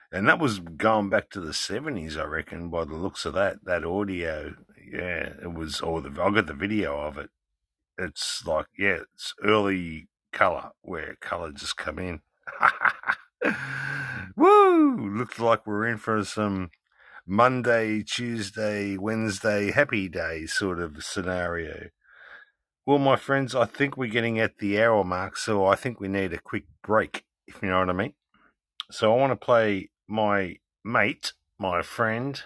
And 0.09 0.29
that 0.29 0.39
was 0.39 0.59
going 0.59 1.09
back 1.09 1.29
to 1.31 1.41
the 1.41 1.51
70s, 1.51 2.17
I 2.17 2.23
reckon, 2.23 2.69
by 2.69 2.85
the 2.85 2.95
looks 2.95 3.25
of 3.25 3.33
that, 3.33 3.65
that 3.65 3.83
audio. 3.83 4.55
Yeah, 4.91 5.33
it 5.41 5.53
was, 5.53 5.81
or 5.81 6.01
the, 6.01 6.09
I 6.21 6.29
got 6.31 6.47
the 6.47 6.53
video 6.53 6.97
of 6.97 7.17
it. 7.17 7.29
It's 7.97 8.45
like, 8.45 8.67
yeah, 8.77 8.99
it's 9.13 9.33
early 9.43 10.07
color, 10.31 10.71
where 10.81 11.15
color 11.21 11.51
just 11.51 11.77
come 11.77 11.99
in. 11.99 12.21
Woo! 14.35 15.17
Looks 15.17 15.39
like 15.39 15.65
we're 15.65 15.87
in 15.87 15.97
for 15.97 16.23
some 16.25 16.69
Monday, 17.25 18.03
Tuesday, 18.03 18.97
Wednesday, 18.97 19.71
happy 19.71 20.07
day 20.07 20.45
sort 20.45 20.79
of 20.79 21.03
scenario. 21.03 21.89
Well, 22.85 22.99
my 22.99 23.15
friends, 23.15 23.55
I 23.55 23.65
think 23.65 23.97
we're 23.97 24.11
getting 24.11 24.39
at 24.39 24.59
the 24.59 24.79
hour 24.81 25.03
mark, 25.03 25.37
so 25.37 25.65
I 25.65 25.75
think 25.75 25.99
we 25.99 26.07
need 26.07 26.33
a 26.33 26.37
quick 26.37 26.65
break, 26.83 27.23
if 27.47 27.61
you 27.63 27.69
know 27.69 27.79
what 27.79 27.89
I 27.89 27.93
mean. 27.93 28.13
So 28.91 29.11
I 29.11 29.17
want 29.17 29.31
to 29.31 29.43
play 29.43 29.89
my 30.07 30.57
mate, 30.83 31.33
my 31.57 31.81
friend, 31.81 32.39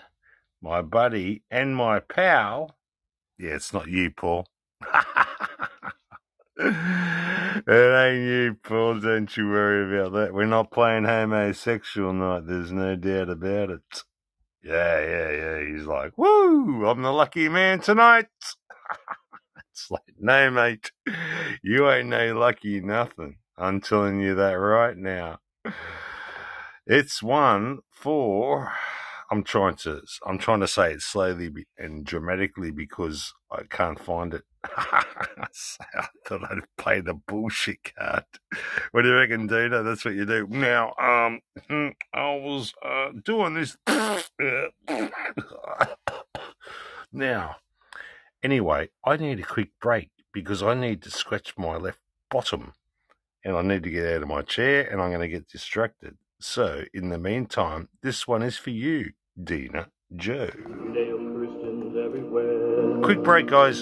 my 0.62 0.82
buddy, 0.82 1.44
and 1.50 1.76
my 1.76 2.00
pal. 2.00 2.78
Yeah, 3.38 3.52
it's 3.52 3.74
not 3.74 3.88
you, 3.88 4.12
Paul. 4.12 4.48
it 6.58 7.66
ain't 7.68 8.28
you, 8.28 8.58
Paul. 8.64 9.00
Don't 9.00 9.36
you 9.38 9.50
worry 9.50 9.98
about 9.98 10.14
that. 10.14 10.34
We're 10.34 10.46
not 10.46 10.72
playing 10.72 11.06
homosexual 11.06 12.14
night. 12.14 12.48
There's 12.48 12.72
no 12.72 12.96
doubt 12.96 13.30
about 13.30 13.70
it. 13.70 14.04
Yeah, 14.64 15.00
yeah, 15.00 15.32
yeah. 15.32 15.66
He's 15.66 15.86
like, 15.86 16.18
woo, 16.18 16.86
I'm 16.86 17.02
the 17.02 17.12
lucky 17.12 17.48
man 17.48 17.80
tonight. 17.80 18.28
it's 19.72 19.90
like, 19.90 20.02
no, 20.20 20.52
mate, 20.52 20.92
you 21.64 21.90
ain't 21.90 22.10
no 22.10 22.38
lucky 22.38 22.82
nothing. 22.82 23.38
I'm 23.58 23.82
telling 23.82 24.20
you 24.20 24.36
that 24.36 24.54
right 24.54 24.98
now. 24.98 25.40
It's 26.86 27.22
one 27.22 27.80
for. 27.92 28.74
I'm 29.32 29.44
trying 29.44 29.76
to. 29.78 30.02
I'm 30.26 30.40
trying 30.40 30.60
to 30.62 30.68
say 30.68 30.94
it 30.94 31.02
slowly 31.02 31.52
and 31.78 32.04
dramatically 32.04 32.72
because 32.72 33.34
I 33.52 33.62
can't 33.70 34.00
find 34.00 34.34
it. 34.34 34.44
I 34.64 35.04
thought 36.26 36.52
I'd 36.52 36.64
play 36.78 37.02
the 37.02 37.14
bullshit 37.14 37.96
card. 37.96 38.24
What 38.92 39.04
do 39.04 39.10
you 39.10 39.16
reckon, 39.16 39.48
Dina? 39.48 39.84
That's 39.84 40.04
what 40.04 40.16
you 40.16 40.26
do. 40.26 40.48
Now, 40.50 40.94
um, 41.00 41.40
I 42.14 42.36
was 42.36 42.74
uh, 42.84 43.12
doing 43.24 43.54
this. 43.54 43.78
now, 47.14 47.56
anyway, 48.44 48.90
I 49.06 49.18
need 49.18 49.40
a 49.40 49.44
quick 49.44 49.70
break 49.80 50.10
because 50.34 50.64
I 50.64 50.74
need 50.74 51.04
to 51.04 51.12
scratch 51.12 51.54
my 51.58 51.78
left 51.78 52.00
bottom 52.32 52.74
and 53.44 53.56
I 53.56 53.62
need 53.62 53.84
to 53.84 53.90
get 53.90 54.16
out 54.16 54.24
of 54.24 54.28
my 54.28 54.42
chair 54.42 54.88
and 54.90 55.02
I'm 55.02 55.10
going 55.10 55.22
to 55.22 55.28
get 55.28 55.48
distracted. 55.48 56.18
So, 56.42 56.84
in 56.94 57.10
the 57.10 57.20
meantime, 57.20 57.90
this 58.02 58.28
one 58.28 58.44
is 58.44 58.58
for 58.58 58.70
you, 58.70 59.12
Dina 59.42 59.88
Joe. 60.16 60.50
Quick 63.04 63.24
break, 63.24 63.48
guys. 63.48 63.82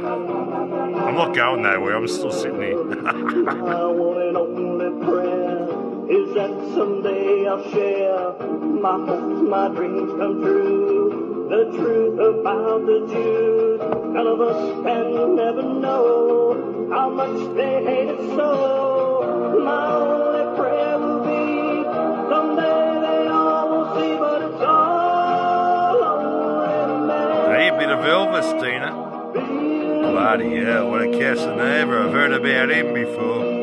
I'm 1.06 1.14
not 1.16 1.34
going 1.34 1.62
nowhere. 1.62 1.96
I'm 1.96 2.08
still 2.08 2.32
sitting 2.32 2.60
here. 2.62 2.84
My 2.84 3.86
one 3.86 4.22
and 4.22 4.36
only 4.36 5.04
prayer 5.04 5.62
is 6.10 6.34
that 6.34 6.50
someday 6.74 7.46
I'll 7.48 7.70
share 7.70 8.32
my 8.80 8.96
hopes, 9.06 9.42
my 9.48 9.68
dreams 9.68 10.10
come 10.18 10.40
true. 10.42 10.91
The 11.52 11.64
truth 11.64 12.18
about 12.18 12.86
the 12.86 13.06
Jews. 13.12 13.78
None 13.78 14.26
of 14.26 14.40
us 14.40 14.84
can 14.86 15.36
never 15.36 15.62
know 15.62 16.88
how 16.90 17.10
much 17.10 17.54
they 17.54 17.84
hate 17.84 18.08
it 18.08 18.20
so. 18.34 19.60
My 19.62 19.92
only 19.92 20.56
prayer 20.56 20.98
will 20.98 21.20
be 21.20 21.84
someday 22.30 23.00
they 23.02 23.26
all 23.28 23.68
will 23.68 23.94
see, 23.94 24.16
but 24.16 24.40
it's 24.50 24.62
all 24.62 26.02
only. 26.02 27.54
Hey, 27.54 27.68
a 27.68 27.78
bit 27.78 27.90
of 27.90 27.98
Elvis, 27.98 28.50
Dina. 28.58 30.10
Bloody 30.10 30.56
hell, 30.56 30.88
what 30.88 31.02
a 31.02 31.10
Casanova. 31.10 32.06
I've 32.06 32.12
heard 32.12 32.32
about 32.32 32.70
him 32.70 32.94
before. 32.94 33.61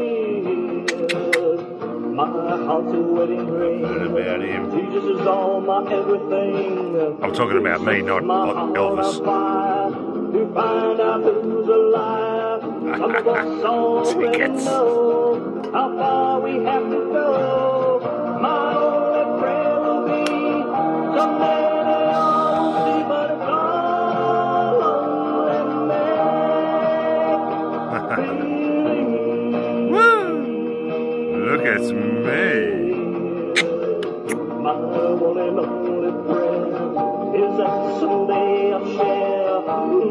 A 2.80 3.02
wedding 3.02 3.52
ring. 3.52 3.84
Heard 3.84 4.08
about 4.08 4.42
him. 4.42 4.72
Jesus 4.72 5.04
is 5.04 5.28
all 5.28 5.60
my 5.60 5.84
everything. 5.92 7.22
I'm 7.22 7.34
talking 7.34 7.58
about 7.58 7.82
me, 7.82 8.02
not, 8.02 8.24
not 8.24 8.74
Elvis. 8.74 9.18
To 9.18 10.54
find 10.54 11.02
out 11.02 11.24
who's 11.24 11.68
alive. 11.68 12.62
Some 13.00 13.16
of 13.16 13.28
us 13.28 13.66
already 13.66 14.48
know 14.64 15.70
how 15.74 15.98
far 15.98 16.40
we 16.40 16.64
have 16.64 16.84
to 16.84 17.10
go. 17.12 17.69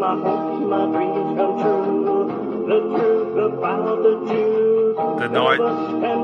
My 0.09 0.17
hopes, 0.23 0.65
my 0.65 0.87
dreams 0.87 1.37
come 1.37 1.61
true. 1.61 2.65
The 2.67 2.79
truth 2.97 3.37
about 3.37 4.03
the 4.03 4.13
Jews. 4.27 4.97
The 4.97 5.29
night 5.29 5.63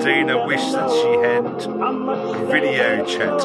Dina 0.03 0.47
wished 0.47 0.73
that 0.73 0.91
she 0.91 1.11
had 1.21 1.45
video 2.49 3.05
chat. 3.05 3.45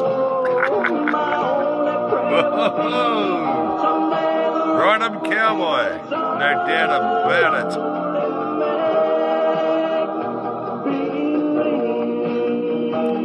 right 4.80 5.02
up 5.02 5.24
cowboy. 5.24 5.88
No 6.10 6.50
doubt 6.66 6.90
about 6.90 7.54
it. 7.60 7.72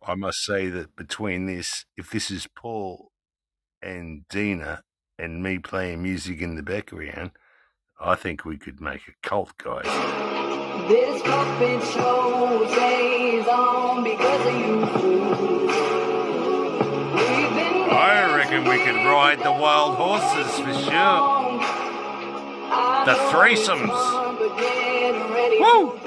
I 0.08 0.16
must 0.16 0.40
say 0.44 0.70
that 0.70 0.96
between 0.96 1.46
this, 1.48 1.86
if 1.98 2.10
this 2.12 2.32
is 2.32 2.48
Paul 2.56 3.12
and 3.82 4.26
Dina 4.30 4.84
and 5.20 5.44
me 5.44 5.60
playing 5.60 6.02
music 6.02 6.42
in 6.42 6.56
the 6.56 6.64
background, 6.64 7.32
I 8.00 8.16
think 8.16 8.46
we 8.46 8.58
could 8.58 8.80
make 8.80 9.02
a 9.08 9.28
cult, 9.28 9.58
guys. 9.58 9.86
This 10.88 11.22
puppet 11.24 11.84
show 11.84 12.68
stays 12.72 13.48
on 13.48 14.04
because 14.04 14.46
of 14.46 14.54
you. 14.54 14.84
I 17.90 18.36
reckon 18.36 18.66
we 18.66 18.78
could 18.78 19.04
ride 19.04 19.40
the 19.40 19.52
wild 19.52 19.96
horses 19.96 20.60
for 20.60 20.74
sure. 20.74 21.60
The 23.06 23.16
threesomes. 23.32 23.98
Woo! 25.60 25.98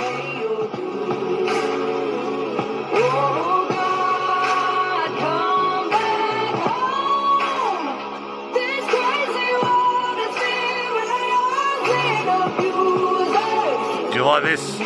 You 14.21 14.27
like 14.27 14.43
this? 14.45 14.77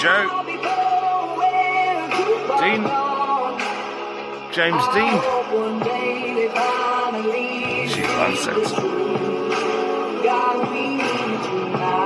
Joe? 0.00 0.44
Dean? 2.60 2.82
James 4.52 4.84
Dean? 4.94 5.20
She 7.88 8.02
loves 8.02 8.46
it. 8.46 8.94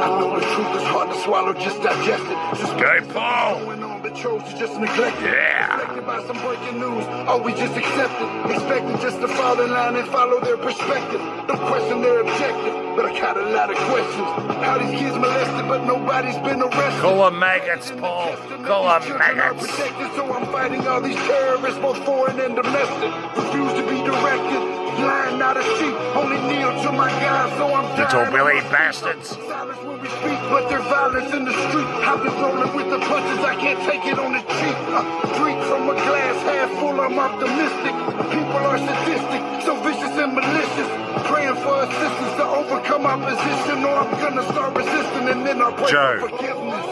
I 0.01 0.09
know 0.21 0.39
the 0.39 0.47
truth 0.55 0.77
is 0.77 0.87
hard 0.89 1.11
to 1.11 1.19
swallow, 1.21 1.53
just 1.55 1.83
digest 1.83 2.25
it. 2.25 2.39
Just 2.59 2.79
Go, 2.79 3.13
Paul! 3.13 3.61
Going 3.65 3.83
on, 3.83 3.99
chose 4.19 4.43
to 4.43 4.59
just 4.59 4.75
neglect 4.81 5.17
it. 5.23 5.31
Yeah. 5.31 5.79
Affected 5.79 6.07
by 6.07 6.23
some 6.27 6.39
breaking 6.43 6.81
news, 6.81 7.05
or 7.31 7.41
we 7.41 7.53
just 7.53 7.77
accept 7.77 8.15
it. 8.19 8.51
Expecting 8.51 8.99
just 8.99 9.21
to 9.21 9.29
fall 9.29 9.61
in 9.61 9.71
line 9.71 9.97
and 9.97 10.09
follow 10.09 10.41
their 10.41 10.57
perspective. 10.57 11.21
Don't 11.47 11.61
question 11.71 12.03
their 12.03 12.21
objective, 12.21 12.75
but 12.97 13.07
I 13.07 13.13
got 13.21 13.37
a 13.37 13.47
lot 13.51 13.71
of 13.71 13.77
questions. 13.77 14.29
How 14.65 14.79
these 14.79 14.99
kids 14.99 15.17
molested, 15.17 15.69
but 15.69 15.85
nobody's 15.85 16.39
been 16.39 16.63
arrested. 16.63 17.01
Call 17.01 17.31
them 17.31 17.39
maggots, 17.39 17.91
Paul. 17.93 18.35
Children 18.35 18.67
are 18.67 19.01
maggots. 19.19 19.67
protected, 19.67 20.11
so 20.17 20.33
I'm 20.33 20.47
fighting 20.47 20.87
all 20.87 21.01
these 21.01 21.17
terrorists, 21.17 21.79
both 21.79 21.99
foreign 22.05 22.41
and 22.41 22.57
domestic. 22.57 23.11
Refuse 23.39 23.73
to 23.79 23.83
be 23.87 23.99
directed, 24.03 24.88
blind, 24.99 25.39
not 25.39 25.57
a 25.57 25.63
sheep. 25.79 25.95
Only 26.19 26.39
kneel 26.51 26.73
to 26.83 26.91
my 26.93 27.11
God, 27.23 27.47
so 27.57 27.65
I'm 27.75 27.87
Little. 27.99 28.27
Billy 28.33 28.61
bastards. 28.71 29.29
Silence 29.37 29.79
when 29.83 30.01
we 30.03 30.09
speak, 30.09 30.41
but 30.53 30.69
their 30.69 30.83
violence 30.83 31.33
in 31.35 31.45
the 31.45 31.55
street. 31.69 31.89
I've 32.09 32.23
been 32.23 32.35
rolling 32.43 32.73
with 32.75 32.89
the 32.91 32.99
punches, 33.07 33.41
I 33.45 33.55
can't 33.57 33.81
take 33.89 34.05
it 34.07 34.19
on 34.19 34.33
the 34.33 34.43
cheap. 34.59 34.77
Uh, 34.91 35.03
drink 35.39 35.59
from 35.71 35.91
a 35.91 35.95
glass 35.95 36.37
half 36.49 36.71
full, 36.79 36.99
I'm 37.01 37.19
optimistic. 37.19 37.95
People 38.35 38.63
are 38.71 38.79
sadistic, 38.79 39.43
so 39.67 39.73
vicious 39.83 40.15
and 40.19 40.33
malicious. 40.35 40.89
Praying 41.29 41.59
for 41.63 41.83
assistance 41.87 42.35
to 42.41 42.45
overcome 42.45 43.07
opposition, 43.07 43.85
or 43.85 43.95
I'm 44.03 44.11
gonna 44.23 44.45
start 44.53 44.77
resisting, 44.77 45.29
and 45.29 45.47
then 45.47 45.61
I'll 45.63 45.73
pray 45.73 45.91
Joe. 45.91 46.19
for 46.21 46.29
forgiveness. 46.31 46.87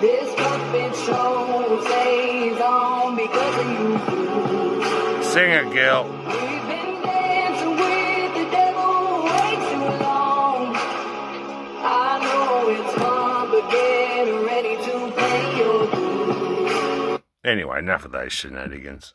This 0.00 0.32
puppet 0.36 0.94
show 0.94 1.80
stays 1.84 2.27
Sing 3.18 3.26
it, 5.50 5.72
girl. 5.72 6.04
We've 6.04 6.66
been 6.68 7.02
dancing 7.02 7.70
with 7.70 8.34
the 8.34 8.44
devil 8.48 9.24
way 9.24 9.56
too 9.70 10.04
long. 10.04 10.76
I 11.82 12.20
know 12.22 12.68
it's 12.68 12.94
fun, 12.94 13.50
but 13.50 13.68
get 13.72 14.24
ready 14.46 14.76
to 14.84 15.12
pay 15.16 15.58
your 15.58 15.90
dues. 15.90 17.18
Anyway, 17.44 17.78
enough 17.80 18.04
of 18.04 18.12
those 18.12 18.32
shenanigans. 18.32 19.14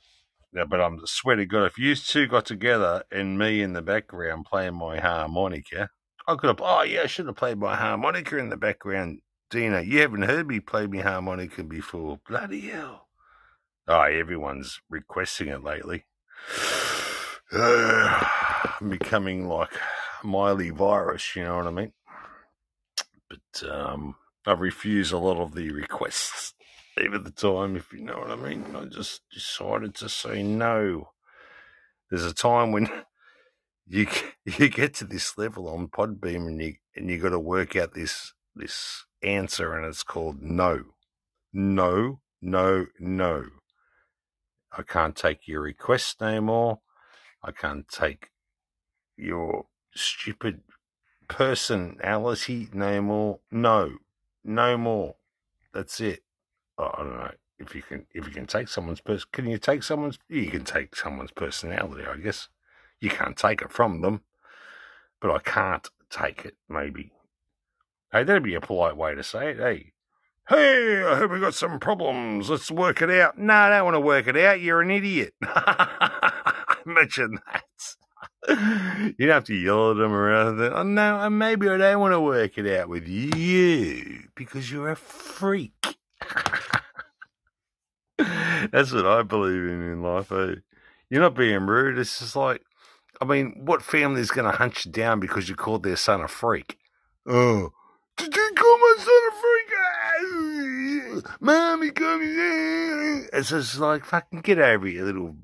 Yeah, 0.51 0.65
but 0.65 0.81
I'm 0.81 0.99
swear 1.05 1.37
to 1.37 1.45
God, 1.45 1.67
if 1.67 1.77
you 1.77 1.95
two 1.95 2.27
got 2.27 2.45
together 2.45 3.03
and 3.09 3.39
me 3.39 3.61
in 3.61 3.71
the 3.71 3.81
background 3.81 4.45
playing 4.45 4.75
my 4.75 4.99
harmonica, 4.99 5.91
I 6.27 6.35
could 6.35 6.49
have. 6.49 6.59
Oh 6.61 6.81
yeah, 6.83 7.03
I 7.03 7.07
should 7.07 7.27
have 7.27 7.37
played 7.37 7.57
my 7.57 7.77
harmonica 7.77 8.37
in 8.37 8.49
the 8.49 8.57
background. 8.57 9.21
Dina, 9.49 9.79
you 9.81 10.01
haven't 10.01 10.23
heard 10.23 10.47
me 10.47 10.59
play 10.59 10.87
my 10.87 10.99
harmonica 10.99 11.63
before. 11.63 12.19
Bloody 12.27 12.59
hell! 12.61 13.02
Oh, 13.87 14.01
everyone's 14.01 14.79
requesting 14.89 15.49
it 15.49 15.63
lately. 15.63 16.05
I'm 17.51 18.89
becoming 18.89 19.47
like 19.47 19.73
Miley 20.23 20.69
virus, 20.69 21.35
you 21.35 21.43
know 21.43 21.57
what 21.57 21.67
I 21.67 21.71
mean? 21.71 21.93
But 23.29 23.69
um, 23.69 24.15
I 24.45 24.53
refuse 24.53 25.11
a 25.11 25.17
lot 25.17 25.37
of 25.37 25.53
the 25.53 25.71
requests 25.71 26.53
even 27.01 27.23
the 27.23 27.31
time, 27.31 27.75
if 27.75 27.91
you 27.91 28.01
know 28.01 28.19
what 28.19 28.31
I 28.31 28.35
mean. 28.35 28.75
I 28.75 28.85
just 28.85 29.21
decided 29.31 29.95
to 29.95 30.09
say 30.09 30.43
no. 30.43 31.09
There's 32.09 32.25
a 32.25 32.33
time 32.33 32.71
when 32.71 32.89
you 33.87 34.07
you 34.45 34.69
get 34.69 34.93
to 34.95 35.05
this 35.05 35.37
level 35.37 35.67
on 35.67 35.87
Podbean 35.87 36.47
and 36.47 36.61
you 36.61 36.75
and 36.95 37.09
you 37.09 37.17
got 37.19 37.29
to 37.29 37.39
work 37.39 37.75
out 37.75 37.93
this 37.93 38.33
this 38.55 39.05
answer, 39.21 39.73
and 39.73 39.85
it's 39.85 40.03
called 40.03 40.41
no, 40.41 40.83
no, 41.51 42.19
no, 42.41 42.85
no. 42.99 43.45
I 44.75 44.81
can't 44.81 45.15
take 45.15 45.47
your 45.47 45.61
requests 45.61 46.15
no 46.19 46.41
more. 46.41 46.79
I 47.43 47.51
can't 47.51 47.87
take 47.87 48.31
your 49.17 49.65
stupid 49.93 50.61
personality 51.27 52.69
no 52.73 53.01
more. 53.01 53.39
No, 53.51 53.97
no 54.43 54.77
more. 54.77 55.15
That's 55.73 55.99
it. 56.01 56.23
Oh, 56.77 56.91
I 56.93 57.03
don't 57.03 57.15
know 57.15 57.31
if 57.59 57.75
you 57.75 57.81
can 57.81 58.05
if 58.13 58.25
you 58.25 58.33
can 58.33 58.47
take 58.47 58.67
someone's 58.67 59.01
person. 59.01 59.27
Can 59.31 59.47
you 59.47 59.57
take 59.57 59.83
someone's? 59.83 60.17
You 60.27 60.49
can 60.49 60.63
take 60.63 60.95
someone's 60.95 61.31
personality, 61.31 62.03
I 62.05 62.17
guess. 62.17 62.49
You 62.99 63.09
can't 63.09 63.37
take 63.37 63.61
it 63.61 63.71
from 63.71 64.01
them, 64.01 64.21
but 65.21 65.31
I 65.31 65.39
can't 65.39 65.87
take 66.09 66.45
it. 66.45 66.55
Maybe. 66.69 67.11
Hey, 68.11 68.23
that'd 68.23 68.43
be 68.43 68.55
a 68.55 68.61
polite 68.61 68.97
way 68.97 69.15
to 69.15 69.23
say 69.23 69.51
it. 69.51 69.57
Hey, 69.57 69.92
hey, 70.49 71.03
I 71.03 71.17
hope 71.17 71.31
we 71.31 71.39
got 71.39 71.53
some 71.53 71.79
problems. 71.79 72.49
Let's 72.49 72.69
work 72.69 73.01
it 73.01 73.09
out. 73.09 73.37
No, 73.37 73.53
I 73.53 73.69
don't 73.69 73.85
want 73.85 73.95
to 73.95 74.01
work 74.01 74.27
it 74.27 74.37
out. 74.37 74.61
You're 74.61 74.81
an 74.81 74.91
idiot. 74.91 75.33
Imagine 76.85 77.39
that. 77.47 77.63
You'd 79.17 79.29
have 79.29 79.45
to 79.45 79.55
yell 79.55 79.91
at 79.91 79.97
them 79.97 80.13
or 80.13 80.51
Then, 80.51 80.73
oh 80.73 80.83
no, 80.83 81.29
maybe 81.29 81.69
I 81.69 81.77
don't 81.77 81.99
want 82.01 82.13
to 82.13 82.19
work 82.19 82.57
it 82.57 82.67
out 82.77 82.89
with 82.89 83.07
you 83.07 84.23
because 84.35 84.69
you're 84.69 84.89
a 84.89 84.97
freak. 84.97 85.97
That's 88.17 88.91
what 88.91 89.05
I 89.05 89.23
believe 89.23 89.63
in 89.63 89.81
in 89.81 90.01
life. 90.03 90.31
Eh? 90.31 90.55
You're 91.09 91.21
not 91.21 91.35
being 91.35 91.65
rude. 91.65 91.97
It's 91.97 92.19
just 92.19 92.35
like, 92.35 92.61
I 93.21 93.25
mean, 93.25 93.61
what 93.63 93.81
family 93.81 94.19
is 94.19 94.31
going 94.31 94.49
to 94.51 94.57
hunt 94.57 94.83
you 94.85 94.91
down 94.91 95.21
because 95.21 95.47
you 95.47 95.55
called 95.55 95.83
their 95.83 95.95
son 95.95 96.21
a 96.21 96.27
freak? 96.27 96.77
Oh, 97.25 97.69
did 98.17 98.35
you 98.35 98.51
call 98.55 98.77
my 98.77 98.95
son 98.97 99.07
a 99.07 99.31
freak? 99.31 99.63
Mommy 101.39 101.87
me. 101.87 103.27
It's 103.33 103.49
just 103.49 103.79
like, 103.79 104.05
fucking 104.05 104.41
get 104.41 104.59
over 104.59 104.85
here, 104.87 105.03
little 105.03 105.35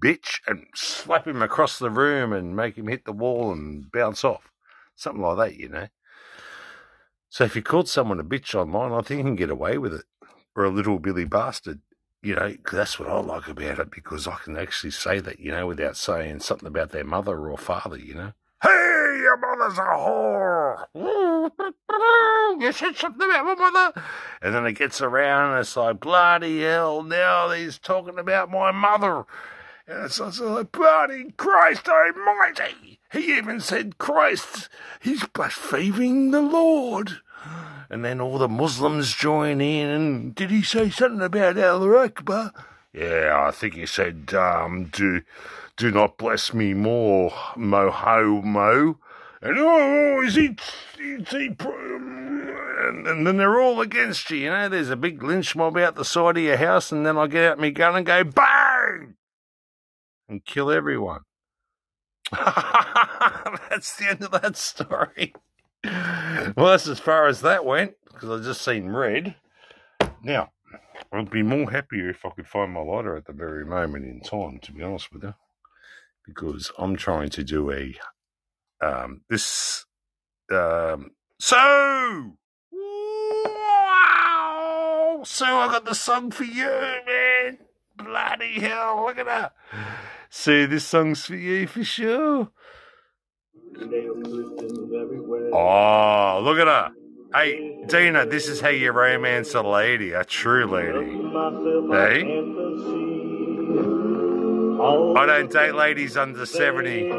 bitch, 0.00 0.40
and 0.46 0.66
slap 0.74 1.26
him 1.26 1.42
across 1.42 1.78
the 1.78 1.90
room 1.90 2.32
and 2.32 2.54
make 2.56 2.76
him 2.76 2.88
hit 2.88 3.04
the 3.04 3.12
wall 3.12 3.52
and 3.52 3.90
bounce 3.90 4.24
off. 4.24 4.50
Something 4.94 5.22
like 5.22 5.36
that, 5.38 5.56
you 5.56 5.68
know. 5.68 5.88
So 7.28 7.44
if 7.44 7.56
you 7.56 7.62
called 7.62 7.88
someone 7.88 8.20
a 8.20 8.24
bitch 8.24 8.54
online, 8.54 8.92
I 8.92 9.00
think 9.02 9.18
you 9.18 9.24
can 9.24 9.36
get 9.36 9.50
away 9.50 9.78
with 9.78 9.94
it. 9.94 10.04
Or 10.54 10.64
a 10.64 10.70
little 10.70 10.98
Billy 10.98 11.24
bastard. 11.24 11.80
you 12.22 12.34
know, 12.34 12.54
that's 12.72 12.98
what 12.98 13.08
I 13.08 13.18
like 13.20 13.48
about 13.48 13.78
it 13.80 13.90
because 13.90 14.26
I 14.26 14.36
can 14.36 14.56
actually 14.56 14.92
say 14.92 15.20
that, 15.20 15.40
you 15.40 15.50
know, 15.50 15.66
without 15.66 15.96
saying 15.96 16.40
something 16.40 16.68
about 16.68 16.90
their 16.90 17.04
mother 17.04 17.50
or 17.50 17.58
father, 17.58 17.98
you 17.98 18.14
know. 18.14 18.32
Your 19.34 19.56
mother's 19.56 19.78
a 19.78 19.82
whore. 19.82 20.84
You 22.60 22.72
said 22.72 22.96
something 22.96 23.28
about 23.28 23.58
my 23.58 23.70
mother. 23.70 24.02
And 24.40 24.54
then 24.54 24.64
it 24.66 24.74
gets 24.74 25.00
around 25.00 25.50
and 25.50 25.60
it's 25.60 25.76
like, 25.76 25.98
bloody 25.98 26.62
hell, 26.62 27.02
now 27.02 27.50
he's 27.50 27.78
talking 27.78 28.18
about 28.18 28.50
my 28.50 28.70
mother. 28.70 29.24
And 29.88 30.04
it's 30.04 30.20
like, 30.20 30.70
bloody 30.70 31.32
Christ 31.36 31.88
almighty. 31.88 33.00
He 33.12 33.36
even 33.36 33.60
said 33.60 33.98
Christ, 33.98 34.68
he's 35.00 35.26
blaspheming 35.26 36.30
the 36.30 36.42
Lord. 36.42 37.18
And 37.90 38.04
then 38.04 38.20
all 38.20 38.38
the 38.38 38.48
Muslims 38.48 39.12
join 39.14 39.60
in. 39.60 39.88
And 39.88 40.34
did 40.34 40.50
he 40.50 40.62
say 40.62 40.90
something 40.90 41.22
about 41.22 41.58
Allah 41.58 42.04
Akbar? 42.04 42.52
Yeah, 42.92 43.44
I 43.46 43.50
think 43.50 43.74
he 43.74 43.86
said, 43.86 44.32
um, 44.34 44.84
do, 44.92 45.22
do 45.76 45.90
not 45.90 46.18
bless 46.18 46.54
me 46.54 46.72
more, 46.72 47.30
Moho 47.56 48.42
Mo. 48.44 48.98
And 49.44 49.58
oh, 49.58 50.16
oh, 50.16 50.22
is 50.26 50.36
he, 50.36 50.56
is 50.98 51.28
he, 51.28 51.54
and, 51.58 53.06
and 53.06 53.26
then 53.26 53.36
they're 53.36 53.60
all 53.60 53.82
against 53.82 54.30
you, 54.30 54.38
you 54.38 54.48
know. 54.48 54.70
There's 54.70 54.88
a 54.88 54.96
big 54.96 55.22
lynch 55.22 55.54
mob 55.54 55.76
out 55.76 55.96
the 55.96 56.04
side 56.04 56.38
of 56.38 56.42
your 56.42 56.56
house, 56.56 56.90
and 56.90 57.04
then 57.04 57.18
I 57.18 57.26
get 57.26 57.52
out 57.52 57.58
my 57.58 57.68
gun 57.68 57.94
and 57.94 58.06
go 58.06 58.24
bang 58.24 59.16
and 60.30 60.42
kill 60.46 60.70
everyone. 60.70 61.20
that's 62.32 63.96
the 63.96 64.08
end 64.08 64.22
of 64.22 64.30
that 64.30 64.56
story. 64.56 65.34
Well, 65.84 66.70
that's 66.70 66.88
as 66.88 66.98
far 66.98 67.26
as 67.26 67.42
that 67.42 67.66
went 67.66 67.96
because 68.10 68.30
I 68.30 68.42
just 68.42 68.62
seen 68.62 68.88
red. 68.88 69.34
Now, 70.22 70.52
I'd 71.12 71.30
be 71.30 71.42
more 71.42 71.70
happier 71.70 72.08
if 72.08 72.24
I 72.24 72.30
could 72.30 72.48
find 72.48 72.72
my 72.72 72.80
lighter 72.80 73.14
at 73.14 73.26
the 73.26 73.34
very 73.34 73.66
moment 73.66 74.06
in 74.06 74.20
time, 74.20 74.58
to 74.62 74.72
be 74.72 74.82
honest 74.82 75.12
with 75.12 75.22
you, 75.22 75.34
because 76.24 76.72
I'm 76.78 76.96
trying 76.96 77.28
to 77.28 77.44
do 77.44 77.70
a 77.70 77.94
um, 78.80 79.20
this. 79.28 79.86
Um, 80.50 81.10
so, 81.38 81.56
wow! 83.46 85.22
So 85.24 85.44
I 85.46 85.68
got 85.68 85.84
the 85.84 85.94
song 85.94 86.30
for 86.30 86.44
you, 86.44 86.64
man. 86.64 87.58
Bloody 87.96 88.60
hell! 88.60 89.04
Look 89.06 89.18
at 89.18 89.26
that. 89.26 89.54
See, 90.30 90.66
this 90.66 90.84
song's 90.84 91.24
for 91.24 91.36
you 91.36 91.66
for 91.66 91.84
sure. 91.84 92.50
Oh, 95.52 96.40
look 96.42 96.58
at 96.58 96.66
her. 96.66 96.92
Hey, 97.34 97.84
Dina, 97.86 98.26
this 98.26 98.48
is 98.48 98.60
how 98.60 98.68
you 98.68 98.92
romance 98.92 99.54
a 99.54 99.62
lady, 99.62 100.12
a 100.12 100.24
true 100.24 100.66
lady. 100.66 101.18
Hey? 101.90 102.22
I 104.84 105.24
don't 105.26 105.50
date 105.50 105.74
ladies 105.74 106.16
under 106.18 106.44
70. 106.44 107.10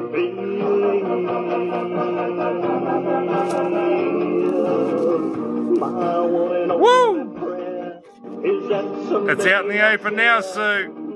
Woo! 6.78 7.32
It's 9.28 9.45
out 9.47 9.63
in 9.66 9.70
the 9.70 9.82
open 9.84 10.16
now, 10.16 10.41
Sue. 10.41 10.91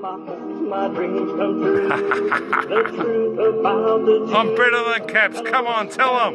I'm 4.32 4.56
better 4.56 4.84
than 4.90 5.06
Caps. 5.08 5.40
Come 5.48 5.66
on, 5.68 5.88
tell 5.88 6.16
them. 6.16 6.34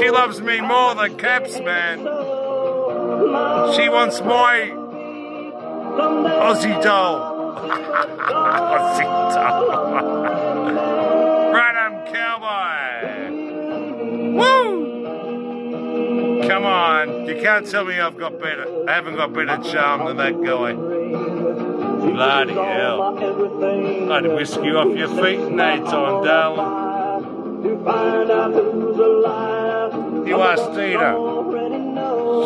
She 0.00 0.10
loves 0.10 0.40
me 0.40 0.60
more 0.60 0.96
than 0.96 1.16
Caps, 1.18 1.60
man. 1.60 1.98
She 3.76 3.88
wants 3.88 4.20
my 4.22 4.72
Aussie 5.94 6.82
doll. 6.82 7.37
Right 11.58 11.76
on, 11.76 11.92
cowboy. 12.12 12.88
Woo! 14.38 14.70
Come 16.48 16.64
on. 16.64 17.26
You 17.26 17.34
can't 17.42 17.66
tell 17.66 17.84
me 17.84 17.98
I've 17.98 18.16
got 18.16 18.38
better. 18.40 18.64
I 18.88 18.92
haven't 18.94 19.16
got 19.16 19.32
better 19.32 19.58
charm 19.70 20.06
than 20.06 20.16
that 20.18 20.34
guy. 20.44 20.72
Bloody 22.12 22.52
hell. 22.54 23.18
I'd 24.12 24.26
whisk 24.26 24.60
you 24.62 24.78
off 24.78 24.96
your 24.96 25.08
feet 25.08 25.40
no 25.50 25.76
time, 25.84 26.24
darling. 26.24 26.86
You 30.28 30.40
ask 30.42 30.62
Dina. 30.74 31.10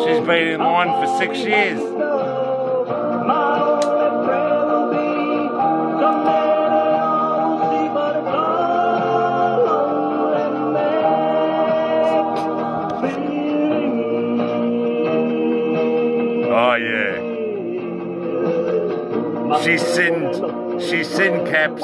She's 0.03 0.21
been 0.25 0.47
in 0.47 0.59
line 0.59 0.89
for 0.89 1.07
six 1.19 1.37
years. 1.39 1.79
She's 19.61 19.81
sinned. 19.85 20.81
She's 20.81 21.07
sinned, 21.09 21.47
Caps. 21.47 21.83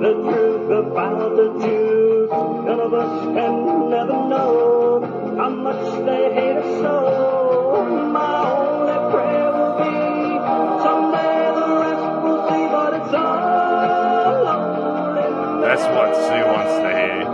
The 0.00 0.12
truth 0.22 0.70
about 0.70 1.36
the 1.36 1.46
Jews. 1.60 2.30
None 2.30 2.80
of 2.80 2.94
us 2.94 3.24
can 3.34 3.90
never 3.90 4.12
know 4.12 5.34
how 5.36 5.50
much 5.50 6.06
they 6.06 6.32
hate 6.32 6.56
us 6.56 6.80
so. 6.80 7.84
My 8.12 8.50
only 8.50 8.98
prayer 9.10 9.50
will 9.52 9.74
be 9.78 9.94
someday 10.84 11.52
the 11.58 11.66
rest 11.82 12.06
will 12.22 12.40
see, 12.48 12.66
but 12.70 12.92
it's 12.94 13.14
all 13.14 14.44
That's 15.60 15.84
what 15.94 16.10
Sue 16.14 16.44
wants 16.46 16.76
to 16.78 16.90
hear. 16.96 17.29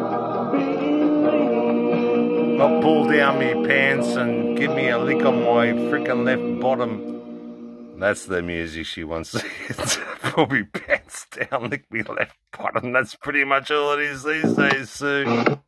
Not 2.56 2.80
pull 2.80 3.06
down 3.06 3.38
me 3.38 3.52
pants 3.68 4.16
and 4.16 4.56
give 4.56 4.70
me 4.74 4.88
a 4.88 4.98
lick 4.98 5.22
on 5.26 5.40
my 5.40 5.66
frickin' 5.90 6.24
left 6.24 6.60
bottom. 6.62 7.98
That's 7.98 8.24
the 8.24 8.40
music 8.40 8.86
she 8.86 9.04
wants 9.04 9.32
to 9.32 9.40
hear. 9.40 9.76
pull 10.32 10.46
me 10.46 10.62
pants 10.62 11.26
down, 11.26 11.68
lick 11.68 11.84
me 11.92 12.02
left 12.02 12.34
bottom. 12.56 12.92
That's 12.92 13.14
pretty 13.14 13.44
much 13.44 13.70
all 13.70 13.92
it 13.92 14.00
is 14.00 14.22
these 14.22 14.54
days, 14.54 14.88
Sue. 14.88 15.58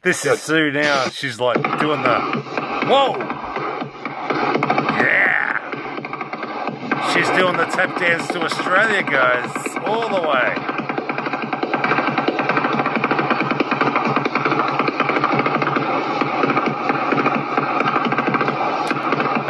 This 0.00 0.24
is 0.24 0.40
Sue 0.40 0.70
now. 0.70 1.10
She's 1.10 1.38
like 1.38 1.62
doing 1.78 2.02
the 2.02 2.20
whoa, 2.88 3.18
yeah. 4.98 5.58
She's 7.12 7.28
doing 7.38 7.58
the 7.58 7.66
tap 7.66 7.98
dance 7.98 8.28
to 8.28 8.40
Australia, 8.40 9.02
guys, 9.02 9.76
all 9.84 10.08
the 10.08 10.22
way. 10.26 10.81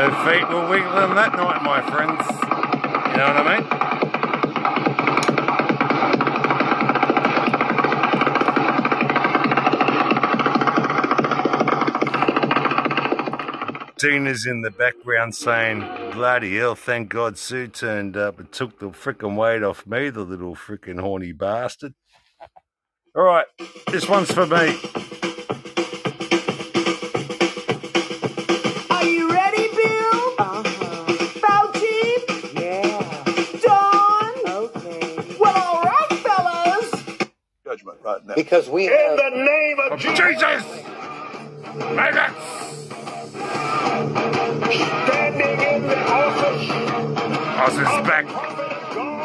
Her 0.03 0.11
feet 0.25 0.49
were 0.49 0.69
wiggling 0.69 1.15
that 1.15 1.33
night, 1.37 1.63
my 1.63 1.81
friends. 1.81 2.27
You 3.13 3.19
know 3.19 3.29
what 3.29 3.37
I 3.37 3.55
mean? 3.55 3.63
Tina's 13.97 14.45
in 14.45 14.63
the 14.63 14.73
background 14.73 15.37
saying, 15.37 15.83
Bloody 16.11 16.57
hell, 16.57 16.75
thank 16.75 17.09
God 17.09 17.39
Sue 17.39 17.69
turned 17.69 18.17
up 18.17 18.41
and 18.41 18.51
took 18.51 18.81
the 18.81 18.87
frickin' 18.87 19.37
weight 19.37 19.63
off 19.63 19.87
me, 19.87 20.11
the 20.11 20.23
little 20.23 20.57
frickin' 20.57 20.99
horny 20.99 21.31
bastard. 21.31 21.95
All 23.15 23.23
right, 23.23 23.47
this 23.93 24.09
one's 24.09 24.33
for 24.33 24.49
me. 24.49 24.81
Because 38.35 38.69
we 38.69 38.87
In 38.87 38.93
have 38.93 39.17
the 39.17 39.31
name 39.31 39.79
of 39.91 39.99
Jesus! 39.99 40.65
Maggots! 41.95 42.63
standing 44.73 45.61
in 45.61 45.83
the 45.87 45.99
office 46.11 46.71
Oz 47.63 47.75
is 47.79 48.07
back. 48.09 48.27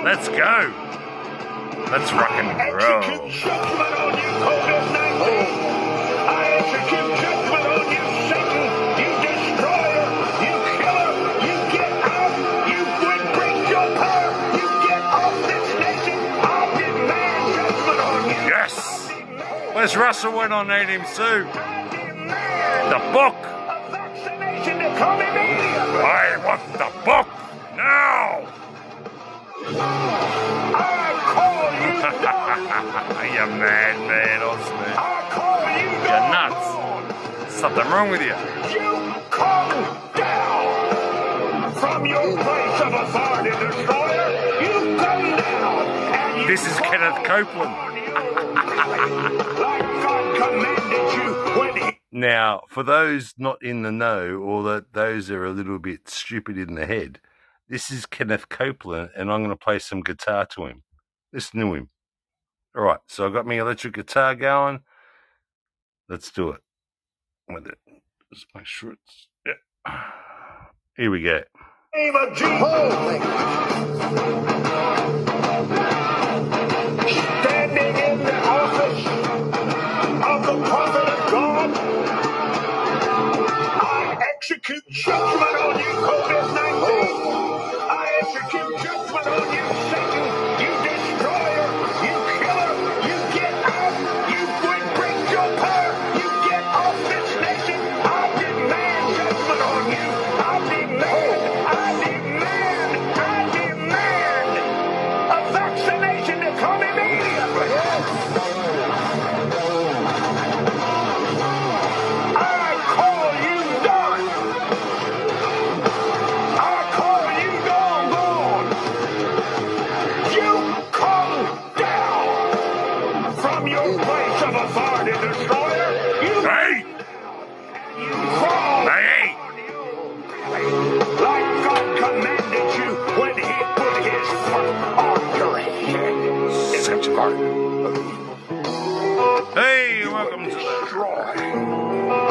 Let's 0.03 0.28
go. 0.30 0.74
Let's 1.91 2.12
rock 2.14 2.32
and 2.32 2.74
roll. 2.74 3.01
judgment 3.01 3.51
on 3.97 4.14
you, 4.18 4.32
COVID-19. 4.43 5.28
I 6.28 6.43
execute 6.60 7.16
judgment 7.18 7.36
Where's 19.78 19.95
Russell 19.95 20.32
Sue? 20.32 20.41
I 20.41 21.88
demand 21.91 22.91
the 22.91 22.97
book. 23.13 23.36
I 26.03 26.38
want 26.43 26.63
the 26.73 26.89
book 27.05 27.28
now. 27.78 28.47
I 30.89 31.13
call 31.30 31.61
you 33.23 33.45
mad 33.59 33.97
man, 34.07 34.41
Osman. 34.41 34.95
You're 36.09 36.25
nuts. 36.34 37.53
Something 37.53 37.88
wrong 37.91 38.09
with 38.09 38.21
you. 38.21 38.34
You 38.73 39.13
come 39.30 39.71
down 40.15 41.71
from 41.75 42.03
your 42.07 42.36
place 42.36 42.82
of 42.82 42.93
authority, 42.93 43.51
destroyer. 43.51 44.30
You 44.59 44.97
come 44.97 45.38
down 45.38 46.39
you 46.41 46.47
This 46.47 46.65
is 46.65 46.80
Kenneth 46.80 47.23
Copeland. 47.23 47.75
Now, 52.11 52.61
for 52.67 52.83
those 52.83 53.33
not 53.38 53.61
in 53.61 53.83
the 53.83 53.91
know, 53.91 54.38
or 54.38 54.63
that 54.63 54.93
those 54.93 55.29
are 55.29 55.45
a 55.45 55.51
little 55.51 55.77
bit 55.77 56.09
stupid 56.09 56.57
in 56.57 56.75
the 56.75 56.85
head, 56.85 57.19
this 57.69 57.91
is 57.91 58.05
Kenneth 58.05 58.49
Copeland, 58.49 59.11
and 59.15 59.31
I'm 59.31 59.41
going 59.41 59.49
to 59.49 59.55
play 59.55 59.77
some 59.79 60.01
guitar 60.01 60.45
to 60.47 60.65
him. 60.65 60.83
Listen 61.33 61.59
to 61.59 61.73
him. 61.73 61.89
All 62.75 62.83
right, 62.83 62.99
so 63.07 63.27
I 63.27 63.31
got 63.31 63.45
my 63.45 63.55
electric 63.55 63.93
guitar 63.93 64.35
going. 64.35 64.81
Let's 66.09 66.31
do 66.31 66.51
it. 66.51 66.61
With 67.49 67.67
it. 67.67 67.77
Just 68.33 68.47
make 68.55 68.65
sure 68.65 68.93
it's. 68.93 69.27
Yeah. 69.45 69.53
Here 70.97 71.11
we 71.11 71.21
go. 71.21 71.43
Execute 84.49 84.83
judgment 84.89 85.57
on 85.59 85.77
you, 85.77 85.91
COVID-19. 86.07 86.46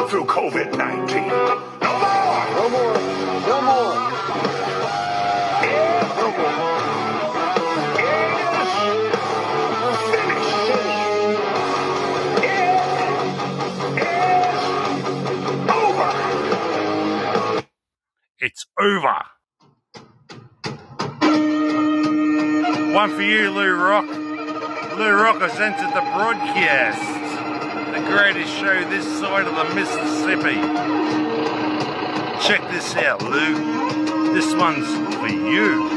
Through 0.09 0.23
COVID 0.25 0.77
19. 0.77 1.27
No 1.27 1.59
more! 1.99 2.47
No 2.55 2.69
more. 2.69 2.93
No 3.47 3.61
more. 3.61 3.95
No 6.37 6.41
more. 6.57 6.77
It's 18.39 18.65
over. 18.79 19.17
One 22.93 23.09
for 23.11 23.21
you, 23.21 23.51
Lou 23.51 23.75
Rock. 23.75 24.05
Lou 24.97 25.11
Rock 25.11 25.41
has 25.41 25.59
entered 25.59 25.93
the 25.93 26.01
broadcast. 26.15 27.16
The 27.93 28.03
greatest 28.05 28.53
show 28.53 28.89
this 28.89 29.05
side 29.19 29.47
of 29.47 29.55
the 29.55 29.75
Mississippi. 29.75 30.55
Check 32.45 32.61
this 32.71 32.95
out, 32.95 33.21
Lou. 33.21 34.33
This 34.33 34.53
one's 34.53 34.87
for 35.15 35.27
you. 35.27 35.89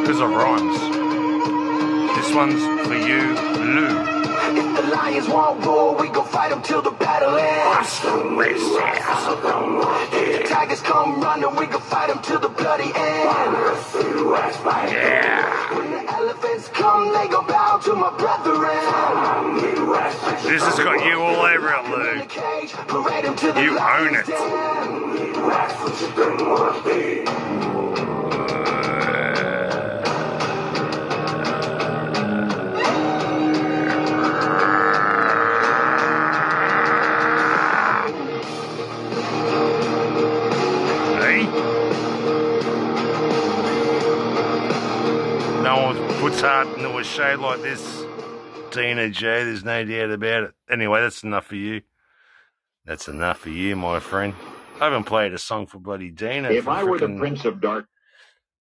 Because 0.00 0.20
of 0.20 0.30
rhymes. 0.30 0.78
This 2.16 2.34
one's 2.34 2.62
for 2.86 2.94
you, 2.94 3.34
Lou. 3.64 4.13
If 4.56 4.76
the 4.76 4.82
lions 4.94 5.28
won't 5.28 5.64
roar, 5.64 5.96
we 5.96 6.08
gon' 6.08 6.26
fight 6.28 6.50
them 6.50 6.62
till 6.62 6.80
the 6.80 6.92
battle 6.92 7.36
ends. 7.36 8.00
If 10.12 10.42
the 10.42 10.48
tigers 10.48 10.80
come 10.80 11.20
running, 11.20 11.56
we 11.56 11.66
gon' 11.66 11.80
fight 11.80 12.08
them 12.08 12.20
till 12.22 12.38
the 12.38 12.48
bloody 12.48 12.92
end. 12.94 13.28
Yeah. 14.92 15.76
When 15.76 15.90
the 15.90 16.12
elephants 16.12 16.68
come, 16.68 17.12
they 17.12 17.26
gon' 17.28 17.46
bow 17.48 17.78
to 17.78 17.94
my 17.94 18.10
brethren. 18.16 18.70
This 20.44 20.62
has 20.62 20.78
got 20.78 21.04
you 21.04 21.20
all 21.20 21.44
over 21.44 21.70
it, 21.74 21.84
Lou. 21.90 22.22
Parade 22.86 23.24
'em 23.24 23.34
to 23.36 23.52
the 23.52 23.60
You 23.60 23.78
own 23.78 24.14
it. 24.14 24.26
Puts 46.24 46.40
heart 46.40 46.66
into 46.68 46.96
a 46.96 47.04
shade 47.04 47.36
like 47.36 47.60
this. 47.60 48.02
Dina 48.70 49.10
J, 49.10 49.44
there's 49.44 49.62
no 49.62 49.84
doubt 49.84 50.10
about 50.10 50.44
it. 50.44 50.54
Anyway, 50.70 51.02
that's 51.02 51.22
enough 51.22 51.44
for 51.44 51.56
you. 51.56 51.82
That's 52.86 53.08
enough 53.08 53.40
for 53.40 53.50
you, 53.50 53.76
my 53.76 54.00
friend. 54.00 54.32
I 54.80 54.84
haven't 54.84 55.04
played 55.04 55.34
a 55.34 55.38
song 55.38 55.66
for 55.66 55.78
bloody 55.78 56.10
Dina. 56.10 56.50
If 56.50 56.66
I 56.66 56.82
were 56.82 56.98
the 56.98 57.08
Prince 57.08 57.44
of 57.44 57.60
Dark, 57.60 57.88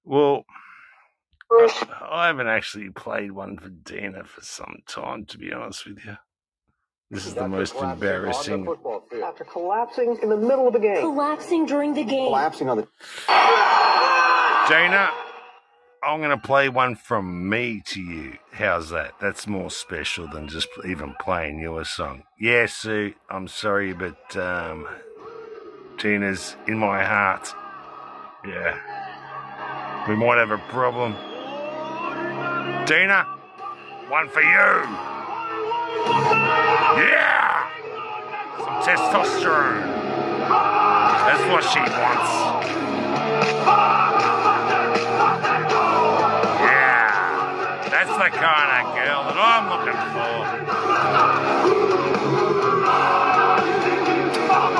Well, 0.03 0.45
I 1.53 2.27
haven't 2.27 2.49
actually 2.49 2.91
played 2.91 3.31
one 3.31 3.57
for 3.59 3.69
Dina 3.69 4.25
for 4.25 4.41
some 4.41 4.79
time, 4.89 5.25
to 5.27 5.39
be 5.39 5.53
honest 5.53 5.87
with 5.87 6.05
you. 6.05 6.17
This 7.13 7.27
is 7.27 7.35
the 7.35 7.47
most 7.47 7.77
embarrassing. 7.77 8.67
After 9.25 9.45
collapsing 9.45 10.19
in 10.21 10.31
the 10.31 10.37
middle 10.37 10.67
of 10.67 10.73
the 10.73 10.81
game. 10.81 11.01
Collapsing 11.01 11.67
during 11.67 11.95
the 11.95 12.03
game. 12.03 12.27
Collapsing 12.27 12.69
on 12.69 12.79
the. 12.79 12.89
Dana, 14.69 15.11
I'm 16.05 16.19
going 16.19 16.31
to 16.31 16.37
play 16.37 16.69
one 16.69 16.97
from 16.97 17.49
me 17.49 17.81
to 17.87 18.01
you. 18.01 18.39
How's 18.51 18.91
that? 18.91 19.15
That's 19.21 19.47
more 19.47 19.71
special 19.71 20.27
than 20.27 20.49
just 20.49 20.67
even 20.85 21.15
playing 21.21 21.61
your 21.61 21.85
song. 21.85 22.25
Yeah, 22.41 22.67
Sue, 22.67 23.15
I'm 23.31 23.47
sorry, 23.47 23.93
but 23.93 24.37
um, 24.37 24.89
Tina's 25.99 26.57
in 26.67 26.79
my 26.79 27.05
heart. 27.05 27.55
Yeah. 28.45 28.77
We 30.09 30.17
might 30.17 30.39
have 30.39 30.51
a 30.51 30.59
problem. 30.59 31.13
Dina, 32.85 33.23
one 34.09 34.29
for 34.29 34.43
you. 34.43 34.49
Yeah! 36.99 37.71
Some 38.59 38.83
testosterone. 38.83 39.87
That's 40.49 41.45
what 41.49 41.63
she 41.63 41.79
wants. 41.79 42.73
The 48.23 48.31
kind 48.31 48.87
of 48.87 48.95
girl 48.95 49.25
that 49.25 49.35
I'm 49.37 49.67
looking 49.69 49.99
for. 50.15 50.35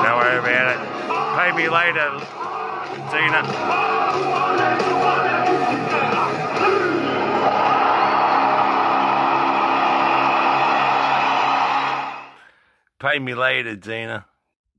Don't 0.01 0.17
worry 0.17 0.37
about 0.39 0.67
it. 0.71 0.79
Pay 1.37 1.51
me 1.57 1.67
later, 1.67 2.09
Dina. 3.11 3.41
Pay 12.99 13.19
me 13.19 13.33
later, 13.35 13.75
Dina. 13.75 14.25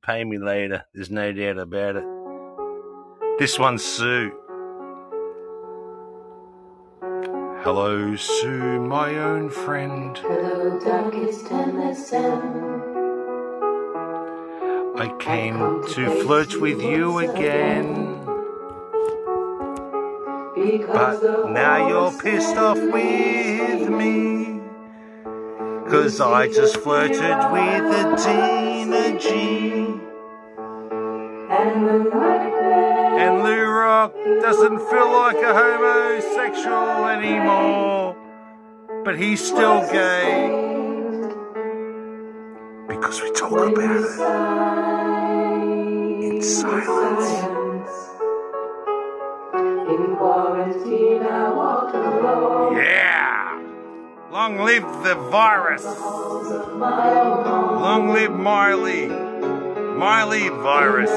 Pay 0.03 0.25
me 0.25 0.39
later. 0.39 0.87
There's 0.95 1.11
no 1.11 1.33
doubt 1.33 1.59
about 1.59 1.97
it. 1.97 2.05
This 3.39 3.59
one's 3.59 3.85
Sue. 3.85 4.33
Hello, 7.65 8.15
Sue, 8.15 8.79
my 8.79 9.17
own 9.17 9.49
friend. 9.49 10.19
Hello, 10.19 10.79
darkest 10.79 11.47
MSM. 11.47 12.43
I 15.01 15.09
came 15.19 15.83
to 15.95 16.23
flirt 16.23 16.61
with 16.61 16.83
you 16.83 17.21
again. 17.21 18.21
But 20.93 21.51
now 21.53 21.89
you're 21.89 22.13
pissed 22.21 22.55
off 22.55 22.77
with 22.77 23.89
me. 23.89 24.61
Cause 25.89 26.21
I 26.21 26.49
just 26.49 26.77
flirted 26.77 27.39
with 27.51 27.85
Adina 28.03 29.19
G. 29.19 30.03
And 31.49 33.43
Lou 33.43 33.64
Rock 33.95 34.13
doesn't 34.43 34.79
feel 34.91 35.11
like 35.13 35.37
a 35.37 35.53
homosexual 35.63 37.07
anymore. 37.17 38.17
But 39.05 39.15
he's 39.21 39.41
still 39.47 39.81
gay. 39.99 40.49
Because 42.89 43.23
we 43.23 43.31
talk 43.33 43.53
about 43.53 43.69
it 43.71 43.87
in 46.27 46.43
silence. 46.43 47.31
In 49.93 50.03
quarantine, 50.17 51.23
I 51.23 51.53
walked 51.61 51.95
alone. 51.95 52.77
Yeah! 52.77 53.63
Long 54.33 54.59
live 54.71 54.89
the 55.05 55.15
virus! 55.31 55.85
Long 57.85 58.09
live 58.09 58.33
Miley! 58.33 59.07
Miley 59.07 60.49
virus! 60.49 61.15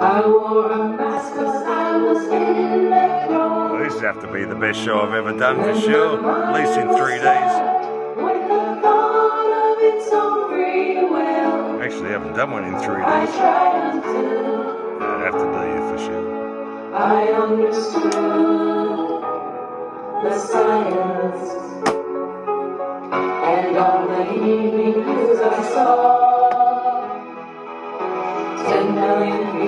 I 0.00 0.20
wore 0.26 0.70
a 0.70 0.78
mask 0.96 1.34
'cause 1.34 1.64
I 1.66 1.96
was 1.96 2.22
in 2.28 2.90
the. 2.90 3.78
This 3.82 4.00
have 4.00 4.20
to 4.20 4.28
be 4.28 4.44
the 4.44 4.54
best 4.54 4.78
show 4.78 5.00
I've 5.00 5.12
ever 5.12 5.32
done 5.32 5.56
for 5.56 5.74
sure. 5.74 6.24
At 6.24 6.54
least 6.54 6.78
in 6.78 6.88
three 6.94 7.18
days. 7.18 7.52
With 8.16 8.48
the 8.48 8.78
thought 8.82 9.50
of 9.64 9.78
its 9.90 10.12
own 10.12 10.50
free 10.50 11.04
will. 11.04 11.82
Actually, 11.82 12.10
I 12.10 12.12
haven't 12.12 12.36
done 12.36 12.50
one 12.52 12.64
in 12.64 12.76
three 12.78 13.02
days. 13.02 13.34
I'd 13.40 15.22
have 15.24 15.38
to 15.42 15.46
do 15.56 15.62
you 15.74 15.82
for 15.90 15.98
sure. 16.06 16.26
I 16.94 17.32
understood 17.44 18.12
the 20.22 20.32
science. 20.50 21.44
And 23.52 23.76
on 23.78 24.00
the 24.12 24.22
evenings 24.32 25.17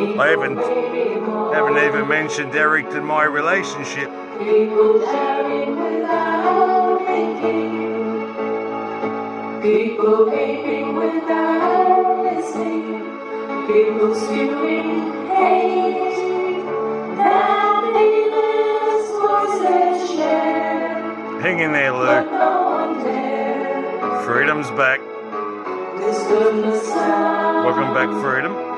I 0.01 0.29
haven't, 0.29 0.57
haven't 0.57 1.77
even 1.77 2.09
mentioned 2.09 2.55
Eric 2.55 2.87
and 2.93 3.07
my 3.07 3.25
relationship. 3.25 4.09
People 4.39 5.05
sharing 5.05 5.77
without 5.77 7.05
thinking. 7.07 7.91
People 9.61 10.25
without 10.95 12.23
listening. 12.25 13.03
People 13.67 14.15
spewing 14.15 15.13
hate. 15.29 16.65
That 17.19 17.93
voices 19.21 20.11
share. 20.17 21.41
Hang 21.43 21.59
in 21.59 21.73
there, 21.73 21.93
Lou. 21.93 22.07
no 22.07 22.71
one 22.71 23.05
dare 23.05 24.23
Freedom's 24.23 24.71
back. 24.71 25.01
disturb 25.99 26.57
the 26.57 26.81
sound 26.81 27.67
Welcome 27.67 27.93
back, 27.93 28.09
Freedom. 28.23 28.70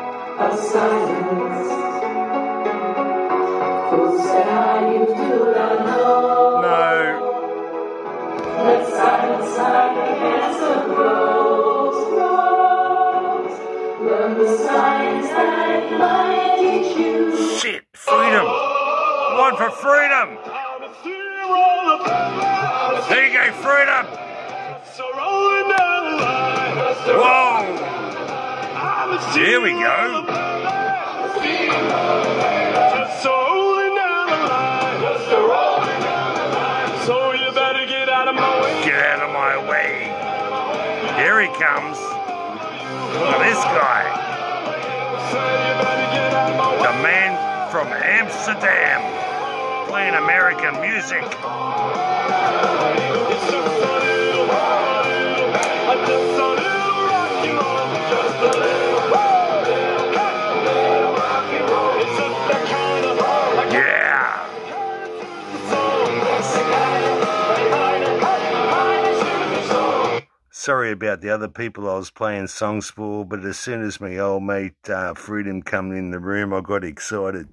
Of 0.51 0.59
silence. 0.59 1.71
Who 3.91 4.19
said 4.23 4.49
I 4.49 4.93
used 4.93 5.17
to 5.17 5.29
know? 5.87 6.61
No. 6.63 6.87
Let 8.65 8.87
silence 8.89 9.57
like 9.59 9.97
a 9.97 10.15
cancer 10.21 10.77
grows, 10.95 11.99
grows. 12.13 13.55
Learn 14.07 14.33
the 14.39 14.49
science 14.59 15.29
that 15.29 15.99
might 15.99 16.57
teach 16.59 16.97
you. 16.97 17.15
Shit, 17.59 17.83
freedom. 17.93 18.47
One 18.47 19.57
for 19.57 19.71
freedom. 19.71 20.29
There 23.09 23.27
you 23.27 23.33
go, 23.33 23.45
freedom. 23.53 24.07
Whoa. 27.05 28.12
Here 29.03 29.61
we 29.61 29.73
go. 29.73 30.25
Here 41.17 41.41
he 41.41 41.49
comes. 41.49 41.99
Look 41.99 43.35
at 43.35 43.43
this 43.43 43.65
guy. 43.65 44.03
The 46.79 46.93
man 47.03 47.71
from 47.73 47.89
Amsterdam 47.89 49.03
playing 49.89 50.15
American 50.15 50.81
music. 50.81 51.23
Sorry 70.63 70.93
about 70.93 71.23
the 71.23 71.29
other 71.29 71.49
people 71.49 71.91
I 71.91 71.97
was 71.97 72.13
playing 72.13 72.47
songs 72.47 72.89
for, 72.89 73.27
but 73.27 73.45
as 73.45 73.59
soon 73.59 73.83
as 73.83 74.01
my 74.01 74.17
old 74.19 74.45
mate 74.45 74.89
uh, 74.89 75.13
Freedom 75.13 75.61
come 75.61 75.91
in 75.91 76.13
the 76.13 76.21
room, 76.21 76.55
I 76.55 76.61
got 76.61 76.85
excited. 76.85 77.49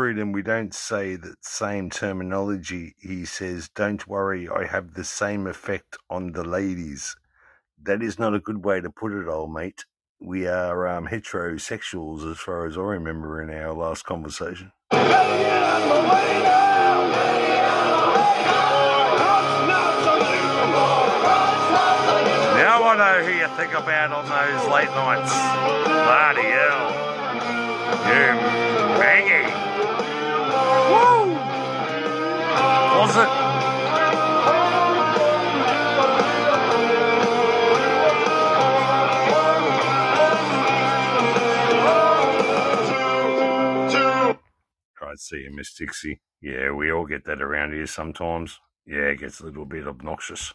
Freedom, 0.00 0.32
we 0.32 0.40
don't 0.40 0.72
say 0.72 1.14
that 1.14 1.44
same 1.44 1.90
terminology. 1.90 2.94
He 2.98 3.26
says, 3.26 3.68
Don't 3.68 4.08
worry, 4.08 4.48
I 4.48 4.64
have 4.64 4.94
the 4.94 5.04
same 5.04 5.46
effect 5.46 5.98
on 6.08 6.32
the 6.32 6.42
ladies. 6.42 7.16
That 7.82 8.02
is 8.02 8.18
not 8.18 8.34
a 8.34 8.40
good 8.40 8.64
way 8.64 8.80
to 8.80 8.88
put 8.88 9.12
it, 9.12 9.28
old 9.28 9.52
mate. 9.52 9.84
We 10.18 10.46
are 10.46 10.88
um, 10.88 11.08
heterosexuals, 11.08 12.24
as 12.30 12.38
far 12.38 12.66
as 12.66 12.78
I 12.78 12.80
remember 12.80 13.42
in 13.42 13.50
our 13.50 13.74
last 13.74 14.06
conversation. 14.06 14.72
Now 14.90 15.00
I 22.84 22.96
know 22.96 23.22
who 23.22 23.32
you 23.38 23.48
think 23.58 23.74
about 23.74 24.12
on 24.12 24.24
those 24.24 24.66
late 24.72 24.88
nights. 24.96 25.34
Bloody 25.84 26.48
hell. 26.56 26.88
You 28.08 28.40
Maggie. 28.98 29.69
Right, 45.00 45.18
see 45.18 45.38
you, 45.38 45.50
Miss 45.52 45.74
Dixie. 45.74 46.20
Yeah, 46.40 46.70
we 46.72 46.92
all 46.92 47.06
get 47.06 47.24
that 47.24 47.42
around 47.42 47.72
here 47.72 47.86
sometimes. 47.86 48.60
Yeah, 48.86 49.10
it 49.10 49.20
gets 49.20 49.40
a 49.40 49.44
little 49.44 49.64
bit 49.64 49.86
obnoxious. 49.86 50.52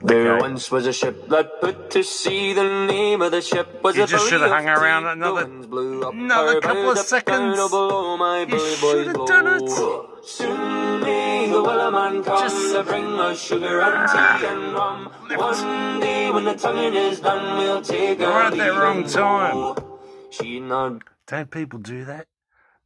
There 0.00 0.32
Okay. 0.32 0.40
once 0.40 0.70
was 0.72 0.86
a 0.86 0.92
ship 0.92 1.28
that 1.28 1.60
put 1.60 1.90
to 1.92 2.02
sea. 2.02 2.52
The 2.52 2.64
name 2.64 3.22
of 3.22 3.30
the 3.30 3.40
ship 3.40 3.80
was 3.82 3.96
You 3.96 4.02
a 4.02 4.06
just 4.06 4.28
should 4.28 4.40
have 4.40 4.50
hung 4.50 4.68
around 4.68 5.06
another- 5.06 5.44
The 5.44 5.50
winds 5.50 5.66
blew 5.68 6.02
up 6.02 6.12
another 6.12 6.54
her 6.54 6.60
couple 6.60 6.90
of 6.90 6.98
seconds. 6.98 7.56
below 7.56 7.68
oh, 7.90 8.16
my 8.16 8.40
You 8.40 8.58
should 8.58 9.06
have 9.06 9.26
done 9.26 9.46
it. 9.46 9.70
Soon 10.24 11.00
may 11.00 11.48
the 11.48 11.62
Wellerman 11.62 12.24
come 12.24 12.72
to 12.72 12.82
bring 12.82 13.20
us 13.20 13.40
sugar 13.40 13.80
and 13.82 14.10
tea 14.10 14.46
and 14.46 14.74
rum. 14.74 15.12
One 15.36 16.00
day 16.00 16.30
when 16.32 16.44
the 16.44 16.54
tonguing 16.54 16.94
is 16.94 17.20
done, 17.20 17.58
we'll 17.58 17.80
take 17.80 18.18
You're 18.18 18.32
at 18.42 18.56
that 18.56 18.74
wrong 18.74 19.04
time. 19.06 19.76
She 20.30 20.58
not 20.58 21.02
Don't 21.28 21.50
people 21.52 21.78
do 21.78 22.04
that? 22.04 22.26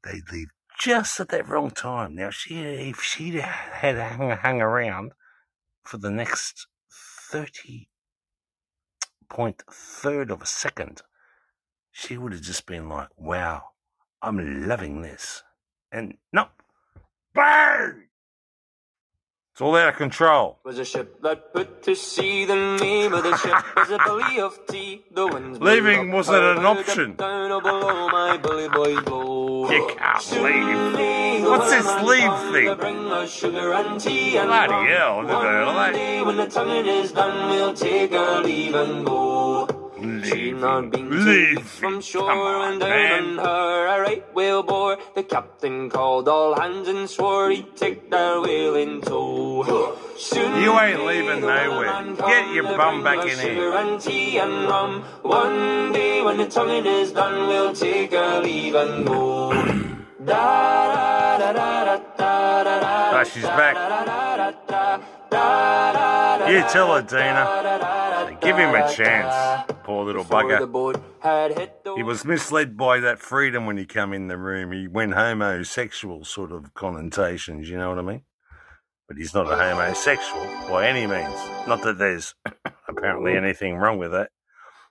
They 0.05 0.21
leave 0.31 0.51
just 0.79 1.19
at 1.21 1.31
that 1.31 1.49
wrong 1.49 1.71
time. 1.71 2.15
Now, 2.15 2.29
she 2.31 2.61
if 2.61 3.01
she'd 3.03 3.35
had 3.37 3.97
hung, 3.99 4.31
hung 4.31 4.61
around 4.61 5.13
for 5.83 5.97
the 5.97 6.11
next 6.11 6.67
thirty 7.31 7.89
point 9.29 9.63
third 9.71 10.31
of 10.31 10.41
a 10.41 10.47
second, 10.47 11.03
she 11.93 12.17
would 12.17 12.33
have 12.33 12.43
just 12.43 12.67
been 12.67 12.89
like, 12.89 13.09
"Wow, 13.17 13.71
I'm 14.23 14.67
loving 14.67 15.03
this," 15.03 15.43
and 15.93 16.17
no, 16.33 16.49
bang! 17.35 18.09
It's 19.53 19.61
all 19.61 19.75
out 19.75 19.89
of 19.89 19.97
control. 19.97 20.61
was 20.65 20.79
a 20.79 20.85
ship 20.85 21.21
that 21.23 21.53
put 21.53 21.83
to 21.83 21.97
sea. 21.97 22.45
The 22.45 22.77
name 22.81 23.13
of 23.13 23.25
the 23.25 23.37
ship 23.37 23.57
was 23.77 23.91
a 23.91 23.99
belly 24.07 24.39
of 24.39 24.57
tea. 24.69 25.05
The 25.11 25.27
winds 25.27 25.61
Leaving 25.61 26.13
wasn't 26.13 26.45
an 26.59 26.65
option. 26.65 27.17
You 29.71 29.87
can't 29.97 30.33
leave. 30.43 31.45
What's 31.45 31.71
this 31.71 31.87
leave 32.03 32.39
thing? 32.53 32.69
Bloody 34.47 34.91
hell. 34.93 35.23
Day 40.01 40.53
when 40.53 40.61
the 40.61 40.89
tonguing 40.89 41.13
is 41.13 41.13
done, 41.13 41.19
we'll 41.19 41.25
take 41.25 41.45
our 41.45 41.59
leave 41.59 41.59
and 41.59 41.59
go. 41.59 41.59
She 41.59 41.59
not 41.59 41.59
two 41.59 41.59
Leave 41.59 41.67
from 41.67 42.01
shore 42.01 42.31
on, 42.31 42.73
and 42.73 42.79
man. 42.81 43.39
on 43.39 43.45
her 43.45 43.87
a 43.87 44.01
right 44.01 44.35
whale 44.35 44.63
bore. 44.63 44.99
The 45.15 45.23
captain 45.23 45.91
called 45.91 46.29
all 46.29 46.55
hands 46.61 46.89
and 46.89 47.09
swore 47.09 47.51
he'd 47.51 47.77
take 47.77 48.11
their 48.11 48.41
whale 48.41 48.75
in 48.77 49.01
tow. 49.01 49.97
Soon 50.17 50.63
You 50.63 50.79
ain't 50.79 51.05
leaving 51.05 51.41
nowhere. 51.41 52.15
Get 52.17 52.55
your 52.55 52.77
bum 52.77 53.03
back 53.03 53.25
in 53.27 53.39
here. 53.39 53.73
and 53.73 54.01
tea 54.01 54.39
and 54.39 54.69
rum. 54.69 55.03
One 55.23 55.93
day 55.93 56.23
when 56.23 56.37
the 56.39 56.47
tonguing 56.47 56.87
is 56.87 57.13
done, 57.13 57.49
we'll 57.49 57.75
take 57.75 58.13
our 58.15 58.43
leave 58.43 58.75
and 58.75 59.07
go. 59.07 59.53
Da 60.25 61.39
da 61.39 61.39
da 61.39 61.53
da 61.53 61.97
da 62.19 62.65
da 62.65 62.81
da. 62.81 63.19
Ah, 63.21 63.25
she's 63.25 63.43
back. 63.45 63.75
You 65.31 66.63
tell 66.71 66.95
her, 66.95 67.03
Dina. 67.03 68.39
Give 68.41 68.57
him 68.57 68.75
a 68.75 68.93
chance. 68.93 69.65
Poor 69.85 70.05
little 70.05 70.25
bugger. 70.25 70.61
He 71.97 72.03
was 72.03 72.25
misled 72.25 72.77
by 72.77 73.01
that 73.01 73.19
freedom 73.19 73.67
when 73.67 73.77
he 73.77 73.85
come 73.85 74.13
in 74.13 74.29
the 74.29 74.37
room. 74.37 74.73
He 74.73 74.87
went 74.89 75.15
homosexual 75.15 76.25
sort 76.25 76.53
of 76.53 76.75
connotations, 76.75 77.69
you 77.69 77.77
know 77.77 77.91
what 77.91 77.99
I 77.99 78.03
mean? 78.03 78.23
But 79.09 79.17
he's 79.17 79.35
not 79.35 79.51
a 79.51 79.57
homosexual 79.57 80.45
by 80.69 80.87
any 80.87 81.07
means. 81.07 81.35
Not 81.67 81.83
that 81.83 81.99
there's 81.99 82.35
apparently 82.89 83.37
anything 83.37 83.77
wrong 83.77 83.99
with 83.99 84.13
that. 84.13 84.31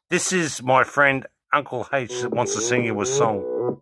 This 0.09 0.33
is 0.33 0.63
my 0.63 0.83
friend 0.83 1.25
Uncle 1.53 1.87
H 1.93 2.21
that 2.21 2.31
wants 2.31 2.55
to 2.55 2.61
sing 2.61 2.85
you 2.85 2.99
a 2.99 3.05
song. 3.05 3.79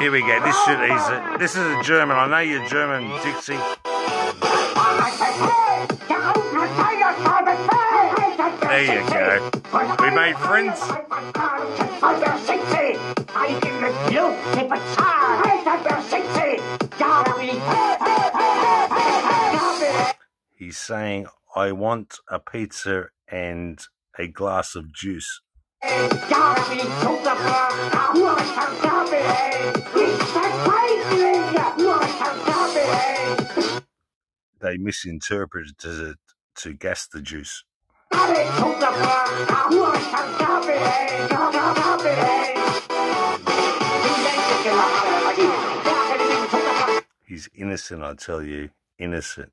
Here 0.00 0.10
we 0.10 0.20
go. 0.20 0.40
This 0.42 0.56
should 0.64 0.80
ease 0.80 1.08
it. 1.08 1.38
This 1.38 1.56
is 1.56 1.62
a 1.62 1.82
German. 1.82 2.16
I 2.16 2.26
know 2.26 2.38
you're 2.38 2.66
German, 2.66 3.10
Dixie. 3.22 3.58
There 8.70 8.84
you 8.84 9.02
go. 9.10 9.50
We 10.00 10.10
made 10.10 10.36
friends. 10.38 10.80
He's 20.56 20.78
saying, 20.78 21.26
I 21.56 21.72
want 21.72 22.18
a 22.28 22.38
pizza 22.38 23.08
and 23.28 23.80
a 24.18 24.28
glass 24.28 24.74
of 24.74 24.92
juice. 24.92 25.40
They 34.60 34.76
misinterpreted 34.76 35.76
it 35.84 36.16
to 36.56 36.74
gas 36.74 37.06
the 37.06 37.22
juice. 37.22 37.64
He's 47.26 47.48
innocent, 47.54 48.02
I 48.02 48.14
tell 48.14 48.42
you. 48.42 48.70
Innocent. 48.98 49.52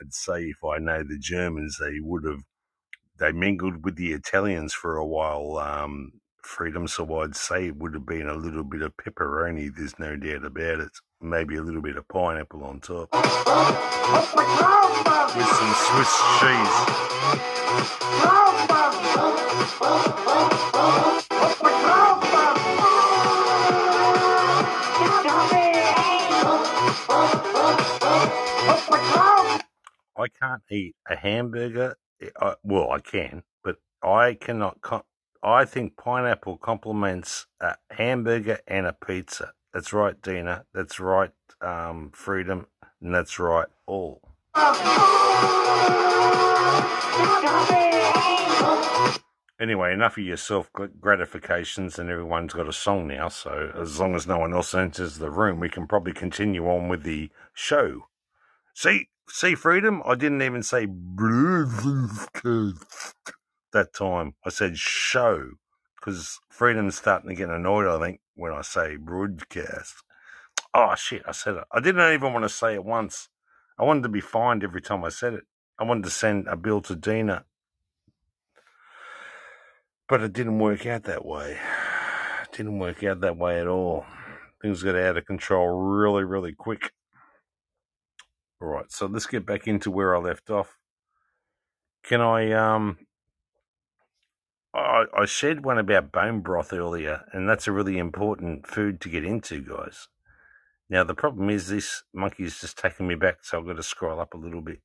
I'd 0.00 0.12
say 0.12 0.44
if 0.44 0.64
I 0.64 0.78
know 0.78 1.02
the 1.02 1.18
Germans, 1.18 1.78
they 1.80 2.00
would 2.00 2.24
have 2.24 2.42
they 3.18 3.32
mingled 3.32 3.84
with 3.84 3.96
the 3.96 4.12
Italians 4.12 4.74
for 4.74 4.96
a 4.96 5.06
while. 5.06 5.58
Um, 5.58 6.12
freedom, 6.42 6.88
so 6.88 7.20
I'd 7.20 7.36
say 7.36 7.68
it 7.68 7.76
would 7.76 7.94
have 7.94 8.06
been 8.06 8.28
a 8.28 8.34
little 8.36 8.64
bit 8.64 8.82
of 8.82 8.96
pepperoni. 8.96 9.70
There's 9.74 9.98
no 9.98 10.16
doubt 10.16 10.44
about 10.44 10.80
it. 10.80 10.92
Maybe 11.20 11.56
a 11.56 11.62
little 11.62 11.82
bit 11.82 11.96
of 11.96 12.06
pineapple 12.08 12.64
on 12.64 12.80
top 12.80 13.10
with 15.36 15.46
some 15.46 15.74
Swiss 15.74 16.22
cheese. 16.40 16.76
I 30.18 30.26
can't 30.28 30.62
eat 30.68 30.96
a 31.08 31.14
hamburger. 31.14 31.96
I, 32.40 32.54
well, 32.64 32.90
I 32.90 32.98
can, 32.98 33.44
but 33.62 33.76
I 34.02 34.34
cannot. 34.34 34.80
Com- 34.80 35.04
I 35.42 35.64
think 35.64 35.96
pineapple 35.96 36.58
complements 36.58 37.46
a 37.60 37.76
hamburger 37.92 38.58
and 38.66 38.86
a 38.86 38.92
pizza. 38.92 39.52
That's 39.72 39.92
right, 39.92 40.20
Dina. 40.20 40.64
That's 40.74 40.98
right, 40.98 41.30
um, 41.60 42.10
Freedom. 42.12 42.66
And 43.00 43.14
that's 43.14 43.38
right, 43.38 43.68
all. 43.86 44.20
Anyway, 49.60 49.92
enough 49.92 50.16
of 50.18 50.24
your 50.24 50.36
self 50.36 50.70
gratifications, 51.00 51.98
and 51.98 52.10
everyone's 52.10 52.54
got 52.54 52.68
a 52.68 52.72
song 52.72 53.06
now. 53.06 53.28
So, 53.28 53.72
as 53.80 54.00
long 54.00 54.16
as 54.16 54.26
no 54.26 54.38
one 54.38 54.52
else 54.52 54.74
enters 54.74 55.18
the 55.18 55.30
room, 55.30 55.60
we 55.60 55.68
can 55.68 55.86
probably 55.86 56.12
continue 56.12 56.68
on 56.68 56.88
with 56.88 57.04
the 57.04 57.30
show. 57.54 58.07
See, 58.80 59.08
see, 59.28 59.56
freedom. 59.56 60.04
I 60.06 60.14
didn't 60.14 60.40
even 60.40 60.62
say 60.62 60.86
that 63.72 63.88
time. 63.92 64.34
I 64.46 64.50
said 64.50 64.78
show 64.78 65.50
because 65.96 66.38
freedom's 66.48 66.94
starting 66.94 67.28
to 67.28 67.34
get 67.34 67.50
annoyed. 67.50 67.88
I 67.88 67.98
think 67.98 68.20
when 68.36 68.52
I 68.52 68.60
say 68.60 68.94
broadcast. 68.94 69.96
Oh 70.72 70.94
shit! 70.94 71.22
I 71.26 71.32
said 71.32 71.56
it. 71.56 71.64
I 71.72 71.80
didn't 71.80 72.14
even 72.14 72.32
want 72.32 72.44
to 72.44 72.48
say 72.48 72.74
it 72.74 72.84
once. 72.84 73.28
I 73.80 73.82
wanted 73.82 74.04
to 74.04 74.08
be 74.10 74.20
fined 74.20 74.62
every 74.62 74.80
time 74.80 75.02
I 75.02 75.08
said 75.08 75.34
it. 75.34 75.42
I 75.76 75.82
wanted 75.82 76.04
to 76.04 76.10
send 76.10 76.46
a 76.46 76.54
bill 76.54 76.80
to 76.82 76.94
Dina, 76.94 77.46
but 80.08 80.22
it 80.22 80.32
didn't 80.32 80.60
work 80.60 80.86
out 80.86 81.02
that 81.02 81.26
way. 81.26 81.58
It 82.44 82.52
didn't 82.56 82.78
work 82.78 83.02
out 83.02 83.22
that 83.22 83.36
way 83.36 83.60
at 83.60 83.66
all. 83.66 84.06
Things 84.62 84.84
got 84.84 84.94
out 84.94 85.16
of 85.16 85.26
control 85.26 85.66
really, 85.66 86.22
really 86.22 86.52
quick. 86.52 86.92
All 88.60 88.68
right, 88.68 88.90
so 88.90 89.06
let's 89.06 89.26
get 89.26 89.46
back 89.46 89.66
into 89.66 89.90
where 89.90 90.16
I 90.16 90.18
left 90.18 90.50
off. 90.50 90.78
Can 92.02 92.20
I 92.20 92.52
um 92.52 92.98
I, 94.74 95.04
I 95.16 95.24
shared 95.24 95.64
one 95.64 95.78
about 95.78 96.12
bone 96.12 96.40
broth 96.40 96.72
earlier, 96.72 97.24
and 97.32 97.48
that's 97.48 97.66
a 97.66 97.72
really 97.72 97.98
important 97.98 98.66
food 98.66 99.00
to 99.00 99.08
get 99.08 99.24
into, 99.24 99.60
guys. 99.60 100.08
Now 100.90 101.04
the 101.04 101.14
problem 101.14 101.50
is 101.50 101.68
this 101.68 102.02
monkey 102.14 102.44
is 102.44 102.60
just 102.60 102.78
taking 102.78 103.06
me 103.06 103.14
back, 103.14 103.38
so 103.42 103.58
I've 103.58 103.66
got 103.66 103.76
to 103.76 103.82
scroll 103.82 104.20
up 104.20 104.34
a 104.34 104.38
little 104.38 104.62
bit. 104.62 104.80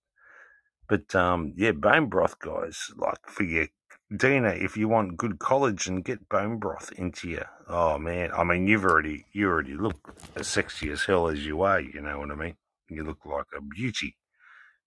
But 0.87 1.15
um, 1.15 1.53
yeah, 1.55 1.71
bone 1.71 2.07
broth, 2.09 2.39
guys. 2.39 2.91
Like 2.95 3.25
for 3.27 3.43
your 3.43 3.67
Dina, 4.15 4.49
if 4.49 4.77
you 4.77 4.87
want 4.87 5.17
good 5.17 5.39
collagen, 5.39 6.03
get 6.03 6.29
bone 6.29 6.59
broth 6.59 6.91
into 6.97 7.29
you. 7.29 7.45
Oh 7.67 7.97
man, 7.97 8.31
I 8.31 8.43
mean, 8.43 8.67
you've 8.67 8.85
already 8.85 9.25
you 9.31 9.47
already 9.47 9.75
look 9.75 10.15
as 10.35 10.47
sexy 10.47 10.91
as 10.91 11.05
hell 11.05 11.27
as 11.27 11.45
you 11.45 11.61
are. 11.63 11.79
You 11.79 12.01
know 12.01 12.19
what 12.19 12.31
I 12.31 12.35
mean? 12.35 12.55
You 12.89 13.03
look 13.03 13.25
like 13.25 13.45
a 13.57 13.61
beauty. 13.61 14.17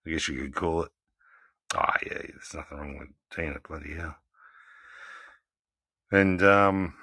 I 0.06 0.10
guess 0.10 0.28
you 0.28 0.42
could 0.42 0.54
call 0.54 0.82
it. 0.82 0.92
Oh 1.74 1.92
yeah, 2.04 2.18
there's 2.18 2.54
nothing 2.54 2.78
wrong 2.78 2.98
with 2.98 3.08
Dina. 3.34 3.58
Bloody 3.66 3.94
hell. 3.94 4.16
And 6.12 6.42
um, 6.42 6.94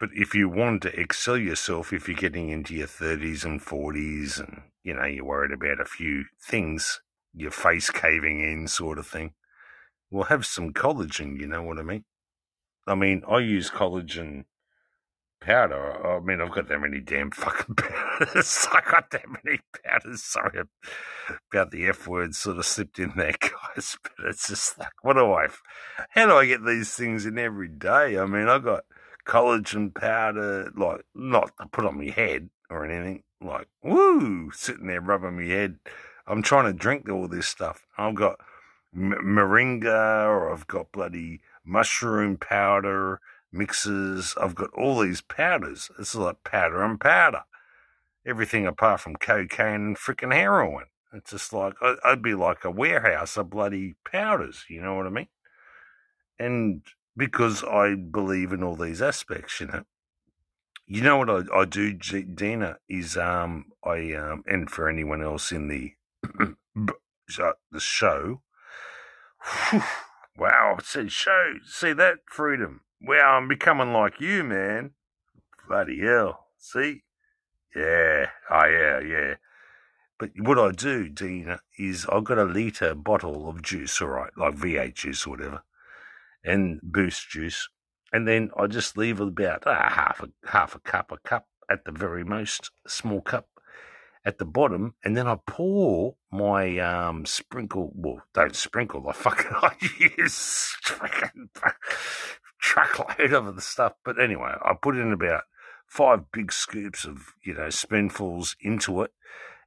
but 0.00 0.10
if 0.12 0.34
you 0.34 0.48
want 0.48 0.82
to 0.82 1.00
excel 1.00 1.36
yourself, 1.36 1.92
if 1.92 2.08
you're 2.08 2.16
getting 2.16 2.50
into 2.50 2.74
your 2.74 2.86
30s 2.86 3.44
and 3.44 3.60
40s 3.60 4.38
and, 4.38 4.62
you 4.82 4.94
know, 4.94 5.04
you're 5.04 5.24
worried 5.24 5.52
about 5.52 5.80
a 5.80 5.84
few 5.84 6.24
things, 6.40 7.00
your 7.32 7.50
face 7.50 7.90
caving 7.90 8.40
in 8.40 8.68
sort 8.68 8.98
of 8.98 9.06
thing, 9.06 9.32
well, 10.10 10.24
have 10.24 10.44
some 10.44 10.72
collagen, 10.72 11.38
you 11.38 11.46
know 11.46 11.62
what 11.62 11.78
I 11.78 11.82
mean? 11.82 12.04
I 12.86 12.94
mean, 12.94 13.22
I 13.28 13.38
use 13.38 13.70
collagen 13.70 14.44
powder. 15.44 16.06
I 16.06 16.20
mean, 16.20 16.40
I've 16.40 16.50
got 16.50 16.68
that 16.68 16.80
many 16.80 17.00
damn 17.00 17.30
fucking 17.30 17.74
powders. 17.76 18.66
I 18.72 18.80
got 18.90 19.10
that 19.10 19.26
many 19.44 19.60
powders. 19.84 20.22
Sorry 20.22 20.62
about 21.52 21.70
the 21.70 21.86
F 21.86 22.06
word 22.06 22.34
sort 22.34 22.58
of 22.58 22.66
slipped 22.66 22.98
in 22.98 23.12
there, 23.16 23.34
guys. 23.40 23.96
But 24.02 24.26
it's 24.26 24.48
just 24.48 24.78
like, 24.78 24.92
what 25.02 25.14
do 25.14 25.32
I, 25.32 25.48
how 26.10 26.26
do 26.26 26.32
I 26.34 26.46
get 26.46 26.64
these 26.64 26.94
things 26.94 27.26
in 27.26 27.38
every 27.38 27.68
day? 27.68 28.18
I 28.18 28.26
mean, 28.26 28.48
I've 28.48 28.64
got 28.64 28.84
collagen 29.26 29.94
powder, 29.94 30.70
like, 30.76 31.04
not 31.14 31.52
to 31.60 31.66
put 31.66 31.86
on 31.86 31.98
my 31.98 32.10
head 32.10 32.50
or 32.70 32.84
anything. 32.84 33.22
Like, 33.40 33.68
woo, 33.82 34.50
sitting 34.52 34.86
there 34.86 35.00
rubbing 35.00 35.36
my 35.36 35.44
head. 35.44 35.78
I'm 36.26 36.42
trying 36.42 36.64
to 36.64 36.72
drink 36.72 37.08
all 37.08 37.28
this 37.28 37.46
stuff. 37.46 37.84
I've 37.98 38.14
got 38.14 38.36
m- 38.94 39.14
moringa 39.22 40.26
or 40.26 40.52
I've 40.52 40.66
got 40.66 40.92
bloody 40.92 41.40
mushroom 41.64 42.36
powder 42.38 43.20
mixes. 43.54 44.34
I've 44.40 44.54
got 44.54 44.70
all 44.74 45.00
these 45.00 45.20
powders. 45.20 45.90
It's 45.98 46.14
like 46.14 46.44
powder 46.44 46.82
and 46.82 47.00
powder. 47.00 47.44
Everything 48.26 48.66
apart 48.66 49.00
from 49.00 49.16
cocaine 49.16 49.74
and 49.74 49.98
freaking 49.98 50.34
heroin. 50.34 50.86
It's 51.12 51.30
just 51.30 51.52
like, 51.52 51.74
I'd 52.04 52.22
be 52.22 52.34
like 52.34 52.64
a 52.64 52.70
warehouse 52.70 53.36
of 53.36 53.50
bloody 53.50 53.94
powders. 54.10 54.64
You 54.68 54.82
know 54.82 54.94
what 54.94 55.06
I 55.06 55.10
mean? 55.10 55.28
And 56.38 56.82
because 57.16 57.62
I 57.62 57.94
believe 57.94 58.52
in 58.52 58.62
all 58.62 58.76
these 58.76 59.00
aspects, 59.00 59.60
you 59.60 59.66
know. 59.66 59.84
You 60.86 61.00
know 61.00 61.16
what 61.16 61.30
I, 61.30 61.60
I 61.60 61.64
do, 61.64 61.94
Dina, 61.94 62.76
is 62.90 63.16
um 63.16 63.72
I 63.82 64.12
um 64.12 64.44
and 64.46 64.70
for 64.70 64.88
anyone 64.88 65.22
else 65.22 65.50
in 65.50 65.68
the 65.68 65.94
uh, 67.40 67.52
the 67.72 67.80
show. 67.80 68.42
wow, 70.36 70.76
it 70.78 70.84
said 70.84 71.10
show. 71.10 71.54
See 71.64 71.94
that 71.94 72.18
freedom. 72.26 72.82
Wow, 73.06 73.36
I'm 73.36 73.48
becoming 73.48 73.92
like 73.92 74.18
you, 74.18 74.44
man. 74.44 74.92
Bloody 75.68 76.00
hell. 76.00 76.46
See? 76.56 77.02
Yeah. 77.76 78.28
Oh 78.50 78.64
yeah, 78.64 79.00
yeah. 79.00 79.34
But 80.18 80.30
what 80.38 80.58
I 80.58 80.70
do, 80.70 81.10
Dean, 81.10 81.58
is 81.78 82.06
I've 82.10 82.24
got 82.24 82.38
a 82.38 82.44
litre 82.44 82.94
bottle 82.94 83.48
of 83.48 83.60
juice, 83.62 84.00
all 84.00 84.08
right, 84.08 84.30
like 84.38 84.54
V8 84.54 84.94
juice 84.94 85.26
or 85.26 85.30
whatever, 85.30 85.62
and 86.44 86.80
boost 86.82 87.28
juice. 87.28 87.68
And 88.12 88.26
then 88.26 88.50
I 88.56 88.68
just 88.68 88.96
leave 88.96 89.20
about 89.20 89.64
ah, 89.66 89.90
half 89.90 90.22
a 90.22 90.48
half 90.48 90.74
a 90.74 90.78
cup, 90.78 91.12
a 91.12 91.18
cup 91.18 91.46
at 91.70 91.84
the 91.84 91.92
very 91.92 92.24
most, 92.24 92.70
small 92.86 93.20
cup 93.20 93.48
at 94.24 94.38
the 94.38 94.46
bottom, 94.46 94.94
and 95.04 95.14
then 95.14 95.26
I 95.26 95.36
pour 95.46 96.14
my 96.32 96.78
um 96.78 97.26
sprinkle. 97.26 97.92
Well, 97.94 98.22
don't 98.32 98.56
sprinkle. 98.56 99.06
I 99.08 99.12
fucking 99.14 99.52
I 99.52 99.72
use 100.16 100.74
fucking 100.84 101.50
truckload 102.64 103.32
of 103.34 103.54
the 103.54 103.60
stuff. 103.60 103.92
But 104.04 104.20
anyway, 104.20 104.54
I 104.62 104.72
put 104.80 104.96
in 104.96 105.12
about 105.12 105.42
five 105.86 106.32
big 106.32 106.50
scoops 106.50 107.04
of 107.04 107.34
you 107.44 107.54
know 107.54 107.70
spoonfuls 107.70 108.56
into 108.60 109.02
it, 109.02 109.12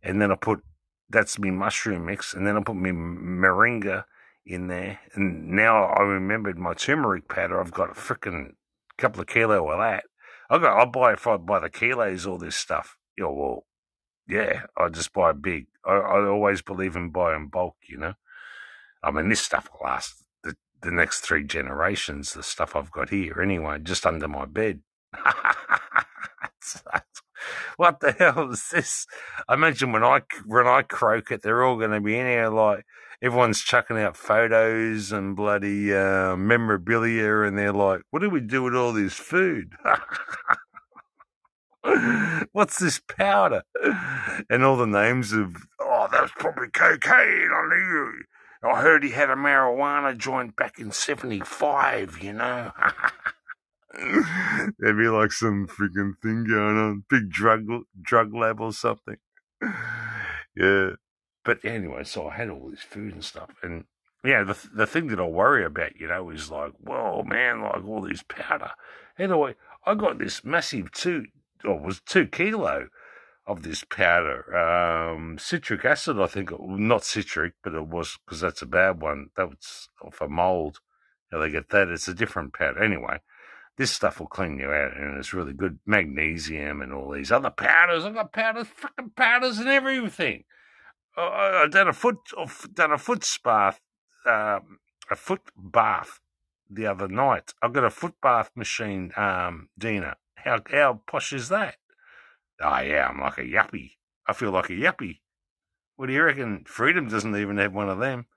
and 0.02 0.22
then 0.22 0.32
I 0.32 0.36
put 0.36 0.64
that's 1.10 1.40
my 1.40 1.52
mushroom 1.52 2.06
mix, 2.06 2.34
and 2.34 2.46
then 2.46 2.58
I 2.58 2.62
put 2.62 2.76
my 2.76 2.90
moringa 2.90 4.06
in 4.46 4.68
there, 4.68 5.00
and 5.14 5.50
now 5.50 5.86
I 5.86 6.02
remembered 6.02 6.58
my 6.58 6.74
turmeric 6.74 7.30
powder. 7.30 7.62
I've 7.62 7.72
got 7.72 7.92
a 7.92 7.94
freaking 7.94 8.54
couple 8.98 9.22
of 9.22 9.28
kilo 9.28 9.70
of 9.70 9.80
that. 9.80 10.06
I 10.50 10.58
got 10.58 10.82
I 10.82 10.86
buy 10.86 11.14
if 11.14 11.28
I 11.28 11.38
buy 11.38 11.60
the 11.60 11.70
kilos 11.70 12.26
all 12.26 12.38
this 12.38 12.56
stuff. 12.56 12.98
Yeah, 13.18 13.26
well, 13.26 13.66
yeah, 14.28 14.64
I 14.76 14.90
just 14.90 15.14
buy 15.14 15.34
big. 15.34 15.68
I, 15.86 15.94
I 15.94 16.26
always 16.26 16.62
believe 16.62 16.96
in 16.96 17.12
buying 17.12 17.50
bulk. 17.50 17.76
You 17.88 17.98
know, 17.98 18.14
I 19.04 19.12
mean 19.12 19.30
this 19.30 19.42
stuff 19.42 19.70
will 19.72 19.88
last 19.88 20.24
the 20.82 20.92
next 20.92 21.22
three 21.22 21.44
generations. 21.44 22.34
The 22.34 22.44
stuff 22.44 22.76
I've 22.76 22.92
got 22.92 23.10
here 23.10 23.42
anyway, 23.42 23.80
just 23.82 24.06
under 24.06 24.28
my 24.28 24.46
bed. 24.46 24.82
what 27.78 28.00
the 28.00 28.12
hell 28.12 28.52
is 28.52 28.70
this? 28.72 29.08
I 29.48 29.54
imagine 29.54 29.92
when 29.92 30.04
I 30.04 30.22
when 30.46 30.68
I 30.68 30.82
croak 30.82 31.32
it, 31.32 31.42
they're 31.42 31.64
all 31.64 31.78
going 31.78 31.92
to 31.92 32.02
be 32.02 32.18
in 32.18 32.26
here 32.26 32.50
like 32.50 32.86
everyone's 33.22 33.62
chucking 33.62 33.98
out 33.98 34.18
photos 34.18 35.12
and 35.12 35.36
bloody 35.36 35.94
uh, 35.94 36.36
memorabilia, 36.36 37.42
and 37.42 37.58
they're 37.58 37.74
like, 37.74 38.02
"What 38.12 38.22
do 38.22 38.30
we 38.30 38.42
do 38.42 38.64
with 38.64 38.76
all 38.76 38.94
this 38.94 39.14
food? 39.14 39.74
What's 42.52 42.80
this 42.80 43.00
powder?" 43.00 43.64
And 44.50 44.64
all 44.64 44.78
the 44.78 44.86
names 44.86 45.34
of 45.34 45.56
oh, 45.80 46.08
that's 46.12 46.32
probably 46.34 46.70
cocaine. 46.70 47.50
I 47.54 47.68
knew. 47.70 48.14
I 48.64 48.82
heard 48.82 49.04
he 49.04 49.12
had 49.12 49.30
a 49.30 49.36
marijuana 49.36 50.18
joint 50.18 50.56
back 50.56 50.80
in 50.80 50.92
'75. 50.92 52.22
You 52.22 52.34
know. 52.34 52.72
There'd 54.78 54.98
be 54.98 55.08
like 55.08 55.32
some 55.32 55.68
freaking 55.68 56.14
thing 56.22 56.44
going 56.44 56.78
on, 56.78 57.04
big 57.10 57.30
drug 57.30 57.66
drug 58.02 58.34
lab 58.34 58.60
or 58.60 58.74
something. 58.74 59.18
Yeah, 60.60 60.94
but 61.46 61.64
anyway, 61.64 62.04
so 62.04 62.28
I 62.30 62.36
had 62.36 62.50
all 62.50 62.72
this 62.72 62.82
food 62.82 63.14
and 63.14 63.24
stuff, 63.24 63.52
and 63.62 63.84
yeah, 64.24 64.44
the 64.44 64.58
the 64.74 64.88
thing 64.88 65.08
that 65.08 65.20
I 65.20 65.26
worry 65.28 65.64
about, 65.64 65.96
you 65.96 66.08
know, 66.08 66.30
is 66.30 66.52
like, 66.52 66.74
whoa, 66.84 67.24
man, 67.24 67.62
like 67.62 67.86
all 67.86 68.02
this 68.02 68.24
powder. 68.28 68.72
Anyway, 69.18 69.56
I 69.86 69.96
got 69.96 70.18
this 70.18 70.44
massive 70.44 70.92
two, 70.92 71.28
oh, 71.64 71.70
or 71.70 71.80
was 71.80 72.02
two 72.02 72.26
kilo 72.28 72.90
of 73.48 73.64
this 73.64 73.84
powder, 73.84 74.56
um, 74.56 75.38
citric 75.40 75.86
acid. 75.86 76.20
I 76.20 76.28
think, 76.28 76.52
not 76.60 77.04
citric, 77.04 77.54
but 77.64 77.74
it 77.74 77.88
was 77.88 78.18
because 78.26 78.42
that's 78.42 78.62
a 78.62 78.68
bad 78.68 79.02
one. 79.02 79.30
That 79.38 79.50
was 79.50 79.90
for 80.12 80.28
mold. 80.28 80.80
How 81.32 81.40
they 81.40 81.50
get 81.50 81.70
that? 81.70 81.88
It's 81.88 82.08
a 82.08 82.14
different 82.14 82.54
powder. 82.54 82.84
Anyway, 82.84 83.20
this 83.78 83.92
stuff 83.92 84.20
will 84.20 84.28
clean 84.28 84.60
you 84.60 84.70
out, 84.72 84.98
and 84.98 85.18
it's 85.18 85.34
really 85.34 85.54
good. 85.54 85.80
Magnesium 85.86 86.82
and 86.82 86.94
all 86.94 87.12
these 87.12 87.32
other 87.32 87.50
powders. 87.50 88.06
I've 88.06 88.14
got 88.14 88.34
powders, 88.34 88.68
fucking 88.68 89.12
powders, 89.16 89.60
and 89.60 89.70
everything. 89.70 90.44
I, 91.18 91.68
done 91.70 91.88
a 91.88 91.94
foot, 91.94 92.18
done 92.74 92.92
a 92.92 92.98
foot 92.98 93.24
spa, 93.24 93.76
um, 94.26 94.80
a 95.10 95.16
foot 95.16 95.42
bath 95.58 96.20
the 96.70 96.86
other 96.86 97.08
night. 97.08 97.54
I've 97.62 97.74
got 97.74 97.86
a 97.86 97.90
foot 97.90 98.16
bath 98.22 98.52
machine, 98.56 99.12
um, 99.16 99.70
Dina. 99.78 100.18
How 100.36 100.60
how 100.70 101.02
posh 101.08 101.34
is 101.34 101.50
that? 101.50 101.78
Yeah, 102.60 103.10
I'm 103.10 103.20
like 103.20 103.38
a 103.38 103.42
yuppie. 103.42 103.92
I 104.28 104.34
feel 104.34 104.52
like 104.52 104.70
a 104.70 104.74
yuppie. 104.74 105.20
What 105.96 106.08
do 106.08 106.14
you 106.14 106.24
reckon? 106.24 106.64
Freedom 106.68 107.08
doesn't 107.08 107.36
even 107.36 107.58
have 107.58 107.74
one 107.74 107.90
of 107.90 108.00
them. 108.00 108.28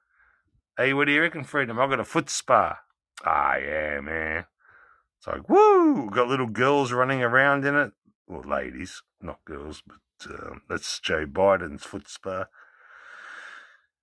Hey, 0.76 0.92
what 0.94 1.06
do 1.06 1.12
you 1.12 1.20
reckon, 1.20 1.44
Freedom? 1.44 1.78
I've 1.78 1.90
got 1.90 2.00
a 2.00 2.04
foot 2.04 2.30
spa. 2.30 2.78
Ah, 3.24 3.56
yeah, 3.56 4.00
man. 4.00 4.46
It's 5.18 5.26
like, 5.26 5.48
woo! 5.48 6.08
Got 6.10 6.28
little 6.28 6.46
girls 6.46 6.92
running 6.92 7.22
around 7.22 7.66
in 7.66 7.74
it. 7.74 7.92
Well, 8.26 8.42
ladies, 8.42 9.02
not 9.20 9.44
girls, 9.44 9.82
but 9.86 10.32
um, 10.32 10.62
that's 10.68 11.00
Joe 11.00 11.26
Biden's 11.26 11.84
foot 11.84 12.08
spa. 12.08 12.46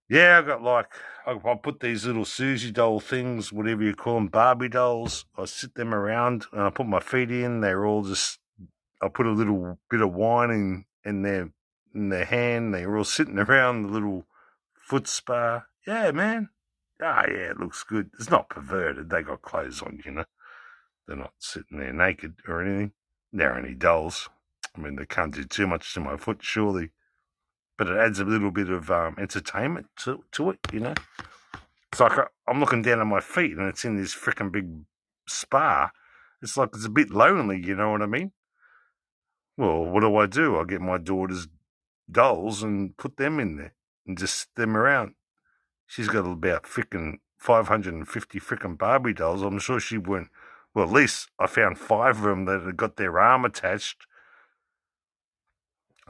Yeah, 0.10 0.40
I 0.40 0.42
got 0.48 0.62
like, 0.62 0.92
I, 1.26 1.32
I 1.32 1.56
put 1.56 1.80
these 1.80 2.06
little 2.06 2.26
Susie 2.26 2.72
doll 2.72 3.00
things, 3.00 3.52
whatever 3.52 3.84
you 3.84 3.96
call 3.96 4.16
them, 4.16 4.28
Barbie 4.28 4.70
dolls. 4.70 5.26
I 5.36 5.46
sit 5.46 5.76
them 5.76 5.94
around 5.94 6.46
and 6.52 6.62
I 6.62 6.70
put 6.70 6.86
my 6.86 7.00
feet 7.00 7.32
in. 7.32 7.62
They're 7.62 7.86
all 7.86 8.04
just, 8.04 8.40
I 9.02 9.10
put 9.10 9.26
a 9.26 9.32
little 9.32 9.80
bit 9.90 10.02
of 10.02 10.14
wine 10.14 10.50
in, 10.52 10.86
in 11.06 11.22
their, 11.22 11.52
in 11.94 12.10
their 12.10 12.26
hand. 12.26 12.74
They 12.74 12.86
were 12.86 12.98
all 12.98 13.04
sitting 13.04 13.40
around 13.40 13.84
the 13.84 13.90
little 13.90 14.26
foot 14.74 15.08
spa. 15.08 15.64
Yeah, 15.86 16.12
man. 16.12 16.50
Ah, 17.02 17.26
yeah, 17.28 17.52
it 17.52 17.60
looks 17.60 17.84
good. 17.84 18.10
It's 18.20 18.30
not 18.32 18.50
perverted. 18.50 19.10
They 19.10 19.22
got 19.22 19.42
clothes 19.42 19.82
on, 19.82 20.02
you 20.04 20.12
know. 20.12 20.26
They're 21.08 21.16
not 21.16 21.34
sitting 21.38 21.78
there 21.78 21.94
naked 21.94 22.36
or 22.48 22.62
anything. 22.62 22.92
They're 23.32 23.56
only 23.56 23.76
dolls. 23.76 24.30
I 24.76 24.82
mean, 24.82 24.96
they 24.96 25.06
can't 25.06 25.34
do 25.34 25.44
too 25.44 25.68
much 25.68 25.94
to 25.94 26.00
my 26.00 26.18
foot, 26.18 26.40
surely. 26.42 26.90
But 27.78 27.88
it 27.88 27.98
adds 27.98 28.20
a 28.20 28.26
little 28.26 28.52
bit 28.52 28.70
of 28.70 28.90
um, 28.90 29.16
entertainment 29.20 29.88
to, 30.04 30.24
to 30.34 30.50
it, 30.50 30.60
you 30.74 30.80
know. 30.80 30.96
It's 31.92 32.00
like 32.00 32.18
I- 32.18 32.28
I'm 32.48 32.60
looking 32.60 32.82
down 32.82 33.00
at 33.00 33.08
my 33.08 33.20
feet 33.20 33.56
and 33.58 33.68
it's 33.68 33.86
in 33.86 33.96
this 33.98 34.16
freaking 34.16 34.52
big 34.52 34.70
spa. 35.28 35.92
It's 36.42 36.58
like 36.58 36.70
it's 36.74 36.86
a 36.86 36.90
bit 36.90 37.12
lonely, 37.12 37.62
you 37.64 37.76
know 37.76 37.92
what 37.92 38.02
I 38.02 38.08
mean? 38.08 38.32
Well, 39.58 39.86
what 39.86 40.02
do 40.02 40.16
I 40.18 40.28
do? 40.28 40.60
I 40.60 40.64
get 40.66 40.82
my 40.82 40.98
daughter's 41.00 41.48
dolls 42.12 42.64
and 42.64 42.96
put 42.98 43.18
them 43.18 43.40
in 43.40 43.58
there 43.58 43.74
and 44.06 44.18
just 44.18 44.54
them 44.56 44.78
around. 44.78 45.16
she's 45.88 46.10
got 46.10 46.26
about 46.26 46.64
frickin' 46.64 47.20
550 47.38 48.40
frickin' 48.40 48.78
Barbie 48.78 49.14
dolls. 49.14 49.42
I'm 49.42 49.60
sure 49.60 49.80
she 49.80 49.98
went, 49.98 50.30
well, 50.74 50.86
at 50.88 50.94
least 50.94 51.30
I 51.40 51.48
found 51.48 51.80
five 51.80 52.18
of 52.18 52.24
them 52.24 52.46
that 52.46 52.64
had 52.64 52.78
got 52.78 52.98
their 52.98 53.20
arm 53.20 53.46
attached. 53.46 54.06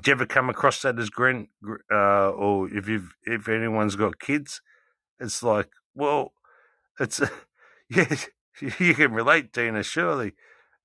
Do 0.01 0.11
you 0.11 0.15
ever 0.15 0.25
come 0.25 0.49
across 0.49 0.81
that 0.83 0.99
as 0.99 1.09
grand, 1.09 1.47
uh, 1.91 2.29
or 2.31 2.69
if 2.69 2.87
you've, 2.87 3.15
if 3.23 3.47
anyone's 3.47 3.95
got 3.95 4.19
kids, 4.19 4.61
it's 5.19 5.43
like, 5.43 5.69
well, 5.95 6.33
it's, 6.99 7.21
yeah, 7.89 8.15
you 8.79 8.93
can 8.95 9.13
relate, 9.13 9.51
Dina, 9.51 9.83
surely. 9.83 10.33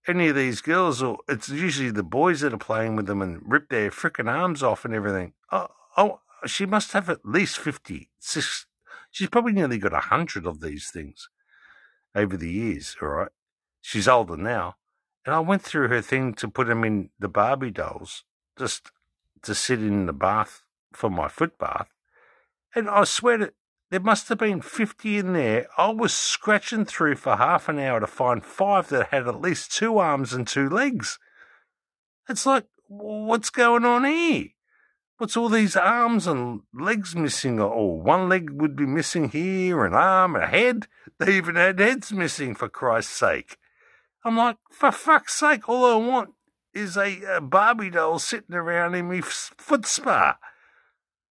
Any 0.07 0.29
of 0.29 0.37
these 0.37 0.61
girls, 0.61 1.01
or 1.03 1.19
it's 1.29 1.49
usually 1.49 1.91
the 1.91 2.03
boys 2.03 2.41
that 2.41 2.53
are 2.53 2.59
playing 2.59 2.97
with 2.97 3.07
them 3.07 3.23
and 3.23 3.41
rip 3.45 3.69
their 3.69 3.91
frickin' 3.91 4.29
arms 4.29 4.63
off 4.63 4.85
and 4.85 4.95
everything. 4.95 5.35
Oh, 5.53 5.69
oh, 5.97 6.21
she 6.45 6.67
must 6.67 6.93
have 6.93 7.09
at 7.09 7.25
least 7.25 7.59
50. 7.59 8.11
Six, 8.19 8.67
she's 9.11 9.29
probably 9.29 9.53
nearly 9.53 9.79
got 9.79 9.93
a 9.93 10.01
hundred 10.01 10.45
of 10.45 10.61
these 10.61 10.91
things 10.91 11.29
over 12.15 12.37
the 12.37 12.51
years, 12.51 12.97
all 13.01 13.09
right? 13.09 13.29
She's 13.81 14.09
older 14.09 14.37
now. 14.37 14.77
And 15.25 15.35
I 15.35 15.41
went 15.41 15.63
through 15.63 15.89
her 15.89 16.03
thing 16.03 16.35
to 16.35 16.49
put 16.49 16.67
them 16.67 16.83
in 16.83 17.11
the 17.19 17.29
Barbie 17.29 17.71
dolls, 17.71 18.25
just 18.59 18.91
to 19.43 19.55
sit 19.55 19.81
in 19.81 20.07
the 20.07 20.13
bath 20.13 20.63
for 20.93 21.11
my 21.11 21.29
foot 21.29 21.59
bath. 21.59 21.89
And 22.75 22.89
I 22.89 23.05
swear 23.05 23.39
that 23.39 23.55
there 23.93 24.01
must 24.01 24.31
have 24.31 24.39
been 24.39 24.63
50 24.63 25.19
in 25.19 25.35
there. 25.35 25.67
I 25.77 25.91
was 25.91 26.15
scratching 26.15 26.87
through 26.87 27.17
for 27.17 27.37
half 27.37 27.69
an 27.69 27.79
hour 27.79 28.01
to 28.01 28.07
find 28.07 28.43
five 28.43 28.89
that 28.89 29.09
had 29.09 29.29
at 29.29 29.43
least 29.43 29.71
two 29.71 29.99
arms 29.99 30.33
and 30.33 30.49
two 30.49 30.71
legs. 30.71 31.19
It's 32.27 32.47
like, 32.47 32.65
what's 32.89 33.51
going 33.51 33.85
on 33.85 34.07
here? 34.07 34.47
What's 35.19 35.37
all 35.37 35.51
these 35.51 35.77
arms 35.77 36.27
and 36.27 36.63
legs 36.73 37.15
missing? 37.15 37.61
Or 37.61 38.01
one 38.01 38.31
leg 38.31 38.49
would 38.53 38.77
be 38.77 38.87
missing 38.87 39.29
here, 39.29 39.85
an 39.85 39.93
arm, 39.93 40.37
a 40.37 40.47
head. 40.47 40.87
They 41.19 41.37
even 41.37 41.57
had 41.57 41.79
heads 41.79 42.15
missing, 42.15 42.55
for 42.55 42.71
Christ's 42.71 43.15
sake. 43.15 43.59
I'm 44.25 44.39
like, 44.39 44.57
for 44.71 44.91
fuck's 44.91 45.35
sake, 45.35 45.69
all 45.69 45.85
I 45.85 45.97
want 45.97 46.31
is 46.73 46.97
a, 46.97 47.21
a 47.25 47.41
Barbie 47.43 47.91
doll 47.91 48.19
sitting 48.19 48.55
around 48.55 48.95
in 48.95 49.09
my 49.09 49.21
foot 49.21 49.85
spa. 49.85 50.39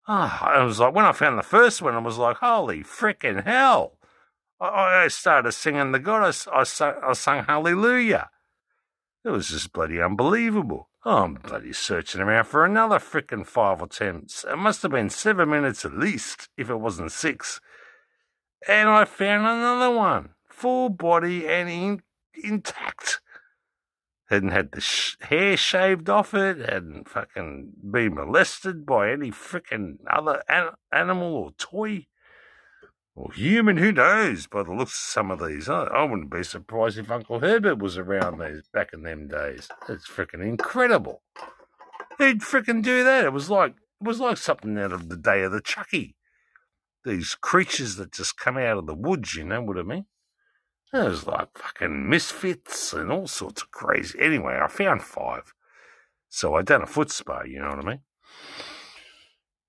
Oh, 0.09 0.39
I 0.41 0.63
was 0.63 0.79
like, 0.79 0.93
when 0.93 1.05
I 1.05 1.11
found 1.11 1.37
the 1.37 1.43
first 1.43 1.81
one, 1.81 1.93
I 1.93 1.99
was 1.99 2.17
like, 2.17 2.37
holy 2.37 2.81
frickin' 2.81 3.43
hell. 3.43 3.97
I, 4.59 5.03
I 5.03 5.07
started 5.09 5.51
singing 5.51 5.91
the 5.91 5.99
God. 5.99 6.23
I, 6.53 6.63
sung, 6.63 6.93
I 7.03 7.41
Hallelujah. 7.41 8.29
It 9.25 9.29
was 9.29 9.49
just 9.49 9.73
bloody 9.73 10.01
unbelievable. 10.01 10.89
Oh, 11.03 11.23
I'm 11.23 11.33
bloody 11.33 11.73
searching 11.73 12.21
around 12.21 12.45
for 12.45 12.63
another 12.63 12.99
frickin' 12.99 13.45
five 13.45 13.81
or 13.81 13.87
ten. 13.87 14.27
It 14.49 14.57
must 14.57 14.81
have 14.83 14.91
been 14.91 15.09
seven 15.09 15.49
minutes 15.49 15.83
at 15.83 15.97
least, 15.97 16.47
if 16.55 16.69
it 16.69 16.77
wasn't 16.77 17.11
six. 17.11 17.59
And 18.67 18.87
I 18.87 19.03
found 19.03 19.45
another 19.45 19.93
one, 19.93 20.29
full 20.49 20.89
body 20.89 21.47
and 21.47 21.69
in, 21.69 22.01
intact. 22.33 23.19
Hadn't 24.29 24.49
had 24.49 24.73
the 24.73 24.81
sh- 24.81 25.15
hair 25.21 25.55
shaved 25.55 26.09
off 26.09 26.33
it, 26.33 26.57
hadn't 26.57 27.07
fucking 27.07 27.71
been 27.91 28.15
molested 28.15 28.85
by 28.85 29.09
any 29.09 29.31
frickin' 29.31 29.99
other 30.09 30.43
an- 30.49 30.75
animal 30.91 31.33
or 31.33 31.51
toy 31.57 32.07
or 33.15 33.31
human. 33.31 33.77
Who 33.77 33.93
knows? 33.93 34.45
By 34.47 34.63
the 34.63 34.73
looks 34.73 34.93
of 34.93 35.11
some 35.11 35.31
of 35.31 35.39
these, 35.39 35.69
I, 35.69 35.83
I 35.85 36.03
wouldn't 36.03 36.29
be 36.29 36.43
surprised 36.43 36.97
if 36.97 37.09
Uncle 37.09 37.39
Herbert 37.39 37.79
was 37.79 37.97
around 37.97 38.39
these 38.39 38.67
back 38.73 38.89
in 38.93 39.03
them 39.03 39.29
days. 39.29 39.69
It's 39.87 40.07
frickin' 40.07 40.45
incredible. 40.45 41.23
Who'd 42.17 42.41
frickin' 42.41 42.81
do 42.81 43.05
that? 43.05 43.23
It 43.23 43.33
was 43.33 43.49
like 43.49 43.75
it 44.01 44.05
was 44.05 44.19
like 44.19 44.37
something 44.37 44.77
out 44.77 44.91
of 44.91 45.07
the 45.07 45.17
day 45.17 45.41
of 45.43 45.53
the 45.53 45.61
Chucky. 45.61 46.15
These 47.05 47.35
creatures 47.35 47.95
that 47.95 48.11
just 48.11 48.37
come 48.37 48.57
out 48.57 48.77
of 48.77 48.87
the 48.87 48.93
woods, 48.93 49.35
you 49.35 49.45
know 49.45 49.61
what 49.61 49.77
I 49.77 49.83
mean? 49.83 50.05
Was 50.93 51.27
like 51.27 51.57
fucking 51.57 52.09
misfits 52.09 52.93
and 52.93 53.11
all 53.11 53.27
sorts 53.27 53.61
of 53.61 53.71
crazy. 53.71 54.17
Anyway, 54.21 54.57
I 54.61 54.67
found 54.67 55.03
five. 55.03 55.53
So 56.29 56.55
I 56.55 56.61
done 56.61 56.81
a 56.81 56.87
foot 56.87 57.11
spa, 57.11 57.43
you 57.43 57.59
know 57.59 57.69
what 57.69 57.85
I 57.85 57.89
mean? 57.89 57.99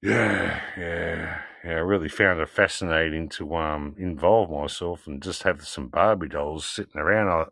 Yeah, 0.01 0.61
yeah, 0.77 1.41
yeah. 1.65 1.71
I 1.71 1.81
really 1.81 2.09
found 2.09 2.41
it 2.41 2.49
fascinating 2.49 3.29
to 3.31 3.57
um 3.57 3.97
involve 3.99 4.51
myself 4.51 5.07
and 5.07 5.23
just 5.23 5.43
have 5.43 5.67
some 5.67 5.89
Barbie 5.89 6.29
dolls 6.29 6.67
sitting 6.67 7.01
around. 7.01 7.29
I, 7.29 7.45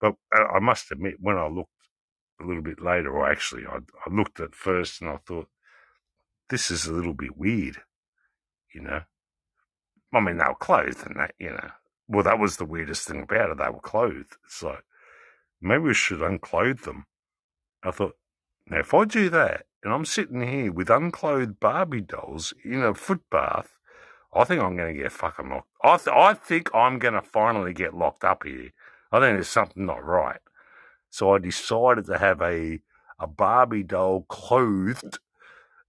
but 0.00 0.14
I 0.32 0.56
I 0.56 0.58
must 0.58 0.90
admit, 0.90 1.16
when 1.20 1.36
I 1.36 1.46
looked 1.46 1.70
a 2.40 2.44
little 2.44 2.62
bit 2.62 2.82
later, 2.82 3.12
or 3.12 3.30
actually, 3.30 3.66
I, 3.66 3.76
I 3.76 4.10
looked 4.12 4.40
at 4.40 4.54
first 4.54 5.00
and 5.00 5.10
I 5.10 5.18
thought, 5.18 5.48
this 6.48 6.70
is 6.70 6.86
a 6.86 6.92
little 6.92 7.14
bit 7.14 7.36
weird, 7.36 7.82
you 8.74 8.80
know. 8.82 9.02
I 10.12 10.20
mean, 10.20 10.38
they 10.38 10.44
were 10.44 10.54
clothed 10.56 11.06
and 11.06 11.16
that, 11.20 11.34
you 11.38 11.50
know. 11.50 11.70
Well, 12.10 12.24
that 12.24 12.40
was 12.40 12.56
the 12.56 12.64
weirdest 12.64 13.06
thing 13.06 13.22
about 13.22 13.50
it. 13.50 13.58
They 13.58 13.70
were 13.70 13.78
clothed. 13.80 14.36
Like, 14.62 14.82
maybe 15.60 15.84
we 15.84 15.94
should 15.94 16.22
unclothe 16.22 16.80
them. 16.80 17.06
I 17.84 17.92
thought, 17.92 18.16
now 18.66 18.80
if 18.80 18.92
I 18.92 19.04
do 19.04 19.30
that 19.30 19.66
and 19.84 19.94
I'm 19.94 20.04
sitting 20.04 20.42
here 20.42 20.72
with 20.72 20.90
unclothed 20.90 21.60
Barbie 21.60 22.00
dolls 22.00 22.52
in 22.64 22.82
a 22.82 22.94
foot 22.94 23.20
bath, 23.30 23.78
I 24.34 24.42
think 24.42 24.60
I'm 24.60 24.76
going 24.76 24.92
to 24.92 25.02
get 25.02 25.12
fucking 25.12 25.50
locked. 25.50 25.68
I, 25.84 25.96
th- 25.98 26.16
I 26.16 26.34
think 26.34 26.74
I'm 26.74 26.98
going 26.98 27.14
to 27.14 27.22
finally 27.22 27.72
get 27.72 27.94
locked 27.94 28.24
up 28.24 28.42
here. 28.44 28.72
I 29.12 29.20
think 29.20 29.36
there's 29.36 29.48
something 29.48 29.86
not 29.86 30.04
right. 30.04 30.40
So 31.10 31.32
I 31.32 31.38
decided 31.38 32.06
to 32.06 32.18
have 32.18 32.42
a, 32.42 32.80
a 33.20 33.28
Barbie 33.28 33.84
doll 33.84 34.22
clothed 34.28 35.20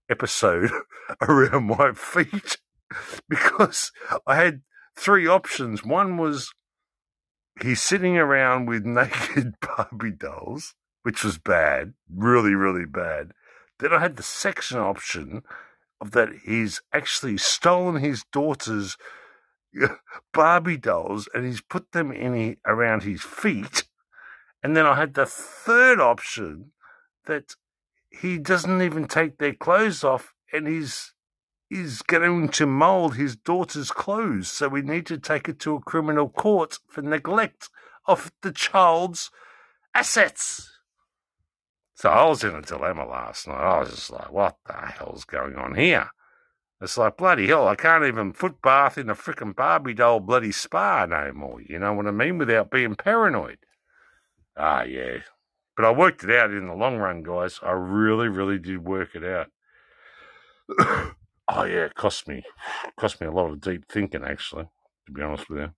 episode 0.08 0.70
around 1.20 1.64
my 1.64 1.92
feet 1.96 2.58
because 3.28 3.90
I 4.24 4.36
had 4.36 4.62
three 4.96 5.26
options. 5.26 5.84
One 5.84 6.16
was 6.16 6.52
he's 7.60 7.80
sitting 7.80 8.16
around 8.16 8.66
with 8.66 8.84
naked 8.86 9.54
Barbie 9.60 10.12
dolls, 10.12 10.74
which 11.02 11.24
was 11.24 11.38
bad, 11.38 11.94
really, 12.12 12.54
really 12.54 12.86
bad. 12.86 13.32
Then 13.78 13.92
I 13.92 14.00
had 14.00 14.16
the 14.16 14.22
section 14.22 14.78
option 14.78 15.42
of 16.00 16.12
that 16.12 16.28
he's 16.44 16.80
actually 16.92 17.38
stolen 17.38 17.96
his 17.96 18.24
daughter's 18.32 18.96
uh, 19.80 19.88
Barbie 20.32 20.76
dolls 20.76 21.28
and 21.34 21.46
he's 21.46 21.60
put 21.60 21.92
them 21.92 22.12
in 22.12 22.34
he, 22.34 22.56
around 22.66 23.02
his 23.02 23.22
feet. 23.22 23.84
And 24.62 24.76
then 24.76 24.86
I 24.86 24.94
had 24.94 25.14
the 25.14 25.26
third 25.26 26.00
option 26.00 26.72
that 27.26 27.54
he 28.10 28.38
doesn't 28.38 28.82
even 28.82 29.06
take 29.06 29.38
their 29.38 29.54
clothes 29.54 30.04
off 30.04 30.34
and 30.52 30.68
he's 30.68 31.14
is 31.72 32.02
going 32.02 32.48
to 32.50 32.66
mould 32.66 33.16
his 33.16 33.34
daughter's 33.34 33.90
clothes, 33.90 34.48
so 34.48 34.68
we 34.68 34.82
need 34.82 35.06
to 35.06 35.18
take 35.18 35.48
it 35.48 35.58
to 35.60 35.76
a 35.76 35.80
criminal 35.80 36.28
court 36.28 36.78
for 36.86 37.00
neglect 37.00 37.70
of 38.06 38.30
the 38.42 38.52
child's 38.52 39.30
assets. 39.94 40.70
So 41.94 42.10
I 42.10 42.26
was 42.26 42.44
in 42.44 42.54
a 42.54 42.62
dilemma 42.62 43.06
last 43.06 43.46
night. 43.46 43.56
I 43.56 43.80
was 43.80 43.90
just 43.90 44.10
like, 44.10 44.32
what 44.32 44.56
the 44.66 44.74
hell's 44.74 45.24
going 45.24 45.56
on 45.56 45.74
here? 45.74 46.10
It's 46.80 46.98
like, 46.98 47.16
bloody 47.16 47.46
hell, 47.46 47.68
I 47.68 47.76
can't 47.76 48.04
even 48.04 48.32
foot 48.32 48.60
bath 48.60 48.98
in 48.98 49.08
a 49.08 49.14
frickin' 49.14 49.54
Barbie 49.54 49.94
doll 49.94 50.18
bloody 50.18 50.50
spa 50.50 51.06
no 51.06 51.32
more. 51.32 51.62
You 51.62 51.78
know 51.78 51.92
what 51.92 52.08
I 52.08 52.10
mean? 52.10 52.38
Without 52.38 52.70
being 52.70 52.96
paranoid. 52.96 53.58
Ah, 54.56 54.82
yeah. 54.82 55.18
But 55.76 55.86
I 55.86 55.92
worked 55.92 56.24
it 56.24 56.30
out 56.30 56.50
in 56.50 56.66
the 56.66 56.74
long 56.74 56.98
run, 56.98 57.22
guys. 57.22 57.60
I 57.62 57.70
really, 57.70 58.28
really 58.28 58.58
did 58.58 58.84
work 58.84 59.10
it 59.14 59.24
out. 59.24 59.46
oh, 61.48 61.64
yeah, 61.64 61.84
it 61.86 61.94
cost 61.94 62.28
me, 62.28 62.42
cost 62.96 63.20
me 63.20 63.26
a 63.26 63.32
lot 63.32 63.50
of 63.50 63.60
deep 63.60 63.84
thinking, 63.90 64.24
actually, 64.24 64.68
to 65.06 65.12
be 65.12 65.22
honest 65.22 65.48
with 65.48 65.60
you. 65.60 65.70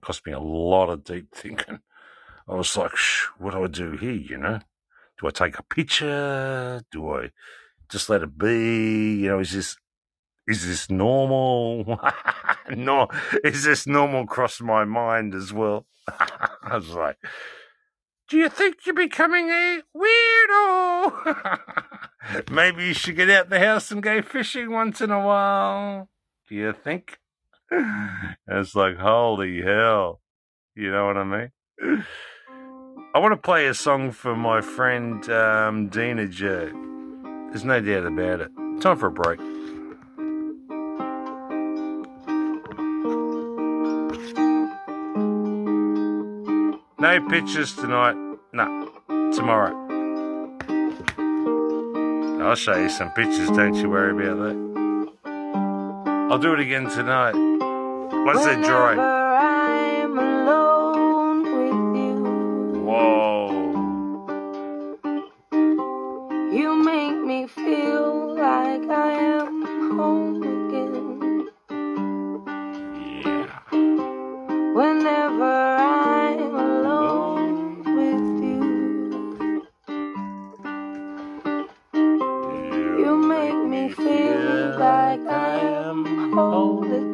cost 0.00 0.26
me 0.26 0.32
a 0.32 0.40
lot 0.40 0.90
of 0.90 1.04
deep 1.04 1.28
thinking. 1.34 1.80
I 2.48 2.54
was 2.54 2.76
like, 2.76 2.92
what 3.38 3.52
do 3.52 3.64
I 3.64 3.66
do 3.66 3.92
here, 3.92 4.12
you 4.12 4.38
know? 4.38 4.60
Do 5.20 5.26
I 5.26 5.30
take 5.30 5.58
a 5.58 5.62
picture? 5.62 6.80
Do 6.90 7.10
I 7.10 7.30
just 7.90 8.08
let 8.08 8.22
it 8.22 8.38
be? 8.38 9.16
You 9.16 9.28
know, 9.28 9.38
is 9.40 9.52
this 9.52 9.76
is 10.46 10.66
this 10.66 10.88
normal? 10.88 12.00
no, 12.74 13.08
is 13.44 13.64
this 13.64 13.86
normal? 13.86 14.26
Crossed 14.26 14.62
my 14.62 14.84
mind 14.84 15.34
as 15.34 15.52
well. 15.52 15.86
I 16.08 16.76
was 16.76 16.88
like, 16.90 17.18
do 18.28 18.38
you 18.38 18.48
think 18.48 18.86
you're 18.86 18.94
becoming 18.94 19.50
a 19.50 19.82
weirdo? 19.94 21.48
Maybe 22.50 22.86
you 22.86 22.94
should 22.94 23.16
get 23.16 23.30
out 23.30 23.50
the 23.50 23.60
house 23.60 23.90
and 23.90 24.02
go 24.02 24.22
fishing 24.22 24.70
once 24.70 25.00
in 25.00 25.10
a 25.10 25.24
while. 25.24 26.08
Do 26.48 26.54
you 26.54 26.72
think? 26.72 27.18
It's 28.50 28.74
like, 28.74 28.96
holy 28.96 29.60
hell. 29.60 30.22
You 30.74 30.90
know 30.90 31.06
what 31.06 31.18
I 31.18 31.24
mean? 31.24 32.04
I 33.14 33.18
want 33.18 33.32
to 33.32 33.36
play 33.36 33.66
a 33.66 33.74
song 33.74 34.10
for 34.10 34.34
my 34.34 34.62
friend 34.62 35.28
um, 35.28 35.88
Dina 35.88 36.28
J. 36.28 36.70
There's 37.50 37.64
no 37.64 37.80
doubt 37.80 38.06
about 38.06 38.40
it. 38.40 38.50
Time 38.80 38.96
for 38.96 39.08
a 39.08 39.10
break. 39.10 39.40
No 47.00 47.28
pictures 47.28 47.74
tonight. 47.74 48.16
No, 48.52 49.32
tomorrow. 49.34 49.87
I'll 52.40 52.54
show 52.54 52.76
you 52.76 52.88
some 52.88 53.10
pictures, 53.10 53.48
don't 53.48 53.74
you 53.74 53.90
worry 53.90 54.12
about 54.12 54.38
that. 54.38 56.28
I'll 56.30 56.38
do 56.38 56.52
it 56.54 56.60
again 56.60 56.88
tonight. 56.88 57.34
Once 58.24 58.44
they're 58.44 58.62
dry. 58.62 59.17
feel 83.86 84.78
like 84.78 85.24
I 85.28 85.60
am 85.60 86.32
holy. 86.32 87.07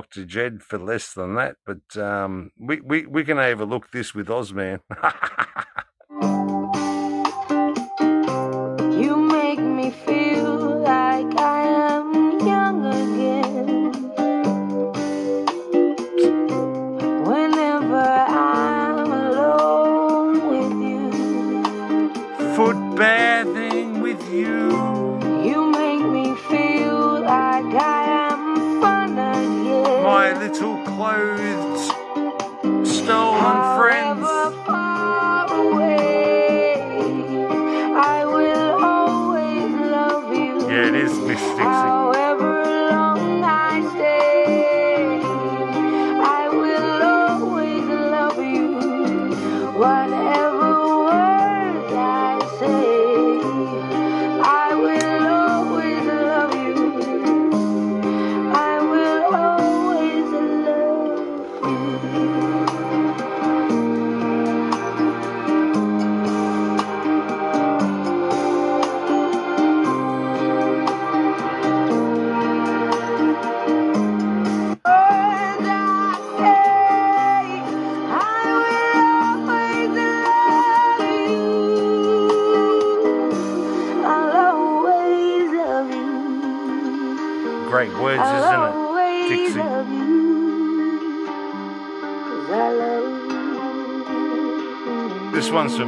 Dr. 0.00 0.24
Jed 0.24 0.62
for 0.62 0.78
less 0.78 1.12
than 1.12 1.34
that, 1.34 1.56
but 1.66 1.94
um, 2.02 2.52
we, 2.58 2.80
we, 2.80 3.04
we 3.04 3.22
can 3.22 3.38
overlook 3.38 3.90
this 3.90 4.14
with 4.14 4.28
Ozman. 4.28 4.80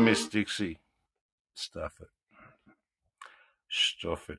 Miss 0.05 0.29
Dixie. 0.29 0.81
Stuff 1.55 2.01
it. 2.01 2.09
Stuff 3.69 4.31
it. 4.31 4.39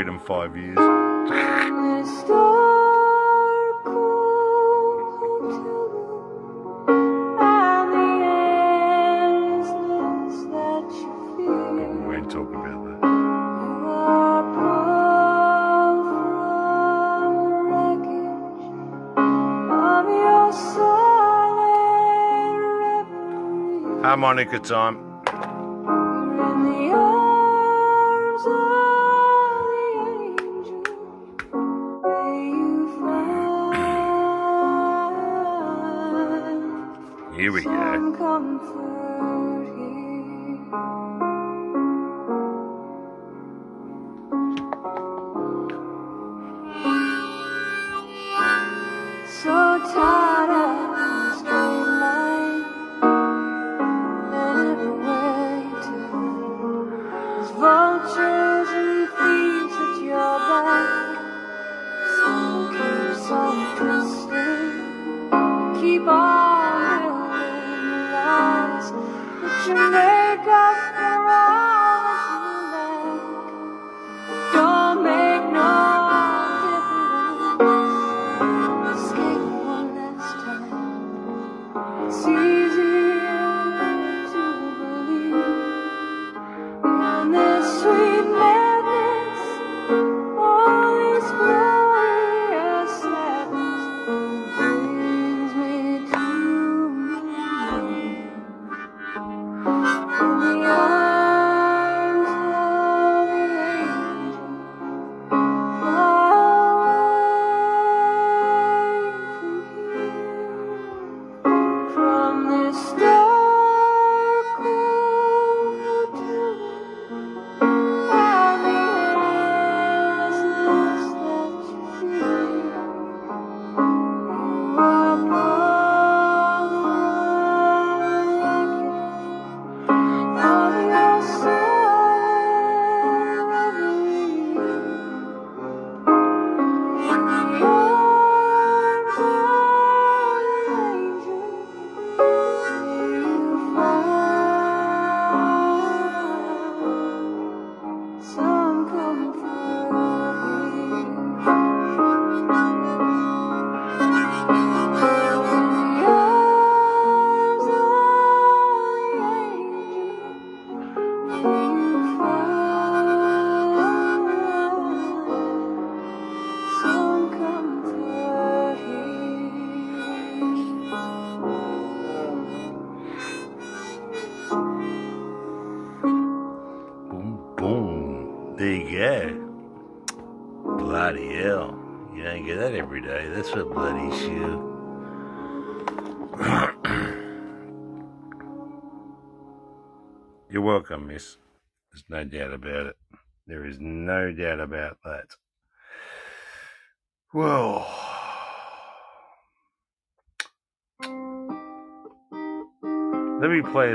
in 0.00 0.18
five 0.18 0.56
years. 0.56 0.76
we 0.76 0.82
ain't 12.16 12.30
talking 12.30 12.56
about 12.56 12.84
that. 12.84 13.00
Harmonica 24.02 24.58
time. 24.58 25.05
Here 37.46 37.52
we 37.52 37.62
go. 37.62 39.05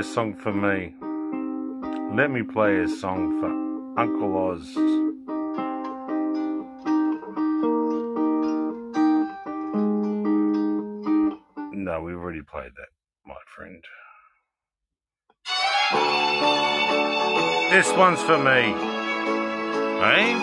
Song 0.02 0.34
for 0.34 0.52
me. 0.52 0.94
Let 2.16 2.30
me 2.30 2.42
play 2.42 2.80
a 2.80 2.88
song 2.88 3.40
for 3.40 3.50
Uncle 4.00 4.36
Oz. 4.36 4.76
No, 11.72 12.00
we've 12.00 12.16
already 12.16 12.42
played 12.42 12.72
that, 12.76 12.88
my 13.26 13.36
friend. 13.54 13.84
This 17.70 17.92
one's 17.96 18.22
for 18.22 18.38
me. 18.38 18.74
Hey? 20.02 20.34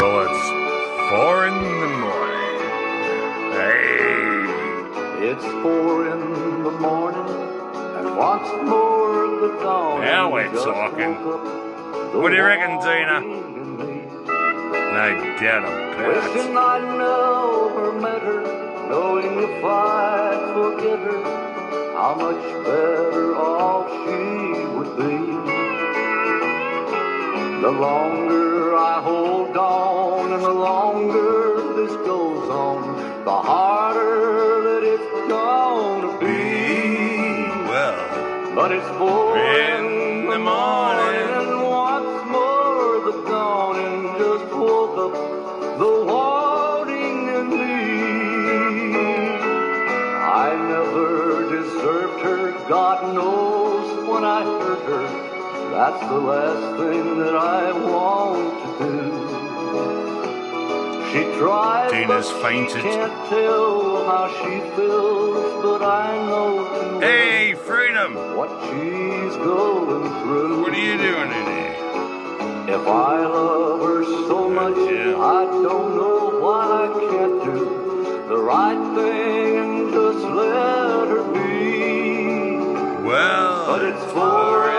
Well, 0.00 0.20
it's 0.28 0.48
four 1.10 1.46
in 1.46 1.54
the 1.80 1.88
morning. 2.04 2.60
Hey. 3.52 3.94
It's 5.30 5.44
four 5.62 6.08
in 6.08 6.20
the 6.32 6.43
once 8.24 8.52
more 8.70 9.26
the 9.42 9.50
dawn. 9.62 10.00
Now 10.00 10.32
we're 10.32 10.50
talking. 10.50 11.12
What 12.18 12.30
do 12.30 12.36
you 12.36 12.44
reckon, 12.50 12.72
Tina? 12.84 13.16
No 14.96 15.06
doubt 15.40 15.64
about 15.64 16.00
it. 16.00 16.06
Wishing 16.08 16.56
I 16.56 16.78
never 17.02 17.92
met 18.00 18.22
her, 18.22 18.42
knowing 18.88 19.32
if 19.46 19.62
I'd 19.62 20.42
forget 20.54 21.00
her, 21.08 21.20
how 21.98 22.12
much 22.24 22.44
better 22.64 23.36
off 23.36 23.86
she 24.02 24.20
would 24.74 24.92
be. 24.96 25.16
The 27.60 27.72
longer 27.86 28.74
I 28.74 29.02
hold 29.02 29.54
on 29.56 30.32
and 30.32 30.42
the 30.42 30.56
longer 30.70 31.74
this 31.76 31.94
goes 32.06 32.48
on, 32.48 32.80
the 33.24 33.36
harder 33.50 34.03
but 38.54 38.70
it's 38.70 38.88
four 38.98 39.36
in 39.36 40.26
the 40.28 40.38
morning. 40.38 41.30
and 41.40 41.62
once 41.62 42.30
more 42.30 43.00
the 43.08 43.14
dawning 43.28 44.16
just 44.16 44.54
woke 44.54 44.96
up 45.06 45.14
the 45.78 46.04
wanting 46.06 47.28
in 47.38 47.50
me. 47.50 47.74
I 50.46 50.54
never 50.68 51.50
deserved 51.50 52.20
her, 52.22 52.52
God 52.68 53.14
knows 53.14 54.08
when 54.08 54.24
I 54.24 54.44
hurt 54.44 54.84
her. 54.92 55.06
That's 55.70 56.00
the 56.08 56.20
last 56.20 56.78
thing 56.80 57.18
that 57.18 57.34
I 57.34 57.72
want 57.72 58.78
to 58.78 58.84
do. 58.84 59.00
She 61.10 61.22
tries, 61.38 61.90
Tina's 61.90 62.30
but 62.30 62.42
fainted. 62.42 62.82
she 62.82 62.88
can't 62.88 63.28
tell 63.28 64.04
how 64.06 64.28
she 64.38 64.60
feels, 64.76 65.62
but 65.62 65.82
I 65.82 66.16
know 66.26 66.63
Hey, 67.04 67.52
freedom! 67.52 68.14
what 68.34 68.48
she's 68.64 69.36
going 69.36 70.08
through. 70.22 70.62
What 70.62 70.72
are 70.72 70.84
you 70.88 70.96
doing 70.96 71.30
in 71.38 71.46
here? 71.54 72.76
If 72.76 72.86
I 72.88 73.26
love 73.26 73.80
her 73.82 74.04
so 74.26 74.48
much, 74.48 74.74
I 74.74 75.44
don't 75.44 75.96
know 75.98 76.40
what 76.40 76.66
I 76.82 76.86
can't 77.10 77.44
do. 77.44 78.26
The 78.30 78.38
right 78.38 78.82
thing 78.96 79.58
and 79.58 79.92
just 79.92 80.24
let 80.24 81.08
her 81.14 81.24
be. 81.34 82.56
Well, 83.06 83.66
But 83.66 83.84
it's 83.84 84.04
four 84.10 84.73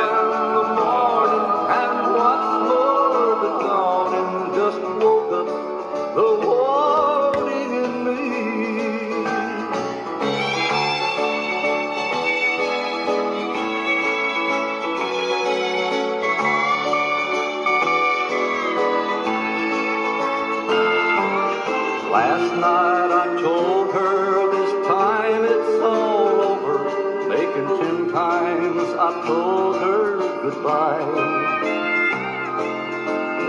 told 29.26 29.76
her 29.78 30.18
goodbye. 30.44 31.02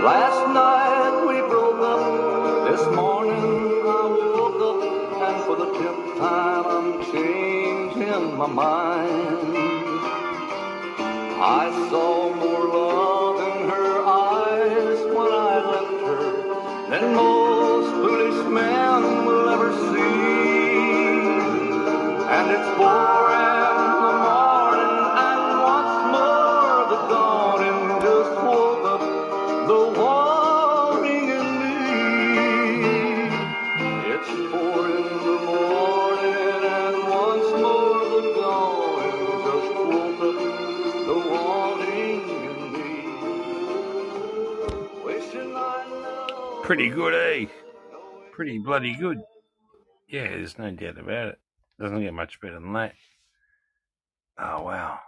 Last 0.03 0.41
night 0.53 1.25
we 1.27 1.37
broke 1.47 1.81
up. 1.81 2.69
This 2.69 2.83
morning 2.95 3.83
I 3.85 4.03
woke 4.17 4.61
up, 4.71 4.79
and 5.25 5.43
for 5.45 5.55
the 5.55 5.69
tenth 5.77 6.17
time 6.17 6.65
I'm 6.65 7.05
changing 7.11 8.37
my 8.37 8.47
mind. 8.47 8.86
Pretty 48.37 48.59
bloody 48.59 48.93
good. 48.93 49.19
Yeah, 50.07 50.27
there's 50.27 50.59
no 50.59 50.69
doubt 50.69 50.99
about 50.99 51.29
it. 51.29 51.39
Doesn't 51.79 52.01
get 52.01 52.13
much 52.13 52.39
better 52.39 52.59
than 52.59 52.71
that. 52.73 52.93
Oh, 54.37 54.61
wow. 54.61 54.99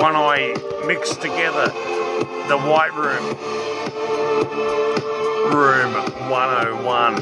One 0.00 0.16
I 0.16 0.54
mixed 0.86 1.20
together. 1.20 1.66
The 2.48 2.56
White 2.56 2.94
Room. 2.94 3.36
Room 5.52 5.92
101. 6.30 7.16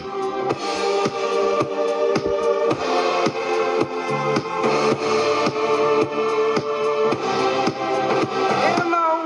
In 8.65 8.93
a 8.93 9.19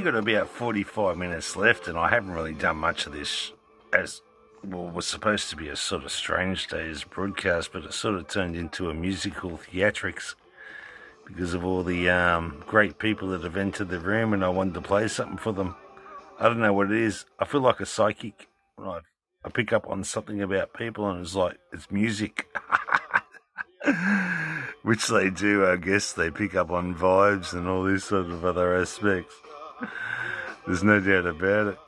only 0.00 0.12
got 0.12 0.18
about 0.18 0.48
45 0.48 1.18
minutes 1.18 1.56
left, 1.56 1.86
and 1.86 1.98
I 1.98 2.08
haven't 2.08 2.30
really 2.30 2.54
done 2.54 2.78
much 2.78 3.04
of 3.06 3.12
this 3.12 3.52
as 3.92 4.22
well, 4.64 4.86
was 4.86 5.04
supposed 5.04 5.50
to 5.50 5.56
be 5.56 5.68
a 5.68 5.76
sort 5.76 6.04
of 6.04 6.10
strange 6.10 6.68
days 6.68 7.04
broadcast, 7.04 7.70
but 7.72 7.84
it 7.84 7.92
sort 7.92 8.14
of 8.14 8.26
turned 8.26 8.56
into 8.56 8.88
a 8.88 8.94
musical 8.94 9.58
theatrics 9.58 10.36
because 11.26 11.52
of 11.52 11.66
all 11.66 11.82
the 11.82 12.08
um, 12.08 12.64
great 12.66 12.98
people 12.98 13.28
that 13.28 13.42
have 13.42 13.58
entered 13.58 13.90
the 13.90 14.00
room, 14.00 14.32
and 14.32 14.42
I 14.42 14.48
wanted 14.48 14.72
to 14.74 14.80
play 14.80 15.06
something 15.06 15.36
for 15.36 15.52
them. 15.52 15.76
I 16.38 16.44
don't 16.44 16.60
know 16.60 16.72
what 16.72 16.90
it 16.90 16.96
is. 16.96 17.26
I 17.38 17.44
feel 17.44 17.60
like 17.60 17.80
a 17.80 17.86
psychic 17.86 18.48
when 18.76 18.88
I, 18.88 19.00
I 19.44 19.50
pick 19.50 19.70
up 19.70 19.86
on 19.86 20.02
something 20.04 20.40
about 20.40 20.72
people, 20.72 21.10
and 21.10 21.20
it's 21.20 21.34
like 21.34 21.58
it's 21.74 21.90
music. 21.90 22.46
Which 24.82 25.08
they 25.08 25.28
do, 25.28 25.66
I 25.66 25.76
guess. 25.76 26.14
They 26.14 26.30
pick 26.30 26.54
up 26.54 26.70
on 26.70 26.94
vibes 26.94 27.52
and 27.52 27.68
all 27.68 27.84
these 27.84 28.04
sort 28.04 28.30
of 28.30 28.46
other 28.46 28.74
aspects. 28.80 29.34
There's 30.66 30.84
no 30.84 31.00
doubt 31.00 31.26
about 31.26 31.66
it. 31.68 31.78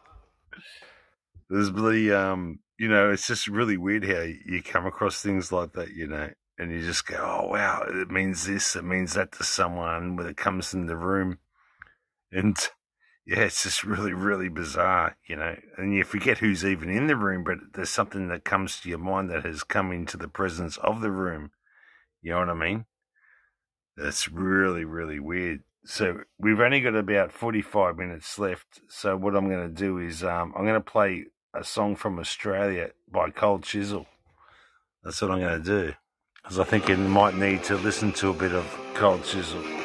There's 1.48 1.70
really, 1.70 2.12
um, 2.12 2.60
you 2.78 2.88
know, 2.88 3.10
it's 3.10 3.26
just 3.26 3.46
really 3.46 3.76
weird 3.76 4.04
how 4.04 4.22
you 4.22 4.62
come 4.62 4.86
across 4.86 5.20
things 5.20 5.52
like 5.52 5.74
that, 5.74 5.90
you 5.90 6.06
know, 6.06 6.30
and 6.58 6.72
you 6.72 6.82
just 6.82 7.06
go, 7.06 7.16
oh, 7.18 7.48
wow, 7.48 7.84
it 7.86 8.10
means 8.10 8.46
this, 8.46 8.74
it 8.74 8.84
means 8.84 9.14
that 9.14 9.32
to 9.32 9.44
someone 9.44 10.16
when 10.16 10.26
it 10.26 10.36
comes 10.36 10.72
in 10.72 10.86
the 10.86 10.96
room. 10.96 11.38
And 12.32 12.56
yeah, 13.26 13.40
it's 13.40 13.62
just 13.62 13.84
really, 13.84 14.12
really 14.12 14.48
bizarre, 14.48 15.16
you 15.28 15.36
know, 15.36 15.54
and 15.76 15.94
you 15.94 16.02
forget 16.02 16.38
who's 16.38 16.64
even 16.64 16.88
in 16.88 17.06
the 17.06 17.16
room, 17.16 17.44
but 17.44 17.58
there's 17.74 17.90
something 17.90 18.28
that 18.28 18.44
comes 18.44 18.80
to 18.80 18.88
your 18.88 18.98
mind 18.98 19.30
that 19.30 19.44
has 19.44 19.62
come 19.62 19.92
into 19.92 20.16
the 20.16 20.28
presence 20.28 20.76
of 20.78 21.02
the 21.02 21.10
room. 21.10 21.52
You 22.20 22.32
know 22.32 22.40
what 22.40 22.48
I 22.48 22.54
mean? 22.54 22.86
That's 23.96 24.28
really, 24.28 24.84
really 24.84 25.20
weird. 25.20 25.60
So 25.84 26.20
we've 26.38 26.60
only 26.60 26.80
got 26.80 26.94
about 26.94 27.32
45 27.32 27.96
minutes 27.96 28.38
left. 28.38 28.80
So 28.88 29.16
what 29.16 29.34
I'm 29.34 29.48
going 29.48 29.68
to 29.68 29.74
do 29.74 29.98
is 29.98 30.22
um, 30.22 30.52
I'm 30.56 30.64
going 30.64 30.74
to 30.74 30.80
play 30.80 31.26
a 31.54 31.64
song 31.64 31.96
from 31.96 32.18
Australia 32.18 32.90
by 33.10 33.30
Cold 33.30 33.64
Chisel. 33.64 34.06
That's 35.02 35.20
what 35.20 35.32
I'm 35.32 35.40
going 35.40 35.62
to 35.62 35.64
do. 35.64 35.92
Because 36.42 36.58
I 36.58 36.64
think 36.64 36.88
you 36.88 36.96
might 36.96 37.36
need 37.36 37.64
to 37.64 37.76
listen 37.76 38.12
to 38.14 38.30
a 38.30 38.34
bit 38.34 38.52
of 38.52 38.64
Cold 38.94 39.24
Chisel. 39.24 39.81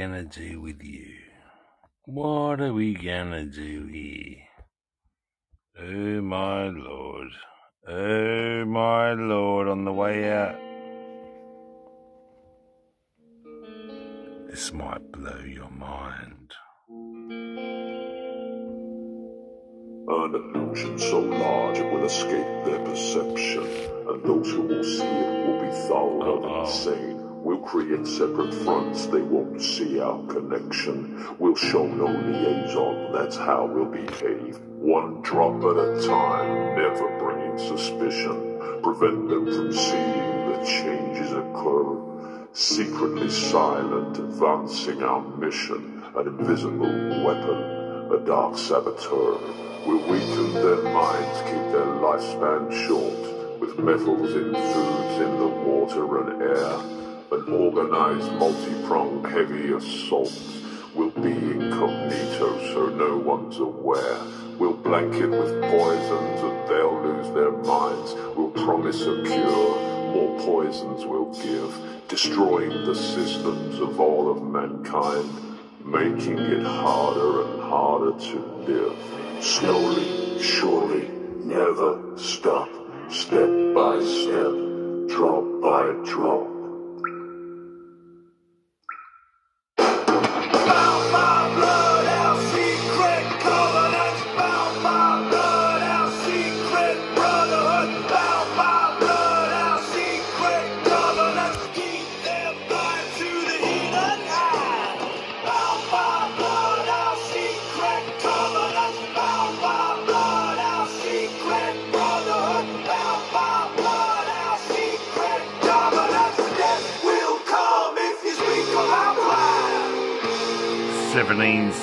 Gonna 0.00 0.24
do 0.24 0.62
with 0.62 0.82
you? 0.82 1.12
What 2.06 2.58
are 2.62 2.72
we 2.72 2.94
gonna 2.94 3.44
do 3.44 3.84
here? 3.84 4.36
Oh 5.78 6.22
my 6.22 6.68
lord. 6.68 7.28
Oh 7.86 8.64
my 8.64 9.12
lord, 9.12 9.68
on 9.68 9.84
the 9.84 9.92
way 9.92 10.32
out. 10.32 10.58
This 14.48 14.72
might 14.72 15.12
blow 15.12 15.40
your 15.40 15.70
mind. 15.70 16.50
An 20.08 20.34
illusion 20.34 20.98
so 20.98 21.20
large 21.20 21.76
it 21.76 21.92
will 21.92 22.06
escape 22.06 22.64
their 22.64 22.82
perception, 22.86 23.68
and 24.08 24.24
those 24.24 24.50
who 24.50 24.62
will 24.62 24.82
see 24.82 25.04
it 25.04 25.46
will 25.46 25.60
be 25.60 25.70
thought 25.88 26.22
of 26.26 26.66
insane. 26.66 27.19
We'll 27.42 27.60
create 27.60 28.06
separate 28.06 28.52
fronts, 28.52 29.06
they 29.06 29.22
won't 29.22 29.62
see 29.62 29.98
our 29.98 30.22
connection. 30.26 31.36
We'll 31.38 31.56
show 31.56 31.86
no 31.86 32.04
liaison, 32.04 33.12
that's 33.12 33.36
how 33.36 33.64
we'll 33.64 33.86
behave. 33.86 34.58
One 34.76 35.22
drop 35.22 35.56
at 35.64 35.78
a 35.78 36.06
time, 36.06 36.76
never 36.76 37.18
bringing 37.18 37.56
suspicion. 37.56 38.82
Prevent 38.82 39.30
them 39.30 39.46
from 39.46 39.72
seeing 39.72 40.50
the 40.52 40.64
changes 40.66 41.32
occur. 41.32 42.46
Secretly 42.52 43.30
silent, 43.30 44.18
advancing 44.18 45.02
our 45.02 45.22
mission. 45.38 46.04
An 46.14 46.26
invisible 46.26 47.24
weapon, 47.24 48.12
a 48.12 48.26
dark 48.26 48.58
saboteur. 48.58 49.38
We'll 49.86 50.06
weaken 50.10 50.52
their 50.52 50.82
minds, 50.82 51.40
keep 51.44 51.72
their 51.72 51.88
lifespan 52.04 52.70
short. 52.86 53.60
With 53.60 53.78
metals 53.78 54.34
in 54.34 54.52
foods, 54.52 55.20
in 55.20 55.38
the 55.38 55.46
water 55.46 56.20
and 56.20 56.42
air. 56.42 56.99
An 57.32 57.52
organized, 57.52 58.32
multi-pronged, 58.32 59.24
heavy 59.24 59.72
assault. 59.72 60.32
We'll 60.96 61.10
be 61.10 61.30
incognito 61.30 62.58
so 62.74 62.88
no 62.88 63.18
one's 63.18 63.58
aware. 63.58 64.18
We'll 64.58 64.72
blanket 64.72 65.30
with 65.30 65.62
poisons 65.70 66.40
and 66.42 66.68
they'll 66.68 67.00
lose 67.00 67.32
their 67.32 67.52
minds. 67.52 68.14
We'll 68.36 68.50
promise 68.50 69.02
a 69.02 69.22
cure, 69.22 70.12
more 70.12 70.40
poisons 70.40 71.06
we'll 71.06 71.32
give. 71.40 71.72
Destroying 72.08 72.84
the 72.84 72.96
systems 72.96 73.78
of 73.78 74.00
all 74.00 74.28
of 74.28 74.42
mankind. 74.42 75.30
Making 75.84 76.38
it 76.40 76.66
harder 76.66 77.44
and 77.44 77.62
harder 77.62 78.18
to 78.18 78.38
live. 78.66 79.44
Slowly, 79.44 80.42
surely, 80.42 81.08
never 81.44 82.18
stop. 82.18 82.68
Step 83.08 83.48
by 83.72 84.00
step, 84.02 84.52
drop 85.08 85.44
by 85.62 85.92
drop. 86.04 86.59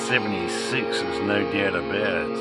Seventeen 0.05 0.47
seventy 0.47 0.49
six 0.49 1.01
is 1.01 1.19
no 1.21 1.51
doubt 1.51 1.75
about 1.75 2.35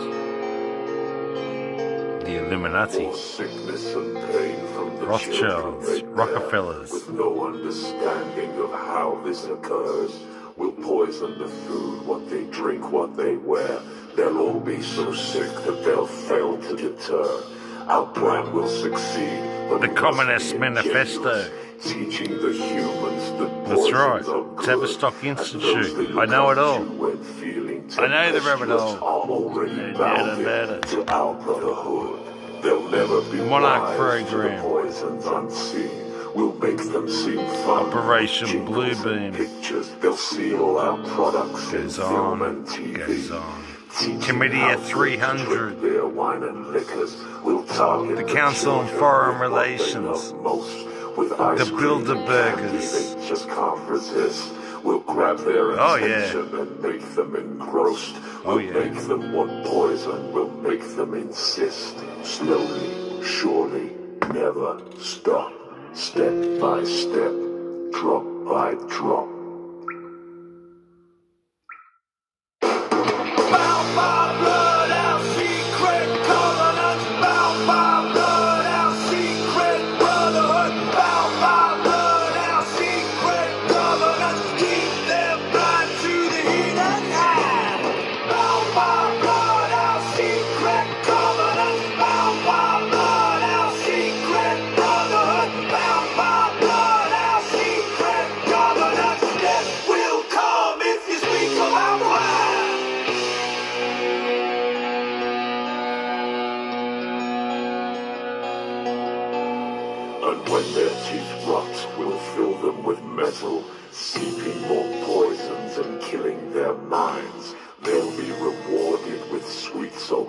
the 2.25 2.47
Illuminati, 2.47 3.13
Sickness 3.15 3.95
and 3.95 4.15
pain 4.15 4.67
from 4.75 4.97
the 4.97 5.07
Rothschilds, 5.07 5.39
children 5.39 5.81
they 5.85 6.03
bear, 6.03 6.11
Rockefellers. 6.11 6.93
With 6.93 7.09
no 7.11 7.47
understanding 7.47 8.51
of 8.61 8.71
how 8.73 9.21
this 9.25 9.47
occurs, 9.47 10.13
will 10.57 10.73
poison 10.73 11.39
the 11.39 11.49
food, 11.49 12.07
what 12.07 12.29
they 12.31 12.45
drink, 12.45 12.93
what 12.93 13.17
they 13.17 13.37
wear. 13.37 13.81
They'll 14.17 14.39
all 14.39 14.61
be 14.61 14.81
so 14.83 15.13
sick 15.13 15.51
that 15.65 15.83
they'll 15.85 16.07
fail 16.07 16.59
to 16.59 16.77
deter. 16.77 17.43
Our 17.89 18.07
plan 18.13 18.53
will 18.53 18.69
succeed. 18.69 19.41
But 19.69 19.81
The 19.81 19.89
Communist 19.89 20.57
Manifesto. 20.57 21.51
Teaching 21.83 22.41
the 22.41 22.53
humans 22.53 23.31
that 23.39 23.67
That's 23.69 23.93
right. 23.93 24.25
Tavistock 24.65 25.21
good, 25.21 25.29
and 25.29 25.39
those 25.39 25.55
Institute. 25.55 26.17
I 26.19 26.25
know 26.25 26.51
it 26.51 26.59
all. 26.59 26.77
up 26.77 26.83
to 26.83 26.93
when 26.93 27.25
feeling 27.25 27.91
I 27.99 28.07
know 28.07 28.33
the 28.33 28.41
rabbit 28.41 28.69
hole. 28.69 28.81
are 28.81 29.01
already 29.01 29.75
No 29.75 29.99
bound 29.99 30.41
about 30.41 30.83
to 30.89 31.13
our 31.13 31.35
brotherhood. 31.35 32.63
They'll 32.63 32.89
never 32.89 33.21
be 33.23 33.39
Monarch 33.49 33.97
program. 33.97 34.57
The 34.57 34.63
poisons 34.63 35.27
unseen. 35.27 35.91
We'll 36.35 36.53
make 36.55 36.79
them 36.79 37.09
seem 37.09 37.37
fun. 37.37 37.87
Operation 37.87 38.49
Jingles 38.49 39.03
Blue 39.03 39.19
Beam. 39.19 39.35
Pictures. 39.35 39.91
They'll 40.01 40.17
see 40.17 40.55
all 40.55 40.79
our 40.79 40.99
products 41.09 41.71
Goes 41.71 41.99
on, 41.99 42.65
goes 42.65 43.31
on. 43.31 43.65
Committee 44.21 44.61
of 44.61 44.83
300. 44.83 45.47
drink 45.47 45.81
Beer, 45.81 46.07
wine, 46.07 46.43
and 46.43 46.69
liquors. 46.69 47.17
We'll 47.43 47.65
target 47.65 48.17
The 48.17 48.25
Council 48.25 48.75
on 48.75 48.89
Foreign 48.89 49.41
Relations. 49.41 50.33
With 51.17 51.33
ice 51.33 51.59
The 51.59 51.75
cream 51.77 51.91
and 51.91 52.07
Bilderbergers. 52.07 53.15
They 53.17 53.29
just 53.29 53.49
can't 53.49 53.89
resist. 53.89 54.53
We'll 54.85 55.01
grab 55.01 55.39
their 55.39 55.73
Oh, 55.81 55.97
yeah. 55.97 56.07
attention 56.07 56.59
and 56.59 56.81
make 56.83 57.15
them 57.15 57.35
engrossed. 57.37 58.15
Oh, 58.17 58.21
we'll 58.45 58.55
Oh, 58.55 58.59
yeah. 58.59 58.73
make 58.91 58.99
them 59.09 59.33
want 59.33 59.65
poison. 59.65 60.33
We'll 60.33 60.51
make 60.51 60.85
them 60.97 61.15
insist. 61.15 61.97
Slowly, 62.23 63.23
surely, 63.25 63.91
never 64.33 64.81
stop. 65.01 65.53
Step 65.95 66.61
by 66.61 66.85
step, 66.85 67.33
drop 67.93 68.25
by 68.47 68.75
drop. 68.89 69.29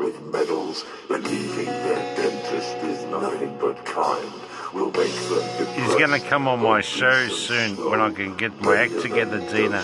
With 0.07 0.21
medals, 0.31 0.85
believing 1.09 1.65
their 1.65 2.15
dentist 2.15 2.77
is 2.77 3.03
nothing 3.05 3.57
but 3.59 3.83
kind. 3.85 4.31
We'll 4.73 4.91
make 4.91 5.11
them 5.11 5.67
He's 5.75 5.95
going 5.95 6.19
to 6.19 6.19
come 6.19 6.47
on 6.47 6.61
my 6.61 6.81
show 6.81 7.27
soon 7.27 7.75
when 7.89 7.99
I 7.99 8.11
can 8.11 8.37
get 8.37 8.59
my 8.61 8.77
act 8.77 9.01
together, 9.01 9.39
Dina. 9.51 9.81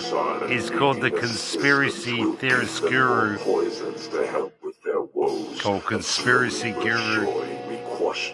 He's 0.48 0.70
called 0.70 1.00
the 1.00 1.10
Conspiracy 1.10 2.24
Theorist 2.36 2.82
Guru. 2.82 3.38
poisons 3.38 4.08
to 4.08 4.26
help 4.26 4.54
with 4.62 4.82
their 4.82 5.02
woes. 5.02 5.60
Called 5.60 5.84
Conspiracy 5.84 6.72
Guru. 6.72 7.52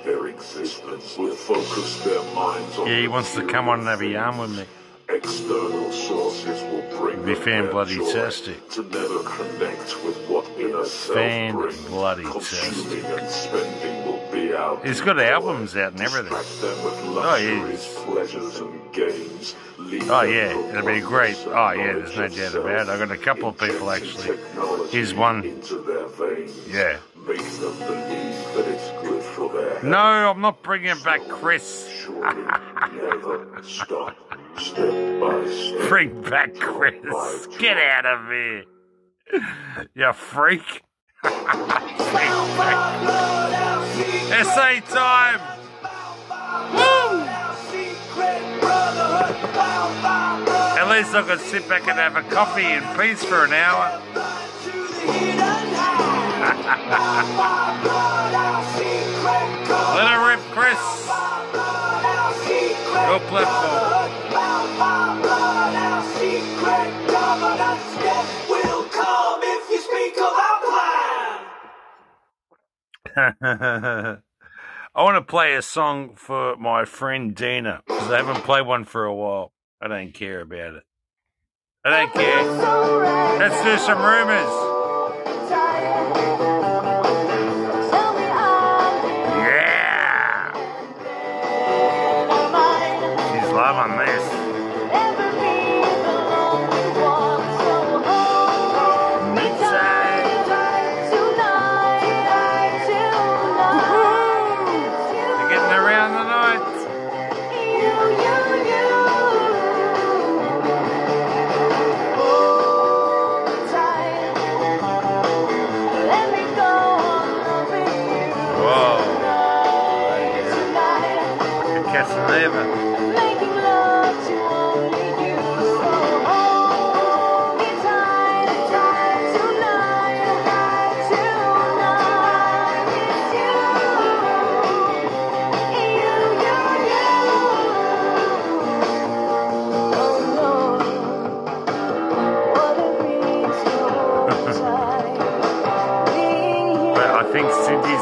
Their 0.05 0.27
existence. 0.27 1.17
We'll 1.17 1.35
focus 1.35 2.05
their 2.05 2.23
minds 2.35 2.77
on 2.77 2.89
Yeah, 2.89 3.01
he 3.01 3.09
wants 3.09 3.35
to 3.37 3.47
come 3.47 3.69
on 3.69 3.79
and 3.79 3.89
have 3.89 4.01
a 4.01 4.07
yarn 4.07 4.37
with 4.37 4.51
me. 4.51 4.65
External 5.13 5.91
sources 5.91 6.63
will 6.63 6.99
bring 6.99 7.25
Be 7.25 7.35
fan 7.35 7.71
bloody 7.71 7.99
tastic. 8.13 8.69
To 8.71 8.83
never 8.83 9.23
connect 9.25 10.05
with 10.05 10.17
what 10.29 10.47
inner 10.59 10.85
Fan 10.85 11.55
brings. 11.55 11.85
bloody 11.87 12.23
Consuming 12.23 13.05
and 13.05 13.29
spending 13.29 14.05
will 14.07 14.23
be 14.31 14.53
our 14.55 14.81
He's 14.85 15.01
got 15.01 15.19
albums 15.19 15.77
out 15.77 15.93
and 15.93 16.01
everything. 16.01 16.33
Oh, 16.33 17.37
yeah. 17.37 18.93
games. 18.93 19.57
Oh 20.09 20.23
yeah, 20.23 20.57
it'll 20.69 20.87
be 20.87 21.01
great. 21.01 21.37
Oh 21.47 21.73
yeah, 21.73 21.93
there's 21.95 22.17
no 22.17 22.29
doubt 22.29 22.55
about 22.55 22.81
it. 22.83 22.89
I 22.89 22.99
got 22.99 23.11
a 23.11 23.17
couple 23.17 23.49
of 23.49 23.59
people 23.59 23.91
actually. 23.91 24.39
Here's 24.91 25.13
one. 25.15 25.43
into 25.45 25.81
their 25.81 26.07
veins. 26.07 26.69
Yeah, 26.69 26.99
make 27.31 27.51
them 27.61 27.79
believe 27.79 28.55
that 28.55 28.67
it's 28.67 28.91
good 29.03 29.23
for 29.23 29.49
their 29.53 29.71
health. 29.71 29.85
No, 29.85 29.99
I'm 29.99 30.41
not 30.41 30.63
bringing 30.63 30.99
back 31.03 31.27
Chris. 31.29 31.89
Never 32.19 33.63
stop, 33.63 34.17
step 34.59 35.21
by 35.21 35.49
step. 35.49 35.89
Bring 35.89 36.23
back 36.23 36.55
Chris. 36.55 37.47
Get 37.59 37.77
out 37.77 38.07
of 38.07 38.27
here. 38.29 38.65
You 39.95 40.13
freak. 40.13 40.83
SA 41.23 41.31
time. 44.89 45.41
Woo! 46.75 47.27
At 50.79 50.89
least 50.89 51.15
I 51.15 51.23
could 51.27 51.41
sit 51.41 51.69
back 51.69 51.87
and 51.87 51.99
have 51.99 52.17
a 52.17 52.23
coffee 52.31 52.65
in 52.65 52.83
peace 52.97 53.23
for 53.23 53.45
an 53.45 53.53
hour. 53.53 54.01
Let 59.95 60.07
her 60.09 60.29
rip, 60.29 60.41
Chris. 60.53 60.81
Your 63.09 63.21
platform. 63.29 64.01
I 74.93 75.03
want 75.03 75.17
to 75.17 75.23
play 75.23 75.55
a 75.57 75.63
song 75.63 76.15
for 76.15 76.57
my 76.57 76.85
friend 76.85 77.35
Dina 77.35 77.83
because 77.87 78.11
I 78.11 78.17
haven't 78.17 78.45
played 78.45 78.67
one 78.67 78.85
for 78.85 79.05
a 79.05 79.15
while. 79.15 79.53
I 79.81 79.89
don't 79.89 80.15
care 80.15 80.41
about 80.41 80.77
it. 80.77 80.85
I 81.85 81.91
don't 81.91 82.13
care. 82.15 82.45
Let's 83.39 83.63
do 83.63 83.77
some 83.85 83.99
rumors. 83.99 84.80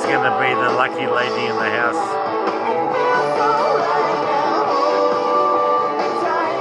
To 0.08 0.14
be 0.14 0.48
the 0.54 0.70
lucky 0.70 1.06
lady 1.06 1.44
in 1.46 1.54
the 1.54 1.70
house. 1.70 2.02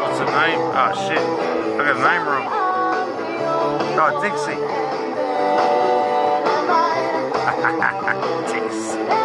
What's 0.03 0.19
her 0.19 0.25
name? 0.25 0.59
Oh, 0.75 0.91
shit. 1.07 1.17
I 1.17 1.77
got 1.77 1.87
her 1.87 2.01
name 2.03 2.23
wrong. 2.27 2.47
Oh, 3.99 4.21
Dixie. 4.21 4.57
Dixie. 9.07 9.16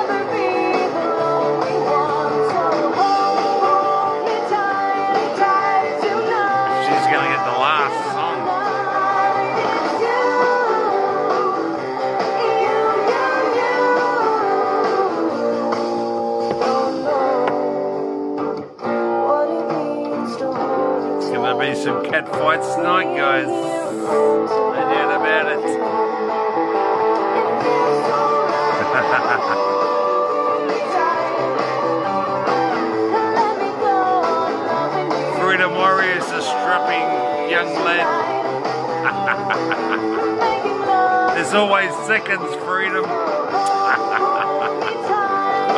Cat 22.42 22.62
tonight, 22.74 23.16
guys. 23.16 23.46
No 23.46 23.54
doubt 24.74 25.14
about 25.16 25.46
it. 25.52 25.62
Freedom 35.40 35.72
Warrior's 35.74 36.30
a 36.30 36.42
strapping 36.42 37.50
young 37.50 37.72
lad. 37.84 38.06
There's 41.36 41.54
always 41.54 41.94
seconds, 42.06 42.54
Freedom. 42.64 43.04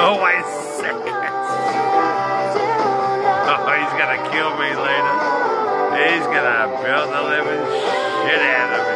always 0.01 0.47
seconds. 0.81 1.51
Oh, 3.67 3.73
he's 3.81 3.95
gonna 3.99 4.21
kill 4.31 4.51
me 4.59 4.69
later. 4.75 5.34
He's 5.95 6.27
gonna 6.27 6.67
build 6.83 7.09
the 7.15 7.23
living 7.23 7.65
shit 8.25 8.43
out 8.43 8.71
of 8.79 8.83
me. 8.89 8.95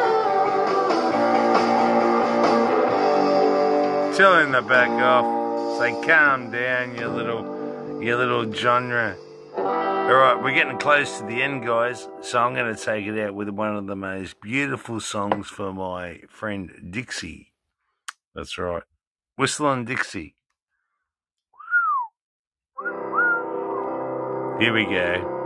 Tell 4.16 4.34
him 4.40 4.50
to 4.52 4.62
back 4.62 4.90
off. 4.90 5.78
Say, 5.78 5.92
calm 6.04 6.50
down, 6.50 6.96
you 6.96 7.06
little, 7.06 8.02
you 8.02 8.16
little 8.16 8.52
genre. 8.52 9.16
All 9.56 10.14
right, 10.14 10.42
we're 10.42 10.54
getting 10.54 10.76
close 10.78 11.18
to 11.18 11.24
the 11.24 11.40
end, 11.40 11.64
guys. 11.64 12.08
So 12.22 12.40
I'm 12.40 12.54
going 12.54 12.74
to 12.74 12.82
take 12.82 13.06
it 13.06 13.16
out 13.20 13.34
with 13.34 13.48
one 13.50 13.76
of 13.76 13.86
the 13.86 13.94
most 13.94 14.40
beautiful 14.40 14.98
songs 14.98 15.46
for 15.46 15.72
my 15.72 16.22
friend 16.28 16.88
Dixie. 16.90 17.52
That's 18.34 18.58
right, 18.58 18.82
Whistling 19.36 19.84
Dixie. 19.84 20.34
Here 24.58 24.72
we 24.72 24.84
go. 24.84 25.38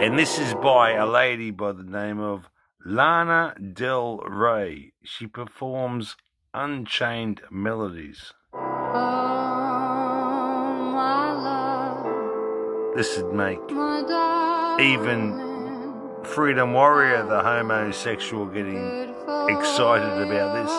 And 0.00 0.18
this 0.18 0.38
is 0.38 0.54
by 0.54 0.92
a 0.92 1.06
lady 1.06 1.50
by 1.50 1.72
the 1.72 1.82
name 1.82 2.20
of 2.20 2.48
Lana 2.84 3.54
Del 3.72 4.18
Rey. 4.18 4.92
She 5.02 5.26
performs 5.26 6.16
Unchained 6.54 7.40
Melodies. 7.50 8.32
This 12.94 13.18
would 13.18 13.34
make 13.34 13.60
even 14.80 15.42
Freedom 16.24 16.72
Warrior, 16.72 17.24
the 17.24 17.42
homosexual, 17.42 18.46
getting 18.46 19.14
excited 19.48 20.22
about 20.22 20.54
this. 20.54 20.72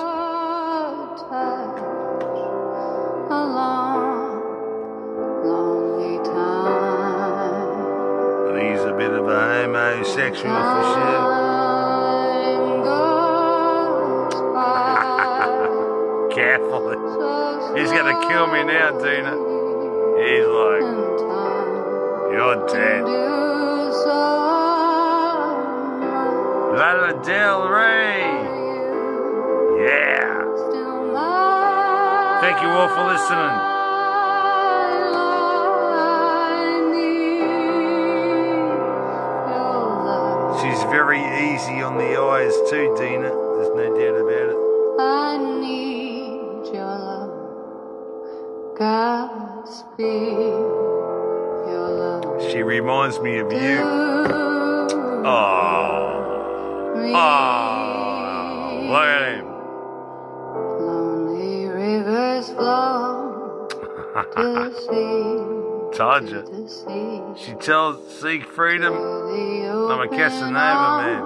A 9.57 9.67
homosexual 9.67 10.53
for 10.53 10.83
sure. 10.93 11.23
Careful. 16.33 16.89
He's 17.75 17.91
to 18.05 18.27
kill 18.27 18.47
me 18.47 18.63
now, 18.63 18.91
Dina. 18.91 19.33
He's 20.21 20.47
like, 20.61 20.87
you're 22.33 22.59
dead. 22.67 23.03
Lana 26.77 27.11
Del 27.23 27.67
Rey. 27.69 28.21
Yeah. 29.83 30.35
Thank 32.41 32.57
you 32.61 32.69
all 32.69 32.89
for 32.89 33.03
listening. 33.11 33.76
very 40.89 41.19
easy 41.19 41.81
on 41.81 41.97
the 41.97 42.19
eyes 42.19 42.53
too, 42.69 42.95
Dina. 42.97 43.29
There's 43.29 43.73
no 43.75 43.87
doubt 43.97 44.17
about 44.21 44.49
it. 44.51 44.57
I 44.99 45.37
need 45.59 46.73
your 46.73 46.97
love. 47.07 47.31
Godspeed 48.77 50.07
your 51.67 51.89
love. 51.89 52.51
She 52.51 52.63
reminds 52.63 53.19
me 53.19 53.37
of 53.39 53.51
you. 53.51 53.79
Oh. 55.29 55.57
Oh. 57.13 58.79
Look 58.89 59.07
at 59.07 59.21
him. 59.35 59.47
Lonely 60.87 61.65
rivers 61.65 62.47
flow 62.51 63.67
to 64.35 64.41
the 64.53 64.71
sea. 64.79 65.97
Told 65.97 66.29
you. 66.29 66.43
She 66.67 67.53
tells 67.53 68.19
seek 68.19 68.43
freedom. 68.43 68.93
I'm 68.93 70.01
a 70.01 70.07
Casanova 70.09 70.97
man. 71.01 71.23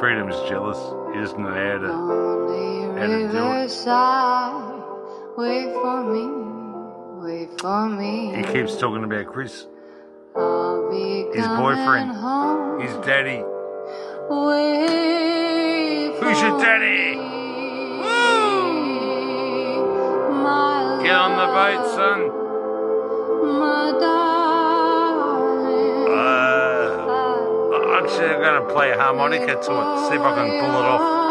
Freedom's 0.00 0.34
jealous. 0.48 0.78
Doesn't 1.14 1.38
know 1.38 1.54
how 1.54 1.78
to, 1.78 1.88
how 2.98 3.06
to 3.06 3.08
do 3.08 3.36
it. 3.36 3.40
riverside, 3.40 4.82
wait 5.36 5.72
for 5.74 6.02
me, 6.12 6.24
wait 7.24 7.60
for 7.60 7.88
me. 7.88 8.34
He 8.34 8.42
keeps 8.52 8.76
talking 8.76 9.04
about 9.04 9.26
Chris, 9.26 9.66
his 10.34 11.46
boyfriend, 11.46 12.10
home. 12.10 12.80
his 12.80 12.96
daddy. 13.06 13.44
Wait 14.28 16.14
Who's 16.20 16.40
your 16.40 16.58
daddy? 16.60 17.33
On 21.14 21.30
the 21.38 21.46
boat, 21.46 21.86
son. 21.94 22.20
my 23.58 23.98
darling. 24.00 25.34
Uh, 26.10 26.92
actually, 28.02 28.28
I'm 28.28 28.40
going 28.40 28.60
to 28.66 28.74
play 28.74 28.92
harmonica 28.92 29.46
to 29.46 29.54
it. 29.54 29.62
See 29.62 30.16
if 30.16 30.20
I 30.20 30.34
can 30.34 30.48
pull 30.60 30.74
it 30.80 30.86
off. 30.86 31.23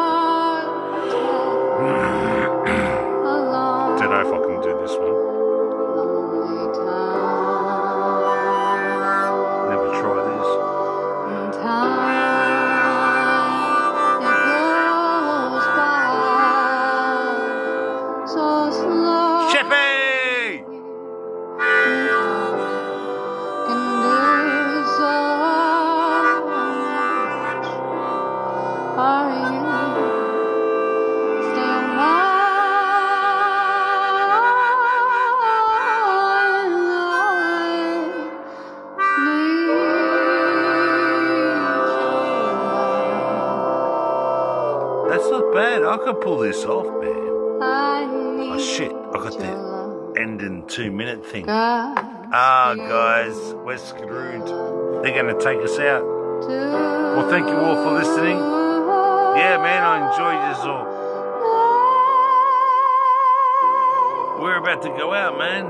To 64.83 64.89
go 64.89 65.13
out, 65.13 65.37
man. 65.37 65.65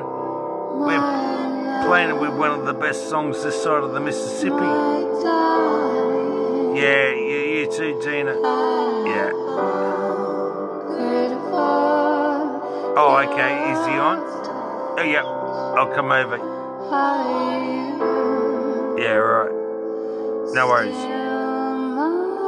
We're 0.80 1.86
playing 1.86 2.20
with 2.20 2.34
one 2.36 2.50
of 2.50 2.66
the 2.66 2.74
best 2.74 3.10
songs 3.10 3.44
this 3.44 3.62
side 3.62 3.84
of 3.84 3.92
the 3.94 4.00
Mississippi. 4.00 4.56
Yeah, 6.80 7.14
you, 7.14 7.40
you 7.54 7.68
too, 7.72 8.00
Gina. 8.02 8.34
Yeah. 8.34 9.32
Oh, 12.96 13.18
okay. 13.30 13.72
Is 13.72 13.86
he 13.86 13.94
on? 13.94 14.18
Oh, 14.98 15.04
yeah. 15.04 15.24
I'll 15.24 15.94
come 15.94 16.12
over. 16.12 16.38
Yeah, 19.00 19.14
right. 19.14 19.52
No 20.56 20.68
worries. 20.68 20.96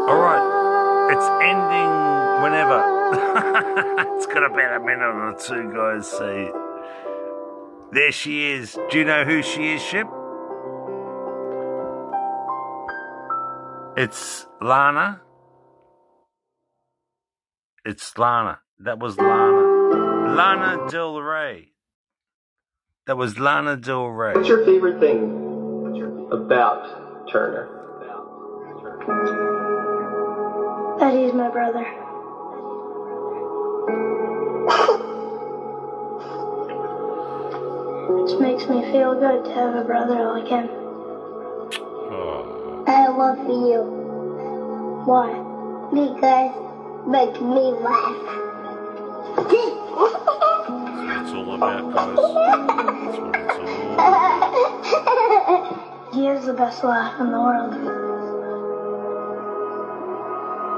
All 0.10 0.18
right. 0.18 1.12
It's 1.14 1.28
ending 1.44 2.42
whenever. 2.42 2.95
it's 4.16 4.26
got 4.26 4.44
about 4.44 4.82
a 4.82 4.84
minute 4.84 5.04
or 5.04 5.36
two, 5.40 5.72
guys. 5.72 6.10
See, 6.10 6.50
there 7.92 8.12
she 8.12 8.52
is. 8.52 8.78
Do 8.90 8.98
you 8.98 9.06
know 9.06 9.24
who 9.24 9.44
she 9.44 9.74
is, 9.74 9.82
Ship? 9.82 10.08
It's 13.96 14.48
Lana. 14.60 15.22
It's 17.86 18.18
Lana. 18.18 18.60
That 18.80 19.00
was 19.00 19.18
Lana. 19.18 20.36
Lana 20.36 20.90
Del 20.90 21.22
Rey. 21.22 21.74
That 23.06 23.18
was 23.18 23.38
Lana 23.38 23.78
Del 23.78 24.08
Rey. 24.08 24.34
What's 24.34 24.50
your 24.50 24.66
favorite 24.66 25.00
thing 25.00 25.44
about 26.32 27.30
Turner? 27.32 27.70
That 31.00 31.14
he's 31.14 31.34
my 31.34 31.50
brother. 31.50 32.05
It 38.08 38.40
makes 38.40 38.70
me 38.70 38.84
feel 38.92 39.16
good 39.16 39.46
to 39.46 39.54
have 39.56 39.74
a 39.74 39.84
brother 39.84 40.32
like 40.32 40.48
him. 40.48 40.70
I 42.88 43.08
love 43.08 43.40
you. 43.50 43.82
Why? 45.06 45.34
Because 45.92 46.52
make 47.08 47.42
me 47.42 47.72
laugh. 47.82 48.16
That's 51.08 51.32
all 51.34 51.56
about, 51.56 51.92
guys. 51.94 52.16
That's 53.06 53.18
what 53.18 53.36
it's 53.42 53.58
all 53.58 53.98
He 56.14 56.28
is 56.28 56.46
the 56.46 56.54
best 56.54 56.84
laugh 56.84 57.20
in 57.20 57.32
the 57.32 57.42
world. 57.42 58.05